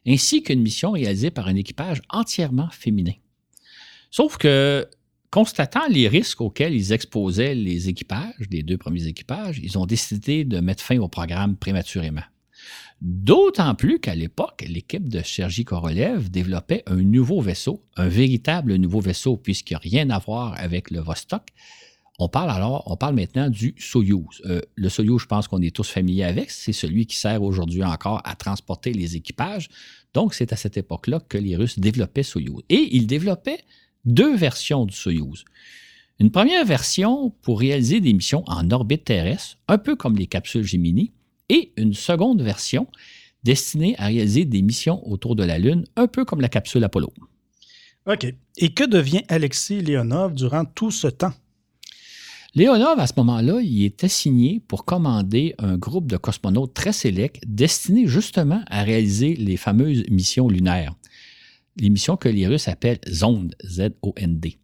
ainsi 0.07 0.45
qu'une 0.45 0.63
mission 0.63 0.93
réalisée 0.93 1.33
par 1.33 1.49
un 1.49 1.57
équipage 1.57 2.03
entièrement 2.09 2.69
féminin. 2.71 3.15
Sauf 4.13 4.37
que, 4.37 4.87
constatant 5.33 5.89
les 5.89 6.07
risques 6.07 6.41
auxquels 6.41 6.73
ils 6.73 6.93
exposaient 6.93 7.57
les 7.57 7.89
équipages, 7.89 8.47
les 8.49 8.63
deux 8.63 8.79
premiers 8.79 9.09
équipages, 9.09 9.59
ils 9.61 9.77
ont 9.77 9.87
décidé 9.87 10.45
de 10.45 10.61
mettre 10.61 10.85
fin 10.85 10.99
au 10.99 11.09
programme 11.09 11.57
prématurément. 11.57 12.23
D'autant 13.01 13.75
plus 13.75 13.99
qu'à 13.99 14.15
l'époque, 14.15 14.63
l'équipe 14.69 15.09
de 15.09 15.23
Sergi 15.23 15.65
Korolev 15.65 16.31
développait 16.31 16.83
un 16.87 16.97
nouveau 16.97 17.41
vaisseau, 17.41 17.83
un 17.97 18.09
véritable 18.09 18.75
nouveau 18.77 19.01
vaisseau, 19.01 19.39
puisqu'il 19.39 19.73
n'y 19.73 19.77
a 19.77 19.79
rien 19.79 20.11
à 20.11 20.19
voir 20.19 20.55
avec 20.59 20.91
le 20.91 21.01
Vostok. 21.01 21.49
On 22.19 22.29
parle 22.29 22.51
alors, 22.51 22.83
on 22.85 22.99
parle 22.99 23.15
maintenant 23.15 23.49
du 23.49 23.75
Soyouz. 23.79 24.43
Euh, 24.45 24.61
le 24.75 24.91
Soyouz, 24.91 25.23
je 25.23 25.27
pense 25.27 25.49
qu'on 25.49 25.63
est 25.63 25.75
tous 25.75 25.89
familiers 25.89 26.25
avec, 26.25 26.51
c'est 26.51 26.75
celui 26.75 27.07
qui 27.07 27.17
sert 27.17 27.43
aujourd'hui 27.43 27.83
encore 27.83 28.21
à 28.27 28.35
transporter 28.35 28.93
les 28.93 29.17
équipages. 29.17 29.71
Donc, 30.13 30.35
c'est 30.35 30.53
à 30.53 30.57
cette 30.57 30.77
époque-là 30.77 31.21
que 31.27 31.39
les 31.39 31.57
Russes 31.57 31.79
développaient 31.79 32.23
Soyouz. 32.23 32.63
Et 32.69 32.95
ils 32.95 33.07
développaient 33.07 33.65
deux 34.05 34.37
versions 34.37 34.85
du 34.85 34.95
Soyouz. 34.95 35.47
Une 36.19 36.31
première 36.31 36.67
version 36.67 37.31
pour 37.41 37.61
réaliser 37.61 38.01
des 38.01 38.13
missions 38.13 38.45
en 38.47 38.71
orbite 38.71 39.05
terrestre, 39.05 39.57
un 39.69 39.79
peu 39.79 39.97
comme 39.97 40.19
les 40.19 40.27
capsules 40.27 40.65
Gemini, 40.65 41.13
et 41.51 41.73
une 41.77 41.93
seconde 41.93 42.41
version 42.41 42.87
destinée 43.45 43.95
à 43.99 44.07
réaliser 44.07 44.45
des 44.47 44.63
missions 44.63 45.07
autour 45.07 45.37
de 45.37 45.45
la 45.45 45.59
Lune, 45.59 45.85
un 45.97 46.07
peu 46.07 46.25
comme 46.25 46.41
la 46.41 46.49
capsule 46.49 46.85
Apollo. 46.85 47.13
OK. 48.07 48.27
Et 48.57 48.71
que 48.71 48.85
devient 48.85 49.23
Alexis 49.29 49.83
Leonov 49.83 50.35
durant 50.35 50.65
tout 50.65 50.91
ce 50.91 51.09
temps? 51.09 51.33
Léonov, 52.55 52.99
à 52.99 53.07
ce 53.07 53.13
moment-là, 53.19 53.61
il 53.63 53.85
est 53.85 54.03
assigné 54.03 54.61
pour 54.67 54.85
commander 54.85 55.55
un 55.59 55.77
groupe 55.77 56.07
de 56.07 56.17
cosmonautes 56.17 56.75
très 56.75 56.93
sélect 56.93 57.43
destiné 57.47 58.07
justement 58.07 58.63
à 58.67 58.83
réaliser 58.83 59.35
les 59.35 59.57
fameuses 59.57 60.05
missions 60.11 60.49
lunaires. 60.49 60.95
Les 61.77 61.91
missions 61.91 62.17
que 62.17 62.29
les 62.29 62.47
Russes 62.47 62.69
appellent 62.69 63.01
ZOND, 63.09 63.55
Z-O-N-D. 63.65 64.59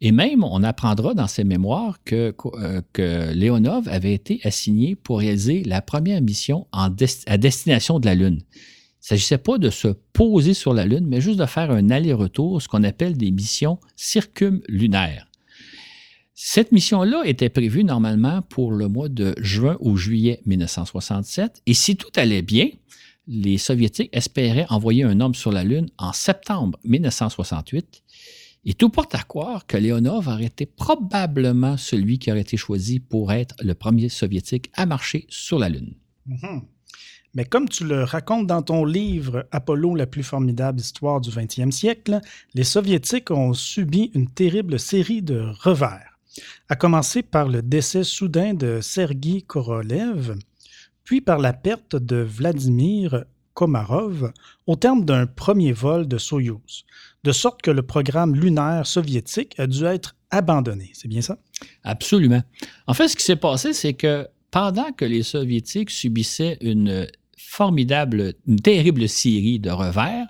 Et 0.00 0.12
même, 0.12 0.44
on 0.44 0.62
apprendra 0.62 1.14
dans 1.14 1.26
ses 1.26 1.44
mémoires 1.44 1.98
que, 2.04 2.34
euh, 2.54 2.82
que 2.92 3.32
Léonov 3.32 3.88
avait 3.88 4.12
été 4.12 4.40
assigné 4.44 4.96
pour 4.96 5.20
réaliser 5.20 5.62
la 5.64 5.82
première 5.82 6.20
mission 6.20 6.66
à 6.72 6.90
destination 7.38 8.00
de 8.00 8.06
la 8.06 8.14
Lune. 8.14 8.40
Il 9.04 9.12
ne 9.12 9.18
s'agissait 9.18 9.38
pas 9.38 9.58
de 9.58 9.70
se 9.70 9.88
poser 10.12 10.54
sur 10.54 10.72
la 10.72 10.86
Lune, 10.86 11.06
mais 11.06 11.20
juste 11.20 11.38
de 11.38 11.46
faire 11.46 11.70
un 11.70 11.90
aller-retour, 11.90 12.60
ce 12.60 12.68
qu'on 12.68 12.84
appelle 12.84 13.16
des 13.16 13.30
missions 13.30 13.78
circumlunaires. 13.96 15.26
Cette 16.34 16.72
mission-là 16.72 17.22
était 17.24 17.48
prévue 17.48 17.84
normalement 17.84 18.42
pour 18.42 18.72
le 18.72 18.88
mois 18.88 19.08
de 19.08 19.34
juin 19.38 19.76
ou 19.80 19.96
juillet 19.96 20.40
1967, 20.46 21.62
et 21.66 21.74
si 21.74 21.96
tout 21.96 22.10
allait 22.16 22.42
bien, 22.42 22.68
les 23.26 23.56
Soviétiques 23.58 24.10
espéraient 24.12 24.66
envoyer 24.68 25.04
un 25.04 25.20
homme 25.20 25.34
sur 25.34 25.52
la 25.52 25.64
Lune 25.64 25.88
en 25.96 26.12
septembre 26.12 26.78
1968, 26.84 28.03
et 28.66 28.74
tout 28.74 28.88
porte 28.88 29.14
à 29.14 29.22
croire 29.22 29.66
que 29.66 29.76
Leonov 29.76 30.28
aurait 30.28 30.44
été 30.44 30.66
probablement 30.66 31.76
celui 31.76 32.18
qui 32.18 32.30
aurait 32.30 32.40
été 32.40 32.56
choisi 32.56 33.00
pour 33.00 33.32
être 33.32 33.54
le 33.62 33.74
premier 33.74 34.08
Soviétique 34.08 34.70
à 34.74 34.86
marcher 34.86 35.26
sur 35.28 35.58
la 35.58 35.68
Lune. 35.68 35.94
Mhm. 36.26 36.62
Mais 37.34 37.44
comme 37.44 37.68
tu 37.68 37.84
le 37.84 38.04
racontes 38.04 38.46
dans 38.46 38.62
ton 38.62 38.84
livre 38.84 39.46
Apollo, 39.50 39.96
la 39.96 40.06
plus 40.06 40.22
formidable 40.22 40.80
histoire 40.80 41.20
du 41.20 41.30
20e 41.30 41.72
siècle, 41.72 42.20
les 42.54 42.62
Soviétiques 42.62 43.32
ont 43.32 43.54
subi 43.54 44.12
une 44.14 44.28
terrible 44.28 44.78
série 44.78 45.22
de 45.22 45.44
revers 45.60 46.14
à 46.68 46.76
commencer 46.76 47.22
par 47.22 47.48
le 47.48 47.62
décès 47.62 48.04
soudain 48.04 48.54
de 48.54 48.80
Sergei 48.80 49.42
Korolev, 49.42 50.36
puis 51.04 51.20
par 51.20 51.38
la 51.38 51.52
perte 51.52 51.96
de 51.96 52.16
Vladimir 52.16 53.24
Komarov 53.52 54.32
au 54.66 54.76
terme 54.76 55.04
d'un 55.04 55.26
premier 55.26 55.72
vol 55.72 56.08
de 56.08 56.18
Soyouz, 56.18 56.84
de 57.24 57.32
sorte 57.32 57.62
que 57.62 57.70
le 57.70 57.82
programme 57.82 58.34
lunaire 58.36 58.86
soviétique 58.86 59.58
a 59.58 59.66
dû 59.66 59.84
être 59.84 60.14
abandonné. 60.30 60.90
C'est 60.92 61.08
bien 61.08 61.22
ça? 61.22 61.38
Absolument. 61.82 62.42
En 62.86 62.94
fait, 62.94 63.08
ce 63.08 63.16
qui 63.16 63.24
s'est 63.24 63.36
passé, 63.36 63.72
c'est 63.72 63.94
que 63.94 64.28
pendant 64.50 64.92
que 64.92 65.04
les 65.04 65.22
Soviétiques 65.22 65.90
subissaient 65.90 66.58
une 66.60 67.08
formidable, 67.36 68.34
une 68.46 68.60
terrible 68.60 69.08
série 69.08 69.58
de 69.58 69.70
revers, 69.70 70.26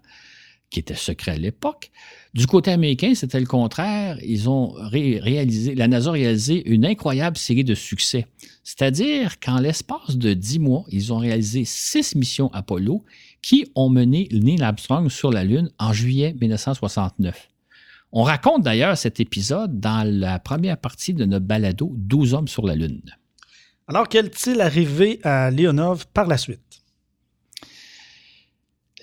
qui 0.70 0.80
étaient 0.80 0.94
secrets 0.94 1.32
à 1.32 1.36
l'époque, 1.36 1.90
du 2.34 2.48
côté 2.48 2.72
américain, 2.72 3.14
c'était 3.14 3.38
le 3.38 3.46
contraire. 3.46 4.18
Ils 4.22 4.50
ont 4.50 4.74
réalisé, 4.76 5.76
la 5.76 5.86
NASA 5.86 6.10
a 6.10 6.14
réalisé 6.14 6.68
une 6.68 6.84
incroyable 6.84 7.36
série 7.36 7.62
de 7.62 7.76
succès. 7.76 8.26
C'est-à-dire 8.64 9.38
qu'en 9.38 9.60
l'espace 9.60 10.16
de 10.16 10.34
dix 10.34 10.58
mois, 10.58 10.84
ils 10.88 11.12
ont 11.12 11.18
réalisé 11.18 11.64
six 11.64 12.16
missions 12.16 12.50
Apollo 12.52 13.04
qui 13.40 13.70
ont 13.76 13.88
mené 13.88 14.28
Neil 14.32 14.62
Armstrong 14.62 15.08
sur 15.10 15.30
la 15.30 15.44
Lune 15.44 15.70
en 15.78 15.92
juillet 15.92 16.34
1969. 16.40 17.50
On 18.10 18.22
raconte 18.22 18.62
d'ailleurs 18.62 18.98
cet 18.98 19.20
épisode 19.20 19.78
dans 19.78 20.04
la 20.04 20.40
première 20.40 20.78
partie 20.78 21.14
de 21.14 21.24
notre 21.24 21.46
balado 21.46 21.92
12 21.96 22.34
hommes 22.34 22.48
sur 22.48 22.66
la 22.66 22.74
Lune. 22.74 23.02
Alors, 23.86 24.08
qu'est-il 24.08 24.60
arrivé 24.60 25.20
à 25.22 25.50
Leonov 25.50 26.06
par 26.12 26.26
la 26.26 26.38
suite? 26.38 26.83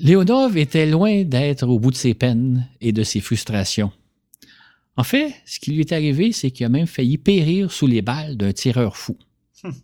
Léonov 0.04 0.58
était 0.58 0.88
loin 0.88 1.24
d'être 1.24 1.68
au 1.68 1.78
bout 1.78 1.92
de 1.92 1.96
ses 1.96 2.16
peines 2.16 2.68
et 2.82 2.92
de 2.92 3.04
ses 3.04 3.20
frustrations. 3.20 3.92
En 4.98 5.04
fait, 5.04 5.36
ce 5.46 5.60
qui 5.60 5.74
lui 5.74 5.82
est 5.82 5.92
arrivé, 5.92 6.32
c'est 6.32 6.50
qu'il 6.50 6.66
a 6.66 6.70
même 6.70 6.88
failli 6.88 7.20
périr 7.20 7.72
sous 7.72 7.86
les 7.86 8.02
balles 8.02 8.36
d'un 8.36 8.52
tireur 8.52 8.98
fou. 8.98 9.16
Hum. 9.64 9.76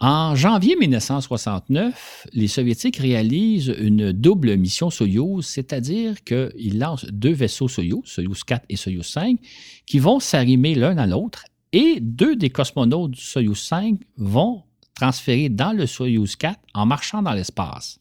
En 0.00 0.34
janvier 0.34 0.74
1969, 0.74 2.26
les 2.32 2.48
Soviétiques 2.48 2.96
réalisent 2.96 3.72
une 3.78 4.10
double 4.10 4.56
mission 4.56 4.90
Soyouz, 4.90 5.46
c'est-à-dire 5.46 6.16
qu'ils 6.24 6.80
lancent 6.80 7.06
deux 7.06 7.32
vaisseaux 7.32 7.68
Soyouz, 7.68 8.06
Soyouz 8.06 8.42
4 8.44 8.64
et 8.68 8.76
Soyouz 8.76 9.06
5, 9.06 9.38
qui 9.86 10.00
vont 10.00 10.18
s'arrimer 10.18 10.74
l'un 10.74 10.98
à 10.98 11.06
l'autre, 11.06 11.44
et 11.72 12.00
deux 12.00 12.34
des 12.34 12.50
cosmonautes 12.50 13.12
du 13.12 13.20
Soyouz 13.20 13.58
5 13.58 14.00
vont 14.16 14.64
transférer 14.96 15.48
dans 15.48 15.72
le 15.72 15.86
Soyouz 15.86 16.34
4 16.34 16.58
en 16.74 16.86
marchant 16.86 17.22
dans 17.22 17.34
l'espace. 17.34 18.00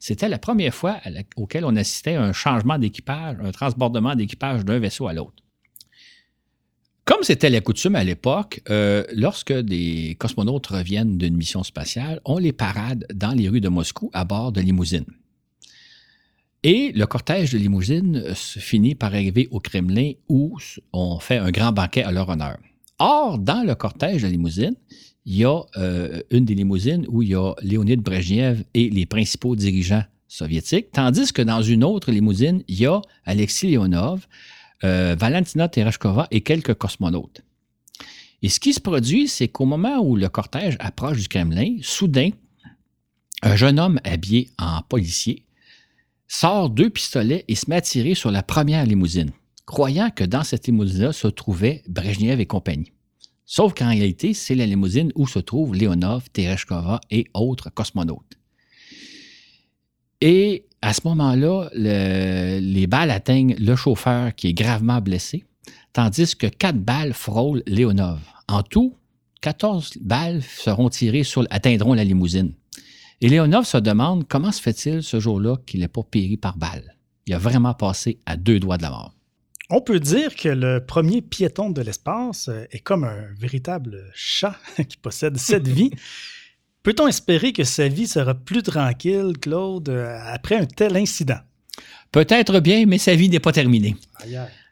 C'était 0.00 0.28
la 0.28 0.38
première 0.38 0.74
fois 0.74 0.98
auquel 1.36 1.64
on 1.64 1.76
assistait 1.76 2.14
à 2.14 2.22
un 2.22 2.32
changement 2.32 2.78
d'équipage, 2.78 3.36
un 3.42 3.52
transbordement 3.52 4.14
d'équipage 4.14 4.64
d'un 4.64 4.78
vaisseau 4.78 5.08
à 5.08 5.12
l'autre. 5.12 5.42
Comme 7.04 7.22
c'était 7.22 7.48
la 7.48 7.62
coutume 7.62 7.96
à 7.96 8.04
l'époque, 8.04 8.60
euh, 8.68 9.02
lorsque 9.14 9.52
des 9.52 10.14
cosmonautes 10.18 10.66
reviennent 10.66 11.16
d'une 11.16 11.36
mission 11.36 11.62
spatiale, 11.62 12.20
on 12.26 12.36
les 12.36 12.52
parade 12.52 13.06
dans 13.14 13.32
les 13.32 13.48
rues 13.48 13.62
de 13.62 13.70
Moscou 13.70 14.10
à 14.12 14.26
bord 14.26 14.52
de 14.52 14.60
limousines. 14.60 15.06
Et 16.64 16.92
le 16.92 17.06
cortège 17.06 17.52
de 17.52 17.58
limousines 17.58 18.34
finit 18.34 18.94
par 18.94 19.14
arriver 19.14 19.48
au 19.50 19.58
Kremlin 19.58 20.12
où 20.28 20.58
on 20.92 21.18
fait 21.18 21.38
un 21.38 21.50
grand 21.50 21.72
banquet 21.72 22.02
à 22.02 22.12
leur 22.12 22.28
honneur. 22.28 22.58
Or, 22.98 23.38
dans 23.38 23.64
le 23.66 23.74
cortège 23.74 24.22
de 24.22 24.28
limousines, 24.28 24.76
il 25.28 25.36
y 25.36 25.44
a 25.44 25.60
euh, 25.76 26.22
une 26.30 26.46
des 26.46 26.54
limousines 26.54 27.04
où 27.10 27.20
il 27.20 27.28
y 27.28 27.34
a 27.34 27.52
Léonid 27.60 28.00
Brezhnev 28.00 28.64
et 28.72 28.88
les 28.88 29.04
principaux 29.04 29.56
dirigeants 29.56 30.04
soviétiques, 30.26 30.90
tandis 30.90 31.34
que 31.34 31.42
dans 31.42 31.60
une 31.60 31.84
autre 31.84 32.10
limousine, 32.10 32.62
il 32.66 32.80
y 32.80 32.86
a 32.86 33.02
Alexis 33.26 33.70
Leonov, 33.70 34.26
euh, 34.84 35.14
Valentina 35.18 35.68
Tereshkova 35.68 36.28
et 36.30 36.40
quelques 36.40 36.72
cosmonautes. 36.72 37.42
Et 38.40 38.48
ce 38.48 38.58
qui 38.58 38.72
se 38.72 38.80
produit, 38.80 39.28
c'est 39.28 39.48
qu'au 39.48 39.66
moment 39.66 39.98
où 39.98 40.16
le 40.16 40.30
cortège 40.30 40.78
approche 40.80 41.18
du 41.18 41.28
Kremlin, 41.28 41.76
soudain, 41.82 42.30
un 43.42 43.54
jeune 43.54 43.78
homme 43.78 44.00
habillé 44.04 44.48
en 44.58 44.80
policier 44.80 45.44
sort 46.26 46.70
deux 46.70 46.88
pistolets 46.88 47.44
et 47.48 47.54
se 47.54 47.68
met 47.68 47.76
à 47.76 47.80
tirer 47.82 48.14
sur 48.14 48.30
la 48.30 48.42
première 48.42 48.86
limousine, 48.86 49.32
croyant 49.66 50.08
que 50.08 50.24
dans 50.24 50.42
cette 50.42 50.68
limousine-là 50.68 51.12
se 51.12 51.28
trouvaient 51.28 51.82
Brezhnev 51.86 52.40
et 52.40 52.46
compagnie. 52.46 52.92
Sauf 53.50 53.72
qu'en 53.72 53.88
réalité, 53.88 54.34
c'est 54.34 54.54
la 54.54 54.66
limousine 54.66 55.10
où 55.14 55.26
se 55.26 55.38
trouvent 55.38 55.74
Leonov, 55.74 56.28
Tereshkova 56.34 57.00
et 57.10 57.24
autres 57.32 57.70
cosmonautes. 57.70 58.36
Et 60.20 60.66
à 60.82 60.92
ce 60.92 61.00
moment-là, 61.06 61.70
les 61.72 62.86
balles 62.86 63.10
atteignent 63.10 63.56
le 63.58 63.74
chauffeur 63.74 64.34
qui 64.34 64.48
est 64.48 64.52
gravement 64.52 65.00
blessé, 65.00 65.46
tandis 65.94 66.36
que 66.36 66.46
quatre 66.46 66.78
balles 66.78 67.14
frôlent 67.14 67.62
Leonov. 67.66 68.20
En 68.48 68.62
tout, 68.62 68.94
14 69.40 69.96
balles 70.02 70.42
seront 70.42 70.90
tirées 70.90 71.24
sur, 71.24 71.46
atteindront 71.48 71.94
la 71.94 72.04
limousine. 72.04 72.52
Et 73.22 73.30
Leonov 73.30 73.64
se 73.64 73.78
demande 73.78 74.28
comment 74.28 74.52
se 74.52 74.60
fait-il 74.60 75.02
ce 75.02 75.20
jour-là 75.20 75.56
qu'il 75.66 75.80
n'ait 75.80 75.88
pas 75.88 76.02
péri 76.02 76.36
par 76.36 76.58
balle. 76.58 76.98
Il 77.26 77.32
a 77.32 77.38
vraiment 77.38 77.72
passé 77.72 78.18
à 78.26 78.36
deux 78.36 78.60
doigts 78.60 78.76
de 78.76 78.82
la 78.82 78.90
mort. 78.90 79.17
On 79.70 79.82
peut 79.82 80.00
dire 80.00 80.34
que 80.34 80.48
le 80.48 80.80
premier 80.80 81.20
piéton 81.20 81.68
de 81.68 81.82
l'espace 81.82 82.48
euh, 82.48 82.64
est 82.70 82.78
comme 82.78 83.04
un 83.04 83.26
véritable 83.38 84.10
chat 84.14 84.56
qui 84.88 84.96
possède 84.96 85.36
sept 85.36 85.68
vies. 85.68 85.90
Peut-on 86.82 87.06
espérer 87.06 87.52
que 87.52 87.64
sa 87.64 87.86
vie 87.86 88.06
sera 88.06 88.34
plus 88.34 88.62
tranquille, 88.62 89.34
Claude, 89.38 89.90
euh, 89.90 90.18
après 90.24 90.56
un 90.56 90.64
tel 90.64 90.96
incident? 90.96 91.40
Peut-être 92.12 92.60
bien, 92.60 92.86
mais 92.86 92.96
sa 92.96 93.14
vie 93.14 93.28
n'est 93.28 93.40
pas 93.40 93.52
terminée. 93.52 93.94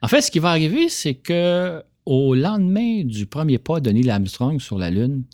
En 0.00 0.08
fait, 0.08 0.22
ce 0.22 0.30
qui 0.30 0.38
va 0.38 0.48
arriver, 0.48 0.88
c'est 0.88 1.14
que 1.14 1.82
au 2.06 2.34
lendemain 2.34 3.02
du 3.04 3.26
premier 3.26 3.58
pas 3.58 3.80
de 3.80 3.90
Neil 3.90 4.08
Armstrong 4.08 4.58
sur 4.58 4.78
la 4.78 4.90
Lune, 4.90 5.24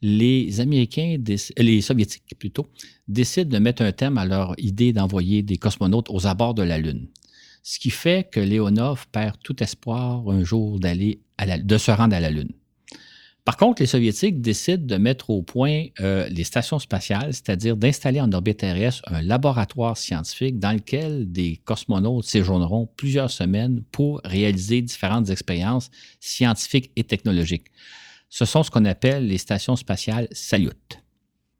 les 0.00 0.60
Américains, 0.60 1.16
les 1.58 1.80
Soviétiques 1.80 2.36
plutôt, 2.36 2.66
décident 3.06 3.50
de 3.50 3.62
mettre 3.62 3.82
un 3.82 3.92
thème 3.92 4.18
à 4.18 4.24
leur 4.24 4.54
idée 4.58 4.92
d'envoyer 4.92 5.42
des 5.42 5.58
cosmonautes 5.58 6.10
aux 6.10 6.26
abords 6.26 6.54
de 6.54 6.62
la 6.62 6.78
Lune 6.78 7.06
ce 7.62 7.78
qui 7.78 7.90
fait 7.90 8.28
que 8.30 8.40
Léonov 8.40 9.06
perd 9.12 9.36
tout 9.42 9.62
espoir 9.62 10.28
un 10.28 10.44
jour 10.44 10.80
de 10.80 11.78
se 11.78 11.90
rendre 11.90 12.16
à 12.16 12.20
la 12.20 12.30
Lune. 12.30 12.52
Par 13.44 13.56
contre, 13.56 13.82
les 13.82 13.86
Soviétiques 13.86 14.40
décident 14.40 14.86
de 14.86 14.96
mettre 14.96 15.30
au 15.30 15.42
point 15.42 15.86
euh, 16.00 16.28
les 16.28 16.44
stations 16.44 16.78
spatiales, 16.78 17.34
c'est-à-dire 17.34 17.76
d'installer 17.76 18.20
en 18.20 18.30
orbite 18.32 18.58
terrestre 18.58 19.02
un 19.06 19.20
laboratoire 19.20 19.96
scientifique 19.96 20.60
dans 20.60 20.70
lequel 20.70 21.30
des 21.30 21.60
cosmonautes 21.64 22.24
séjourneront 22.24 22.88
plusieurs 22.96 23.30
semaines 23.30 23.82
pour 23.90 24.20
réaliser 24.24 24.80
différentes 24.80 25.28
expériences 25.30 25.90
scientifiques 26.20 26.92
et 26.94 27.02
technologiques. 27.02 27.66
Ce 28.28 28.44
sont 28.44 28.62
ce 28.62 28.70
qu'on 28.70 28.84
appelle 28.84 29.26
les 29.26 29.38
stations 29.38 29.74
spatiales 29.74 30.28
Salyut. 30.30 31.00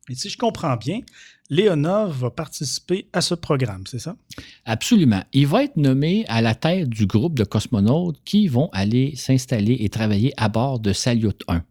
Et 0.08 0.14
si 0.14 0.30
je 0.30 0.38
comprends 0.38 0.76
bien, 0.76 1.00
Léonov 1.52 2.18
va 2.18 2.30
participer 2.30 3.08
à 3.12 3.20
ce 3.20 3.34
programme, 3.34 3.82
c'est 3.86 3.98
ça? 3.98 4.16
Absolument. 4.64 5.22
Il 5.34 5.46
va 5.46 5.64
être 5.64 5.76
nommé 5.76 6.24
à 6.28 6.40
la 6.40 6.54
tête 6.54 6.88
du 6.88 7.04
groupe 7.04 7.34
de 7.34 7.44
cosmonautes 7.44 8.16
qui 8.24 8.48
vont 8.48 8.70
aller 8.72 9.14
s'installer 9.16 9.76
et 9.80 9.90
travailler 9.90 10.32
à 10.38 10.48
bord 10.48 10.80
de 10.80 10.94
Salyut 10.94 11.36
1. 11.48 11.62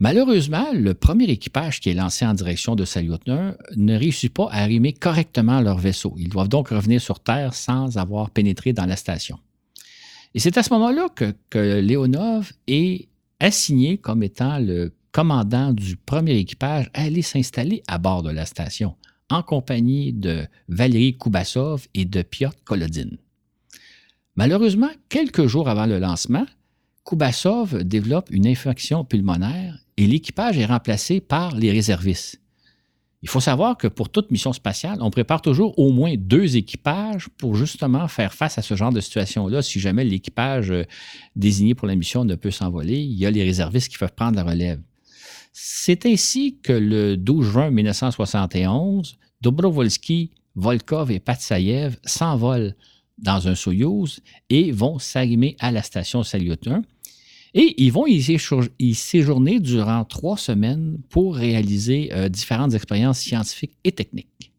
Malheureusement, 0.00 0.66
le 0.74 0.92
premier 0.92 1.30
équipage 1.30 1.80
qui 1.80 1.88
est 1.88 1.94
lancé 1.94 2.26
en 2.26 2.34
direction 2.34 2.76
de 2.76 2.84
Salyut 2.84 3.26
1 3.26 3.56
ne 3.76 3.96
réussit 3.96 4.30
pas 4.30 4.48
à 4.50 4.60
arrimer 4.60 4.92
correctement 4.92 5.62
leur 5.62 5.78
vaisseau. 5.78 6.14
Ils 6.18 6.28
doivent 6.28 6.50
donc 6.50 6.68
revenir 6.68 7.00
sur 7.00 7.20
Terre 7.20 7.54
sans 7.54 7.96
avoir 7.96 8.28
pénétré 8.28 8.74
dans 8.74 8.84
la 8.84 8.96
station. 8.96 9.38
Et 10.34 10.40
c'est 10.40 10.58
à 10.58 10.62
ce 10.62 10.74
moment-là 10.74 11.08
que, 11.14 11.34
que 11.48 11.80
Léonov 11.80 12.52
est 12.66 13.08
assigné 13.40 13.96
comme 13.96 14.22
étant 14.22 14.58
le 14.58 14.92
commandant 15.12 15.72
du 15.72 15.96
premier 15.96 16.36
équipage 16.36 16.90
aller 16.94 17.22
s'installer 17.22 17.82
à 17.86 17.98
bord 17.98 18.22
de 18.22 18.30
la 18.30 18.46
station, 18.46 18.96
en 19.30 19.42
compagnie 19.42 20.12
de 20.12 20.46
Valérie 20.68 21.16
Koubassov 21.16 21.86
et 21.94 22.04
de 22.04 22.22
Piotr 22.22 22.56
Kolodin. 22.64 23.10
Malheureusement, 24.36 24.90
quelques 25.10 25.46
jours 25.46 25.68
avant 25.68 25.86
le 25.86 25.98
lancement, 25.98 26.46
Koubassov 27.04 27.84
développe 27.84 28.30
une 28.30 28.46
infection 28.46 29.04
pulmonaire 29.04 29.78
et 29.98 30.06
l'équipage 30.06 30.58
est 30.58 30.66
remplacé 30.66 31.20
par 31.20 31.54
les 31.56 31.70
réservistes. 31.70 32.40
Il 33.22 33.28
faut 33.28 33.40
savoir 33.40 33.76
que 33.76 33.86
pour 33.86 34.08
toute 34.08 34.32
mission 34.32 34.52
spatiale, 34.52 34.98
on 35.00 35.10
prépare 35.10 35.42
toujours 35.42 35.78
au 35.78 35.92
moins 35.92 36.14
deux 36.16 36.56
équipages 36.56 37.28
pour 37.38 37.54
justement 37.54 38.08
faire 38.08 38.32
face 38.32 38.58
à 38.58 38.62
ce 38.62 38.74
genre 38.74 38.92
de 38.92 39.00
situation-là. 39.00 39.62
Si 39.62 39.78
jamais 39.78 40.04
l'équipage 40.04 40.72
euh, 40.72 40.84
désigné 41.36 41.76
pour 41.76 41.86
la 41.86 41.94
mission 41.94 42.24
ne 42.24 42.34
peut 42.34 42.50
s'envoler, 42.50 42.98
il 42.98 43.12
y 43.12 43.24
a 43.24 43.30
les 43.30 43.44
réservistes 43.44 43.92
qui 43.92 43.98
peuvent 43.98 44.14
prendre 44.14 44.36
la 44.36 44.42
relève. 44.42 44.80
C'est 45.52 46.06
ainsi 46.06 46.58
que 46.62 46.72
le 46.72 47.16
12 47.16 47.46
juin 47.46 47.70
1971, 47.70 49.18
Dobrovolsky, 49.42 50.30
Volkov 50.54 51.10
et 51.10 51.20
Patsayev 51.20 51.96
s'envolent 52.04 52.74
dans 53.18 53.48
un 53.48 53.54
Soyouz 53.54 54.20
et 54.50 54.72
vont 54.72 54.98
s'arrimer 54.98 55.56
à 55.60 55.70
la 55.70 55.82
station 55.82 56.22
Salyut 56.22 56.66
1. 56.66 56.82
Et 57.54 57.74
ils 57.82 57.92
vont 57.92 58.06
y 58.06 58.94
séjourner 58.94 59.60
durant 59.60 60.04
trois 60.06 60.38
semaines 60.38 60.98
pour 61.10 61.36
réaliser 61.36 62.10
euh, 62.12 62.30
différentes 62.30 62.72
expériences 62.72 63.18
scientifiques 63.18 63.76
et 63.84 63.92
techniques. 63.92 64.52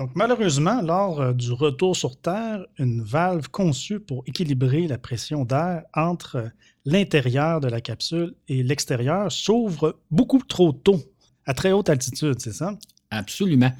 Donc, 0.00 0.12
malheureusement, 0.14 0.80
lors 0.80 1.20
euh, 1.20 1.32
du 1.34 1.52
retour 1.52 1.94
sur 1.94 2.16
Terre, 2.16 2.64
une 2.78 3.02
valve 3.02 3.50
conçue 3.50 4.00
pour 4.00 4.24
équilibrer 4.26 4.86
la 4.86 4.96
pression 4.96 5.44
d'air 5.44 5.82
entre 5.92 6.36
euh, 6.36 6.48
l'intérieur 6.86 7.60
de 7.60 7.68
la 7.68 7.82
capsule 7.82 8.34
et 8.48 8.62
l'extérieur 8.62 9.30
s'ouvre 9.30 9.98
beaucoup 10.10 10.38
trop 10.38 10.72
tôt, 10.72 11.02
à 11.44 11.52
très 11.52 11.72
haute 11.72 11.90
altitude, 11.90 12.36
c'est 12.38 12.54
ça? 12.54 12.78
Absolument. 13.10 13.72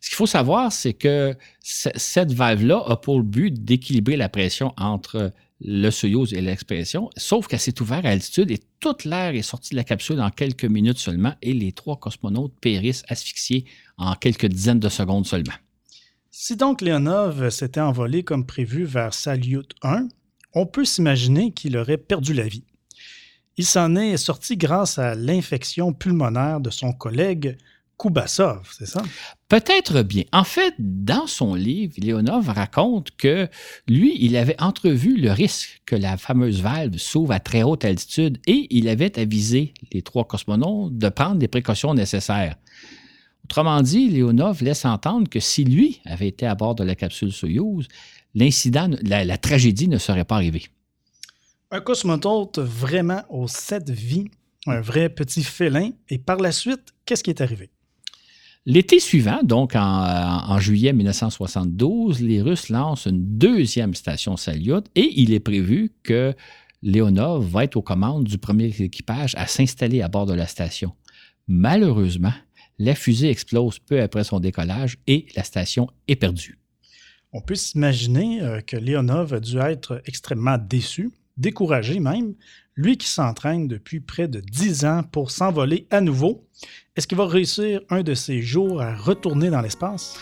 Ce 0.00 0.10
qu'il 0.10 0.16
faut 0.16 0.26
savoir, 0.26 0.70
c'est 0.70 0.92
que 0.92 1.34
cette 1.60 2.32
valve-là 2.32 2.80
a 2.86 2.96
pour 2.96 3.20
but 3.24 3.64
d'équilibrer 3.64 4.16
la 4.16 4.28
pression 4.28 4.72
entre 4.76 5.32
le 5.60 5.90
Soyuz 5.90 6.32
et 6.32 6.40
l'expression, 6.40 7.10
sauf 7.16 7.46
qu'elle 7.46 7.60
s'est 7.60 7.80
ouverte 7.80 8.04
à 8.04 8.10
altitude 8.10 8.50
et 8.50 8.60
toute 8.80 9.04
l'air 9.04 9.34
est 9.34 9.42
sorti 9.42 9.70
de 9.70 9.76
la 9.76 9.84
capsule 9.84 10.20
en 10.20 10.30
quelques 10.30 10.64
minutes 10.64 10.98
seulement 10.98 11.34
et 11.42 11.52
les 11.52 11.72
trois 11.72 11.96
cosmonautes 11.96 12.58
périssent 12.60 13.04
asphyxiés 13.08 13.64
en 13.96 14.14
quelques 14.14 14.46
dizaines 14.46 14.80
de 14.80 14.88
secondes 14.88 15.26
seulement. 15.26 15.54
Si 16.30 16.56
donc 16.56 16.80
Leonov 16.80 17.48
s'était 17.50 17.80
envolé 17.80 18.24
comme 18.24 18.44
prévu 18.44 18.84
vers 18.84 19.14
Salyut 19.14 19.68
1, 19.82 20.08
on 20.52 20.66
peut 20.66 20.84
s'imaginer 20.84 21.52
qu'il 21.52 21.76
aurait 21.76 21.98
perdu 21.98 22.34
la 22.34 22.48
vie. 22.48 22.64
Il 23.56 23.64
s'en 23.64 23.94
est 23.94 24.16
sorti 24.16 24.56
grâce 24.56 24.98
à 24.98 25.14
l'infection 25.14 25.92
pulmonaire 25.92 26.60
de 26.60 26.70
son 26.70 26.92
collègue 26.92 27.56
Koubassov, 27.96 28.68
c'est 28.76 28.86
ça? 28.86 29.02
Peut-être 29.48 30.02
bien. 30.02 30.24
En 30.32 30.44
fait, 30.44 30.74
dans 30.78 31.26
son 31.26 31.54
livre, 31.54 31.94
Léonov 31.96 32.48
raconte 32.48 33.10
que 33.16 33.48
lui, 33.86 34.16
il 34.20 34.36
avait 34.36 34.60
entrevu 34.60 35.16
le 35.16 35.30
risque 35.30 35.80
que 35.86 35.94
la 35.94 36.16
fameuse 36.16 36.60
valve 36.60 36.98
s'ouvre 36.98 37.32
à 37.32 37.40
très 37.40 37.62
haute 37.62 37.84
altitude 37.84 38.38
et 38.46 38.66
il 38.70 38.88
avait 38.88 39.18
avisé 39.18 39.74
les 39.92 40.02
trois 40.02 40.24
cosmonautes 40.24 40.98
de 40.98 41.08
prendre 41.08 41.40
les 41.40 41.48
précautions 41.48 41.94
nécessaires. 41.94 42.56
Autrement 43.44 43.80
dit, 43.82 44.08
Léonov 44.08 44.62
laisse 44.62 44.84
entendre 44.84 45.28
que 45.28 45.40
si 45.40 45.64
lui 45.64 46.00
avait 46.04 46.28
été 46.28 46.46
à 46.46 46.54
bord 46.54 46.74
de 46.74 46.82
la 46.82 46.94
capsule 46.94 47.32
Soyouz, 47.32 47.86
l'incident, 48.34 48.90
la, 49.02 49.24
la 49.24 49.38
tragédie 49.38 49.88
ne 49.88 49.98
serait 49.98 50.24
pas 50.24 50.36
arrivée. 50.36 50.64
Un 51.70 51.80
cosmonaute 51.80 52.58
vraiment 52.58 53.22
aux 53.28 53.48
sept 53.48 53.90
vies, 53.90 54.30
un 54.66 54.80
vrai 54.80 55.10
petit 55.10 55.44
félin, 55.44 55.90
et 56.08 56.18
par 56.18 56.38
la 56.38 56.52
suite, 56.52 56.94
qu'est-ce 57.04 57.22
qui 57.22 57.30
est 57.30 57.40
arrivé? 57.40 57.70
L'été 58.66 58.98
suivant, 58.98 59.42
donc 59.42 59.72
en, 59.76 60.58
juillet 60.58 60.94
1972, 60.94 62.22
les 62.22 62.40
Russes 62.40 62.70
lancent 62.70 63.04
une 63.04 63.36
deuxième 63.36 63.92
station 63.94 64.38
Salyut 64.38 64.84
et 64.94 65.20
il 65.20 65.34
est 65.34 65.40
prévu 65.40 65.92
que 66.02 66.34
Leonov 66.82 67.46
va 67.46 67.64
être 67.64 67.76
aux 67.76 67.82
commandes 67.82 68.24
du 68.24 68.38
premier 68.38 68.68
équipage 68.68 69.34
à 69.36 69.46
s'installer 69.46 70.00
à 70.00 70.08
bord 70.08 70.24
de 70.24 70.32
la 70.32 70.46
station. 70.46 70.94
Malheureusement, 71.46 72.32
la 72.78 72.94
fusée 72.94 73.28
explose 73.28 73.80
peu 73.80 74.00
après 74.00 74.24
son 74.24 74.40
décollage 74.40 74.96
et 75.06 75.26
la 75.36 75.44
station 75.44 75.90
est 76.08 76.16
perdue. 76.16 76.58
On 77.32 77.42
peut 77.42 77.56
s'imaginer 77.56 78.40
euh, 78.40 78.60
que 78.62 78.78
Leonov 78.78 79.34
a 79.34 79.40
dû 79.40 79.58
être 79.58 80.00
extrêmement 80.06 80.56
déçu, 80.56 81.10
découragé 81.36 82.00
même, 82.00 82.34
lui 82.76 82.96
qui 82.96 83.08
s'entraîne 83.08 83.68
depuis 83.68 84.00
près 84.00 84.28
de 84.28 84.40
dix 84.40 84.84
ans 84.84 85.02
pour 85.02 85.30
s'envoler 85.30 85.86
à 85.90 86.00
nouveau. 86.00 86.44
Est-ce 86.96 87.06
qu'il 87.06 87.18
va 87.18 87.26
réussir 87.26 87.80
un 87.90 88.02
de 88.02 88.14
ces 88.14 88.42
jours 88.42 88.80
à 88.80 88.94
retourner 88.94 89.50
dans 89.50 89.60
l'espace? 89.60 90.16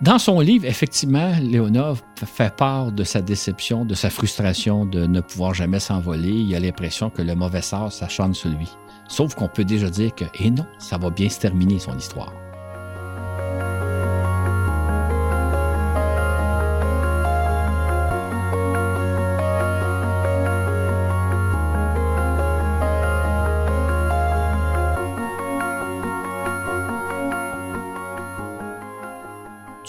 Dans 0.00 0.18
son 0.18 0.40
livre, 0.40 0.64
effectivement, 0.64 1.32
Léonov 1.40 2.02
fait 2.16 2.52
part 2.56 2.90
de 2.90 3.04
sa 3.04 3.20
déception, 3.20 3.84
de 3.84 3.94
sa 3.94 4.10
frustration 4.10 4.84
de 4.84 5.06
ne 5.06 5.20
pouvoir 5.20 5.54
jamais 5.54 5.78
s'envoler. 5.78 6.32
Il 6.32 6.54
a 6.56 6.60
l'impression 6.60 7.08
que 7.08 7.22
le 7.22 7.36
mauvais 7.36 7.62
sort 7.62 7.92
s'acharne 7.92 8.34
sur 8.34 8.50
lui. 8.50 8.68
Sauf 9.06 9.36
qu'on 9.36 9.46
peut 9.48 9.64
déjà 9.64 9.90
dire 9.90 10.12
que, 10.12 10.24
et 10.24 10.46
eh 10.46 10.50
non, 10.50 10.66
ça 10.78 10.98
va 10.98 11.10
bien 11.10 11.28
se 11.28 11.38
terminer 11.38 11.78
son 11.78 11.96
histoire. 11.96 12.32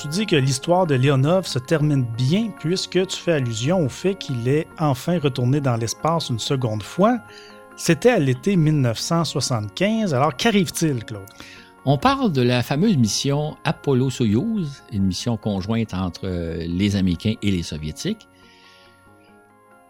Tu 0.03 0.09
dis 0.09 0.25
que 0.25 0.35
l'histoire 0.35 0.85
de 0.85 0.95
Léonov 0.95 1.47
se 1.47 1.59
termine 1.59 2.03
bien 2.03 2.51
puisque 2.59 3.07
tu 3.07 3.17
fais 3.17 3.31
allusion 3.31 3.85
au 3.85 3.87
fait 3.87 4.15
qu'il 4.15 4.49
est 4.49 4.67
enfin 4.77 5.17
retourné 5.17 5.61
dans 5.61 5.77
l'espace 5.77 6.29
une 6.29 6.39
seconde 6.39 6.83
fois. 6.83 7.19
C'était 7.77 8.09
à 8.09 8.19
l'été 8.19 8.57
1975. 8.57 10.13
Alors 10.13 10.35
qu'arrive-t-il, 10.35 11.05
Claude? 11.05 11.23
On 11.85 11.97
parle 11.97 12.33
de 12.33 12.41
la 12.41 12.63
fameuse 12.63 12.97
mission 12.97 13.55
Apollo-Soyouz, 13.63 14.83
une 14.91 15.03
mission 15.03 15.37
conjointe 15.37 15.93
entre 15.93 16.27
les 16.27 16.97
Américains 16.97 17.35
et 17.41 17.51
les 17.51 17.63
Soviétiques. 17.63 18.27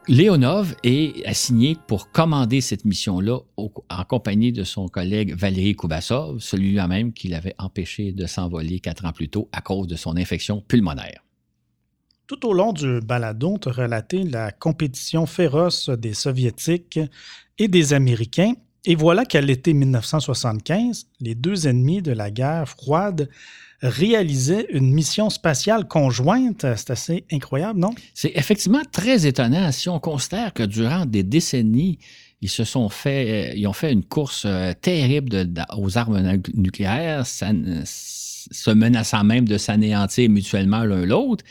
Léonov 0.09 0.75
est 0.83 1.25
assigné 1.25 1.77
pour 1.87 2.11
commander 2.11 2.59
cette 2.59 2.83
mission-là 2.83 3.39
en 3.55 4.03
compagnie 4.03 4.51
de 4.51 4.65
son 4.65 4.89
collègue 4.89 5.33
Valéry 5.33 5.75
Koubassov, 5.75 6.39
celui-là 6.39 6.89
même 6.89 7.13
qui 7.13 7.29
l'avait 7.29 7.55
empêché 7.57 8.11
de 8.11 8.25
s'envoler 8.25 8.81
quatre 8.81 9.05
ans 9.05 9.13
plus 9.13 9.29
tôt 9.29 9.47
à 9.53 9.61
cause 9.61 9.87
de 9.87 9.95
son 9.95 10.17
infection 10.17 10.61
pulmonaire. 10.67 11.23
Tout 12.27 12.45
au 12.45 12.53
long 12.53 12.73
du 12.73 12.99
baladon, 12.99 13.57
tu 13.57 13.69
relaté 13.69 14.23
la 14.23 14.51
compétition 14.51 15.25
féroce 15.25 15.89
des 15.89 16.13
Soviétiques 16.13 16.99
et 17.57 17.69
des 17.69 17.93
Américains. 17.93 18.53
Et 18.83 18.95
voilà 18.95 19.23
qu'à 19.23 19.39
l'été 19.39 19.73
1975, 19.73 21.07
les 21.21 21.35
deux 21.35 21.65
ennemis 21.67 22.01
de 22.01 22.11
la 22.11 22.29
guerre 22.29 22.67
froide 22.67 23.29
réaliser 23.83 24.65
une 24.75 24.91
mission 24.93 25.29
spatiale 25.29 25.87
conjointe. 25.87 26.65
C'est 26.75 26.89
assez 26.89 27.25
incroyable, 27.31 27.79
non? 27.79 27.91
C'est 28.13 28.31
effectivement 28.35 28.81
très 28.91 29.27
étonnant 29.27 29.71
si 29.71 29.89
on 29.89 29.99
considère 29.99 30.53
que 30.53 30.63
durant 30.63 31.05
des 31.05 31.23
décennies, 31.23 31.99
ils 32.41 32.49
se 32.49 32.63
sont 32.63 32.89
fait, 32.89 33.51
euh, 33.51 33.53
ils 33.55 33.67
ont 33.67 33.73
fait 33.73 33.91
une 33.91 34.03
course 34.03 34.43
euh, 34.45 34.73
terrible 34.73 35.47
aux 35.77 35.97
armes 35.97 36.39
nucléaires, 36.53 37.25
se 37.25 38.71
menaçant 38.71 39.23
même 39.23 39.47
de 39.47 39.57
s'anéantir 39.57 40.29
mutuellement 40.29 40.83
l'un 40.83 41.05
l'autre. 41.05 41.43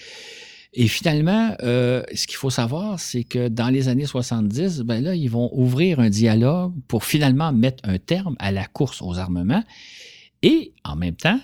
Et 0.75 0.89
finalement, 0.89 1.55
euh, 1.63 2.03
ce 2.15 2.27
qu'il 2.27 2.37
faut 2.37 2.51
savoir, 2.51 2.99
c'est 2.99 3.25
que 3.25 3.49
dans 3.49 3.69
les 3.69 3.89
années 3.89 4.07
70, 4.07 4.81
ben 4.81 5.05
là, 5.05 5.15
ils 5.15 5.29
vont 5.29 5.51
ouvrir 5.53 6.01
un 6.01 6.09
dialogue 6.09 6.73
pour 6.89 7.05
finalement 7.05 7.53
mettre 7.53 7.87
un 7.87 7.99
terme 7.99 8.37
à 8.39 8.53
la 8.53 8.65
course 8.65 9.03
aux 9.03 9.19
armements. 9.19 9.65
Et 10.43 10.73
en 10.85 10.97
même 10.97 11.15
temps, 11.15 11.39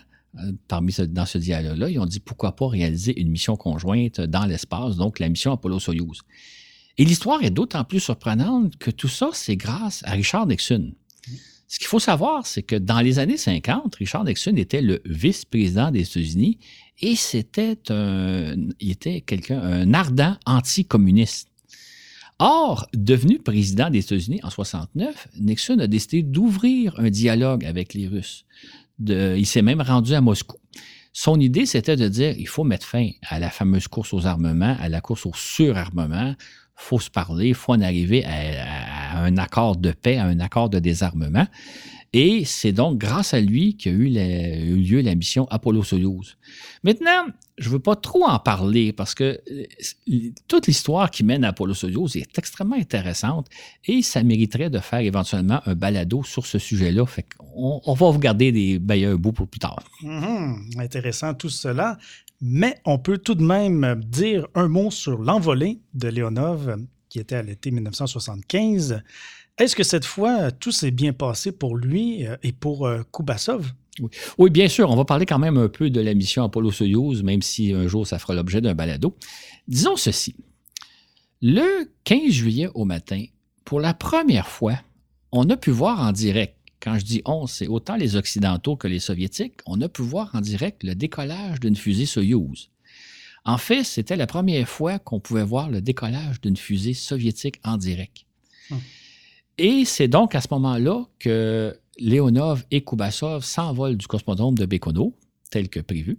dans 0.68 1.26
ce 1.26 1.38
dialogue-là, 1.38 1.90
ils 1.90 1.98
ont 1.98 2.06
dit 2.06 2.20
pourquoi 2.20 2.54
pas 2.54 2.68
réaliser 2.68 3.20
une 3.20 3.30
mission 3.30 3.56
conjointe 3.56 4.20
dans 4.20 4.46
l'espace, 4.46 4.96
donc 4.96 5.18
la 5.18 5.28
mission 5.28 5.52
Apollo-Soyuz. 5.52 6.22
Et 6.98 7.04
l'histoire 7.04 7.42
est 7.44 7.50
d'autant 7.50 7.84
plus 7.84 8.00
surprenante 8.00 8.76
que 8.76 8.90
tout 8.90 9.08
ça, 9.08 9.30
c'est 9.32 9.56
grâce 9.56 10.02
à 10.04 10.12
Richard 10.12 10.46
Nixon. 10.46 10.92
Ce 11.68 11.78
qu'il 11.78 11.86
faut 11.86 12.00
savoir, 12.00 12.46
c'est 12.46 12.62
que 12.62 12.76
dans 12.76 13.00
les 13.00 13.18
années 13.18 13.36
50, 13.36 13.94
Richard 13.96 14.24
Nixon 14.24 14.56
était 14.56 14.80
le 14.80 15.00
vice-président 15.04 15.90
des 15.90 16.00
États-Unis 16.00 16.58
et 17.00 17.14
c'était 17.14 17.78
un, 17.90 18.54
il 18.80 18.90
était 18.90 19.20
quelqu'un, 19.20 19.60
un 19.60 19.92
ardent 19.92 20.36
anticommuniste. 20.46 21.48
Or, 22.40 22.88
devenu 22.94 23.38
président 23.38 23.90
des 23.90 23.98
États-Unis 23.98 24.40
en 24.42 24.50
69, 24.50 25.28
Nixon 25.40 25.78
a 25.78 25.86
décidé 25.86 26.22
d'ouvrir 26.22 26.98
un 26.98 27.10
dialogue 27.10 27.64
avec 27.64 27.94
les 27.94 28.08
Russes 28.08 28.44
il 29.06 29.46
s'est 29.46 29.62
même 29.62 29.80
rendu 29.80 30.14
à 30.14 30.20
Moscou. 30.20 30.56
Son 31.12 31.40
idée, 31.40 31.66
c'était 31.66 31.96
de 31.96 32.08
dire 32.08 32.34
il 32.38 32.46
faut 32.46 32.64
mettre 32.64 32.86
fin 32.86 33.10
à 33.28 33.38
la 33.38 33.50
fameuse 33.50 33.88
course 33.88 34.12
aux 34.14 34.26
armements, 34.26 34.76
à 34.80 34.88
la 34.88 35.00
course 35.00 35.26
au 35.26 35.32
surarmement. 35.34 36.34
Il 36.38 36.84
faut 36.84 37.00
se 37.00 37.10
parler, 37.10 37.48
il 37.48 37.54
faut 37.54 37.72
en 37.72 37.80
arriver 37.80 38.24
à, 38.24 39.18
à 39.18 39.24
un 39.24 39.36
accord 39.36 39.76
de 39.76 39.90
paix, 39.90 40.16
à 40.16 40.26
un 40.26 40.38
accord 40.38 40.70
de 40.70 40.78
désarmement. 40.78 41.46
Et 42.12 42.44
c'est 42.44 42.72
donc 42.72 42.98
grâce 42.98 43.34
à 43.34 43.40
lui 43.40 43.76
qu'a 43.76 43.90
eu, 43.90 44.08
eu, 44.16 44.76
lieu 44.76 45.00
la 45.00 45.14
mission 45.14 45.46
Apollo-Soyuz. 45.50 46.36
Maintenant, 46.82 47.26
je 47.58 47.68
ne 47.68 47.72
veux 47.74 47.78
pas 47.78 47.96
trop 47.96 48.24
en 48.24 48.38
parler 48.38 48.92
parce 48.92 49.14
que 49.14 49.40
euh, 49.50 50.30
toute 50.46 50.66
l'histoire 50.66 51.10
qui 51.10 51.24
mène 51.24 51.44
à 51.44 51.48
Apollo-Soyuz 51.48 52.16
est 52.16 52.38
extrêmement 52.38 52.76
intéressante 52.76 53.48
et 53.84 54.02
ça 54.02 54.22
mériterait 54.22 54.70
de 54.70 54.78
faire 54.78 55.00
éventuellement 55.00 55.60
un 55.66 55.74
balado 55.74 56.22
sur 56.22 56.46
ce 56.46 56.58
sujet-là. 56.58 57.04
Fait 57.06 57.26
on, 57.54 57.80
on, 57.84 57.94
va 57.94 58.10
vous 58.10 58.18
garder 58.18 58.52
des 58.52 58.78
bailleurs 58.78 59.18
bouts 59.18 59.32
pour 59.32 59.48
plus 59.48 59.60
tard. 59.60 59.82
Mm-hmm. 60.02 60.80
intéressant 60.80 61.34
tout 61.34 61.50
cela. 61.50 61.98
Mais 62.40 62.80
on 62.84 62.98
peut 62.98 63.18
tout 63.18 63.34
de 63.34 63.42
même 63.42 64.00
dire 64.06 64.46
un 64.54 64.68
mot 64.68 64.92
sur 64.92 65.20
l'envolée 65.20 65.80
de 65.94 66.08
Leonov 66.08 66.76
qui 67.08 67.18
était 67.18 67.36
à 67.36 67.42
l'été 67.42 67.70
1975. 67.70 69.02
Est-ce 69.58 69.74
que 69.74 69.82
cette 69.82 70.04
fois, 70.04 70.52
tout 70.52 70.70
s'est 70.70 70.92
bien 70.92 71.12
passé 71.12 71.50
pour 71.50 71.76
lui 71.76 72.26
euh, 72.26 72.36
et 72.42 72.52
pour 72.52 72.86
euh, 72.86 73.02
Kubasov? 73.12 73.72
Oui. 74.38 74.50
bien 74.50 74.68
sûr. 74.68 74.90
On 74.90 74.96
va 74.96 75.04
parler 75.04 75.26
quand 75.26 75.38
même 75.38 75.56
un 75.56 75.68
peu 75.68 75.90
de 75.90 76.00
la 76.00 76.14
mission 76.14 76.44
Apollo-Soyuz, 76.44 77.22
même 77.22 77.42
si 77.42 77.72
un 77.72 77.86
jour 77.86 78.06
ça 78.06 78.18
fera 78.18 78.34
l'objet 78.34 78.60
d'un 78.60 78.74
balado. 78.74 79.16
Disons 79.66 79.96
ceci. 79.96 80.34
Le 81.40 81.90
15 82.04 82.30
juillet 82.30 82.68
au 82.74 82.84
matin, 82.84 83.24
pour 83.64 83.80
la 83.80 83.94
première 83.94 84.48
fois, 84.48 84.80
on 85.30 85.48
a 85.50 85.56
pu 85.56 85.70
voir 85.70 86.00
en 86.00 86.12
direct, 86.12 86.56
quand 86.80 86.98
je 86.98 87.04
dis 87.04 87.22
on, 87.24 87.46
c'est 87.46 87.66
autant 87.66 87.96
les 87.96 88.16
Occidentaux 88.16 88.76
que 88.76 88.88
les 88.88 88.98
Soviétiques, 88.98 89.60
on 89.66 89.80
a 89.80 89.88
pu 89.88 90.02
voir 90.02 90.30
en 90.34 90.40
direct 90.40 90.82
le 90.84 90.94
décollage 90.94 91.60
d'une 91.60 91.76
fusée 91.76 92.06
Soyuz. 92.06 92.70
En 93.44 93.58
fait, 93.58 93.84
c'était 93.84 94.16
la 94.16 94.26
première 94.26 94.68
fois 94.68 94.98
qu'on 94.98 95.20
pouvait 95.20 95.44
voir 95.44 95.70
le 95.70 95.80
décollage 95.80 96.40
d'une 96.40 96.56
fusée 96.56 96.94
soviétique 96.94 97.60
en 97.64 97.76
direct. 97.76 98.24
Hum. 98.70 98.80
Et 99.58 99.84
c'est 99.84 100.08
donc 100.08 100.34
à 100.34 100.40
ce 100.40 100.48
moment-là 100.52 101.04
que 101.18 101.76
Leonov 101.98 102.64
et 102.70 102.82
Kubasov 102.82 103.44
s'envolent 103.44 103.96
du 103.96 104.06
cosmodrome 104.06 104.56
de 104.56 104.66
Baïkonour, 104.66 105.12
tel 105.50 105.68
que 105.68 105.80
prévu. 105.80 106.18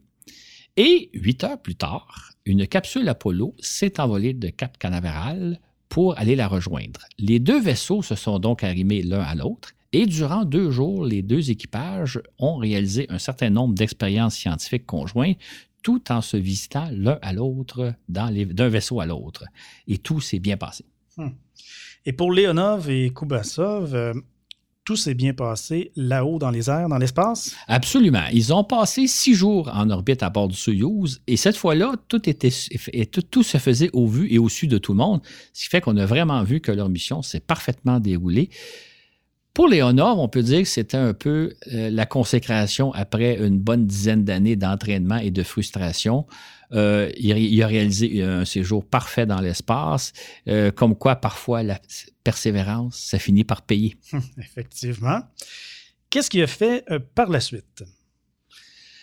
Et 0.77 1.09
huit 1.13 1.43
heures 1.43 1.61
plus 1.61 1.75
tard, 1.75 2.31
une 2.45 2.67
capsule 2.67 3.07
Apollo 3.09 3.55
s'est 3.59 3.99
envolée 3.99 4.33
de 4.33 4.49
Cap 4.49 4.77
Canaveral 4.77 5.59
pour 5.89 6.17
aller 6.17 6.35
la 6.35 6.47
rejoindre. 6.47 7.01
Les 7.17 7.39
deux 7.39 7.59
vaisseaux 7.59 8.01
se 8.01 8.15
sont 8.15 8.39
donc 8.39 8.63
arrimés 8.63 9.01
l'un 9.01 9.21
à 9.21 9.35
l'autre 9.35 9.73
et 9.91 10.05
durant 10.05 10.45
deux 10.45 10.69
jours, 10.69 11.03
les 11.03 11.21
deux 11.21 11.49
équipages 11.49 12.21
ont 12.37 12.57
réalisé 12.57 13.07
un 13.09 13.17
certain 13.17 13.49
nombre 13.49 13.73
d'expériences 13.73 14.35
scientifiques 14.35 14.85
conjointes 14.85 15.37
tout 15.81 16.11
en 16.11 16.21
se 16.21 16.37
visitant 16.37 16.89
l'un 16.91 17.17
à 17.21 17.33
l'autre 17.33 17.93
d'un 18.07 18.69
vaisseau 18.69 18.99
à 18.99 19.05
l'autre. 19.05 19.45
Et 19.87 19.97
tout 19.97 20.19
s'est 20.19 20.39
bien 20.39 20.57
passé. 20.57 20.85
Hmm. 21.17 21.29
Et 22.05 22.13
pour 22.13 22.31
Leonov 22.31 22.89
et 22.89 23.11
Kubasov, 23.11 23.95
euh, 23.95 24.13
tout 24.89 24.95
s'est 24.95 25.13
bien 25.13 25.35
passé 25.35 25.91
là-haut 25.95 26.39
dans 26.39 26.49
les 26.49 26.67
airs, 26.67 26.89
dans 26.89 26.97
l'espace? 26.97 27.55
Absolument. 27.67 28.23
Ils 28.33 28.51
ont 28.55 28.63
passé 28.63 29.05
six 29.05 29.35
jours 29.35 29.69
en 29.71 29.87
orbite 29.91 30.23
à 30.23 30.31
bord 30.31 30.47
du 30.47 30.55
Soyuz 30.55 31.21
et 31.27 31.37
cette 31.37 31.57
fois-là, 31.57 31.93
tout, 32.07 32.27
était, 32.27 32.49
tout, 33.11 33.21
tout, 33.21 33.43
se 33.43 33.59
faisait 33.59 33.91
au 33.93 34.07
vu 34.07 34.33
et 34.33 34.39
au 34.39 34.49
su 34.49 34.65
de 34.65 34.79
tout 34.79 34.93
le 34.93 34.97
monde, 34.97 35.21
ce 35.53 35.65
qui 35.65 35.69
fait 35.69 35.79
qu'on 35.79 35.95
a 35.97 36.07
vraiment 36.07 36.41
vu 36.41 36.59
que 36.59 36.71
leur 36.71 36.89
mission 36.89 37.21
s'est 37.21 37.39
parfaitement 37.39 37.99
déroulée. 37.99 38.49
Pour 39.53 39.67
Léonard, 39.67 40.17
on 40.17 40.27
peut 40.27 40.41
dire 40.41 40.63
que 40.63 40.67
c'était 40.67 40.97
un 40.97 41.13
peu 41.13 41.53
euh, 41.71 41.91
la 41.91 42.07
consécration 42.07 42.91
après 42.93 43.37
une 43.37 43.59
bonne 43.59 43.85
dizaine 43.85 44.23
d'années 44.23 44.55
d'entraînement 44.55 45.17
et 45.17 45.29
de 45.29 45.43
frustration. 45.43 46.25
Euh, 46.71 47.09
il, 47.17 47.63
a 47.63 47.67
réalisé 47.67 48.21
un 48.21 48.45
séjour 48.45 48.85
parfait 48.85 49.25
dans 49.25 49.41
l'espace, 49.41 50.13
euh, 50.47 50.71
comme 50.71 50.95
quoi 50.95 51.15
parfois 51.15 51.63
la 51.63 51.79
persévérance, 52.23 52.97
ça 52.97 53.19
finit 53.19 53.43
par 53.43 53.61
payer. 53.63 53.95
Effectivement. 54.37 55.21
Qu'est-ce 56.09 56.29
qu'il 56.29 56.43
a 56.43 56.47
fait 56.47 56.85
par 57.15 57.29
la 57.29 57.39
suite? 57.39 57.83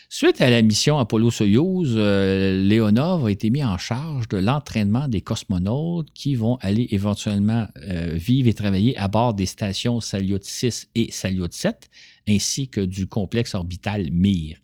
Suite 0.08 0.40
à 0.40 0.50
la 0.50 0.62
mission 0.62 0.98
Apollo-Soyuz, 0.98 1.94
euh, 1.96 2.62
Leonov 2.62 3.26
a 3.26 3.30
été 3.30 3.50
mis 3.50 3.64
en 3.64 3.76
charge 3.76 4.28
de 4.28 4.36
l'entraînement 4.36 5.08
des 5.08 5.20
cosmonautes 5.20 6.12
qui 6.14 6.36
vont 6.36 6.58
aller 6.60 6.86
éventuellement 6.90 7.66
euh, 7.82 8.12
vivre 8.14 8.48
et 8.48 8.54
travailler 8.54 8.96
à 8.98 9.08
bord 9.08 9.34
des 9.34 9.46
stations 9.46 10.00
Salyut 10.00 10.42
6 10.44 10.90
et 10.94 11.10
Salyut 11.10 11.52
7, 11.52 11.90
ainsi 12.28 12.68
que 12.68 12.80
du 12.80 13.08
complexe 13.08 13.56
orbital 13.56 14.08
Mir. 14.12 14.58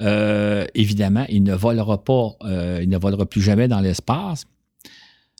Euh, 0.00 0.66
évidemment, 0.74 1.26
il 1.28 1.42
ne 1.42 1.54
volera 1.54 2.02
pas, 2.02 2.36
il 2.80 2.88
ne 2.88 2.98
volera 2.98 3.26
plus 3.26 3.42
jamais 3.42 3.68
dans 3.68 3.80
l'espace, 3.80 4.46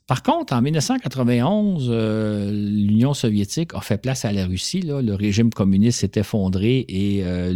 par 0.05 0.21
contre, 0.21 0.53
en 0.53 0.61
1991, 0.61 1.87
euh, 1.89 2.51
l'Union 2.51 3.13
soviétique 3.13 3.73
a 3.73 3.79
fait 3.79 3.97
place 3.97 4.25
à 4.25 4.33
la 4.33 4.45
Russie. 4.45 4.81
Le 4.81 5.15
régime 5.15 5.49
communiste 5.49 6.01
s'est 6.01 6.19
effondré 6.19 6.85
et 6.89 7.23
euh, 7.23 7.53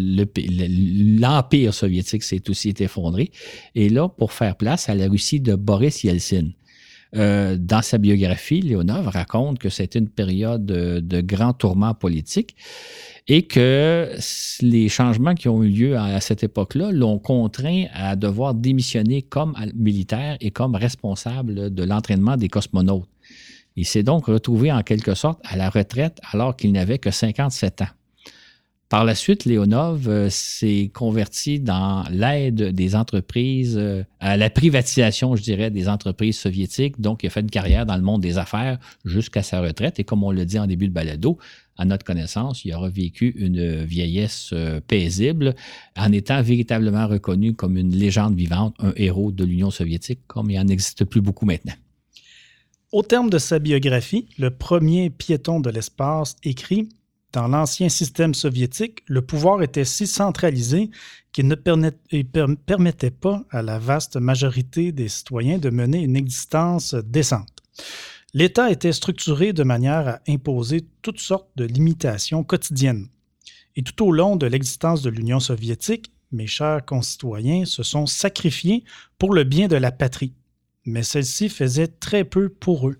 l'Empire 1.20 1.74
soviétique 1.74 2.24
s'est 2.24 2.50
aussi 2.50 2.74
effondré. 2.80 3.32
Et 3.76 3.89
là, 3.89 4.08
pour 4.08 4.32
faire 4.32 4.56
place 4.56 4.88
à 4.88 4.95
la 4.95 5.10
Russie 5.10 5.41
de 5.41 5.56
Boris 5.56 6.04
Yeltsin. 6.04 6.52
Euh, 7.16 7.58
dans 7.60 7.82
sa 7.82 7.98
biographie, 7.98 8.62
Léonov 8.62 9.08
raconte 9.08 9.60
que 9.60 9.70
c'était 9.70 10.00
une 10.00 10.10
période 10.10 10.66
de, 10.66 11.00
de 11.00 11.22
grand 11.22 11.54
tourment 11.54 11.93
politique 11.93 12.56
et 13.28 13.43
que 13.43 14.09
les 14.61 14.88
changements 14.88 15.36
qui 15.36 15.49
ont 15.49 15.61
eu 15.63 15.69
lieu 15.69 15.97
à, 15.97 16.19
cette 16.21 16.43
époque-là 16.43 16.91
l'ont 16.91 17.19
contraint 17.19 17.86
à 17.93 18.15
devoir 18.15 18.53
démissionner 18.53 19.21
comme 19.21 19.55
militaire 19.75 20.38
et 20.39 20.51
comme 20.51 20.75
responsable 20.75 21.73
de 21.73 21.84
l'entraînement 21.84 22.38
des 22.38 22.47
cosmonautes. 22.47 23.07
Il 23.75 23.86
s'est 23.86 24.03
donc 24.03 24.25
retrouvé 24.25 24.71
en 24.71 24.82
quelque 24.82 25.13
sorte 25.13 25.39
à 25.43 25.55
la 25.55 25.69
retraite 25.69 26.19
alors 26.32 26.55
qu'il 26.55 26.71
n'avait 26.71 26.99
que 26.99 27.11
57 27.11 27.82
ans. 27.82 27.88
Par 28.89 29.03
la 29.03 29.15
suite, 29.15 29.43
Léonov 29.43 30.07
euh, 30.07 30.30
s'est 30.30 30.89
converti 30.93 31.59
dans 31.59 32.05
l'aide 32.09 32.73
des 32.73 32.95
entreprises, 32.95 33.78
euh, 33.78 34.03
à 34.21 34.38
la 34.38 34.49
privatisation, 34.49 35.36
je 35.36 35.43
dirais, 35.43 35.69
des 35.69 35.89
entreprises 35.89 36.38
soviétiques. 36.38 37.01
Donc, 37.01 37.21
il 37.21 37.28
a 37.28 37.30
fait 37.30 37.41
une 37.41 37.49
carrière 37.49 37.86
dans 37.86 37.97
le 37.97 38.01
monde 38.01 38.21
des 38.21 38.38
affaires 38.38 38.80
jusqu'à 39.03 39.43
sa 39.43 39.59
retraite. 39.59 39.99
Et 39.99 40.05
comme 40.05 40.23
on 40.23 40.32
le 40.32 40.45
dit 40.45 40.57
en 40.57 40.67
début 40.67 40.88
de 40.88 40.93
balado, 40.93 41.38
à 41.78 41.86
notre 41.86 42.05
connaissance, 42.05 42.65
il 42.65 42.73
aura 42.73 42.89
vécu 42.89 43.34
une 43.38 43.84
vieillesse 43.84 44.49
euh, 44.53 44.82
paisible 44.86 45.55
en 45.95 46.11
étant 46.11 46.41
véritablement 46.41 47.07
reconnu 47.07 47.53
comme 47.53 47.78
une 47.78 47.95
légende 47.95 48.36
vivante, 48.36 48.75
un 48.80 48.93
héros 48.95 49.32
de 49.32 49.43
l'Union 49.43 49.71
soviétique, 49.71 50.21
comme 50.28 50.49
il 50.49 50.57
n'en 50.57 50.67
existe 50.67 51.05
plus 51.05 51.21
beaucoup 51.21 51.45
maintenant. 51.45 51.75
Au 52.91 53.03
terme 53.03 53.30
de 53.30 53.38
sa 53.38 53.59
biographie, 53.59 54.30
le 54.38 54.49
premier 54.49 55.09
piéton 55.09 55.59
de 55.59 55.69
l'espace 55.69 56.36
écrit 56.43 56.89
dans 57.34 57.47
l'ancien 57.47 57.89
système 57.89 58.34
soviétique, 58.34 59.03
le 59.07 59.21
pouvoir 59.21 59.61
était 59.61 59.86
si 59.86 60.07
centralisé 60.07 60.89
qu'il 61.34 61.47
ne 61.47 61.55
permettait 62.55 63.11
pas 63.11 63.43
à 63.51 63.61
la 63.61 63.78
vaste 63.78 64.15
majorité 64.15 64.91
des 64.91 65.09
citoyens 65.09 65.57
de 65.57 65.69
mener 65.69 66.01
une 66.01 66.15
existence 66.15 66.95
décente. 66.95 67.61
L'État 68.38 68.69
était 68.69 68.93
structuré 68.93 69.51
de 69.51 69.63
manière 69.63 70.07
à 70.07 70.19
imposer 70.27 70.85
toutes 71.01 71.19
sortes 71.19 71.49
de 71.55 71.65
limitations 71.65 72.43
quotidiennes. 72.43 73.07
Et 73.75 73.81
tout 73.81 74.05
au 74.05 74.11
long 74.11 74.35
de 74.35 74.45
l'existence 74.45 75.01
de 75.01 75.09
l'Union 75.09 75.39
soviétique, 75.39 76.11
mes 76.31 76.45
chers 76.45 76.85
concitoyens 76.85 77.65
se 77.65 77.81
sont 77.81 78.05
sacrifiés 78.05 78.83
pour 79.17 79.33
le 79.33 79.43
bien 79.43 79.67
de 79.67 79.75
la 79.75 79.91
patrie, 79.91 80.35
mais 80.85 81.01
celle-ci 81.01 81.49
faisait 81.49 81.88
très 81.88 82.25
peu 82.25 82.47
pour 82.47 82.89
eux. 82.89 82.99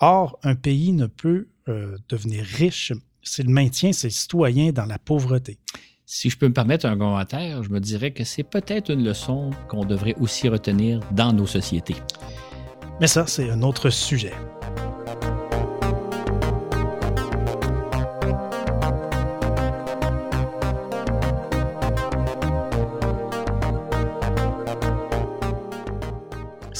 Or, 0.00 0.38
un 0.42 0.54
pays 0.54 0.92
ne 0.92 1.04
peut 1.04 1.48
euh, 1.68 1.98
devenir 2.08 2.42
riche 2.42 2.94
s'il 3.22 3.50
maintient 3.50 3.92
ses 3.92 4.08
citoyens 4.08 4.72
dans 4.72 4.86
la 4.86 4.98
pauvreté. 4.98 5.58
Si 6.06 6.30
je 6.30 6.38
peux 6.38 6.48
me 6.48 6.54
permettre 6.54 6.86
un 6.86 6.96
commentaire, 6.96 7.62
je 7.62 7.68
me 7.68 7.78
dirais 7.78 8.12
que 8.12 8.24
c'est 8.24 8.42
peut-être 8.42 8.90
une 8.90 9.04
leçon 9.04 9.50
qu'on 9.68 9.84
devrait 9.84 10.16
aussi 10.18 10.48
retenir 10.48 11.00
dans 11.12 11.34
nos 11.34 11.46
sociétés. 11.46 11.96
Mais 13.02 13.06
ça, 13.06 13.26
c'est 13.26 13.50
un 13.50 13.60
autre 13.60 13.90
sujet. 13.90 14.32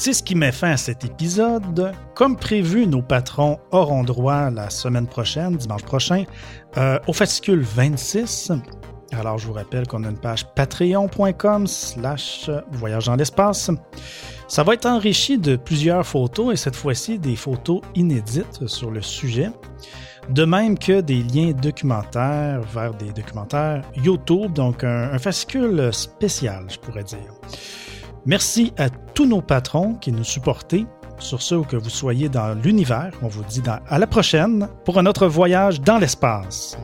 C'est 0.05 0.11
ce 0.11 0.21
qui 0.21 0.35
met 0.35 0.51
fin 0.51 0.71
à 0.71 0.75
cet 0.75 1.05
épisode. 1.05 1.93
Comme 2.13 2.35
prévu, 2.35 2.87
nos 2.87 3.01
patrons 3.01 3.61
auront 3.71 4.03
droit 4.03 4.49
la 4.49 4.69
semaine 4.69 5.07
prochaine, 5.07 5.55
dimanche 5.55 5.83
prochain, 5.83 6.25
euh, 6.75 6.99
au 7.07 7.13
fascicule 7.13 7.61
26. 7.61 8.51
Alors, 9.13 9.37
je 9.37 9.47
vous 9.47 9.53
rappelle 9.53 9.87
qu'on 9.87 10.03
a 10.03 10.09
une 10.09 10.17
page 10.17 10.45
patreon.com 10.55 11.67
slash 11.67 12.49
voyage 12.73 13.05
dans 13.05 13.15
l'espace. 13.15 13.71
Ça 14.49 14.63
va 14.63 14.73
être 14.73 14.87
enrichi 14.87 15.37
de 15.37 15.55
plusieurs 15.55 16.05
photos 16.05 16.51
et 16.51 16.57
cette 16.57 16.75
fois-ci 16.75 17.17
des 17.17 17.37
photos 17.37 17.79
inédites 17.95 18.67
sur 18.67 18.91
le 18.91 19.01
sujet. 19.01 19.51
De 20.29 20.43
même 20.43 20.77
que 20.77 20.99
des 20.99 21.23
liens 21.23 21.53
documentaires 21.53 22.59
vers 22.73 22.93
des 22.93 23.13
documentaires 23.13 23.81
YouTube, 23.95 24.51
donc 24.51 24.83
un 24.83 25.17
fascicule 25.17 25.93
spécial, 25.93 26.65
je 26.67 26.77
pourrais 26.77 27.05
dire. 27.05 27.33
Merci 28.25 28.73
à 28.77 28.89
tous 28.89 29.25
nos 29.25 29.41
patrons 29.41 29.95
qui 29.95 30.11
nous 30.11 30.23
supportent. 30.23 30.75
Sur 31.19 31.41
ce, 31.41 31.55
que 31.63 31.75
vous 31.75 31.89
soyez 31.89 32.29
dans 32.29 32.53
l'univers, 32.53 33.11
on 33.21 33.27
vous 33.27 33.43
dit 33.43 33.61
à 33.67 33.99
la 33.99 34.07
prochaine 34.07 34.69
pour 34.85 34.97
un 34.97 35.05
autre 35.05 35.27
voyage 35.27 35.81
dans 35.81 35.97
l'espace. 35.97 36.77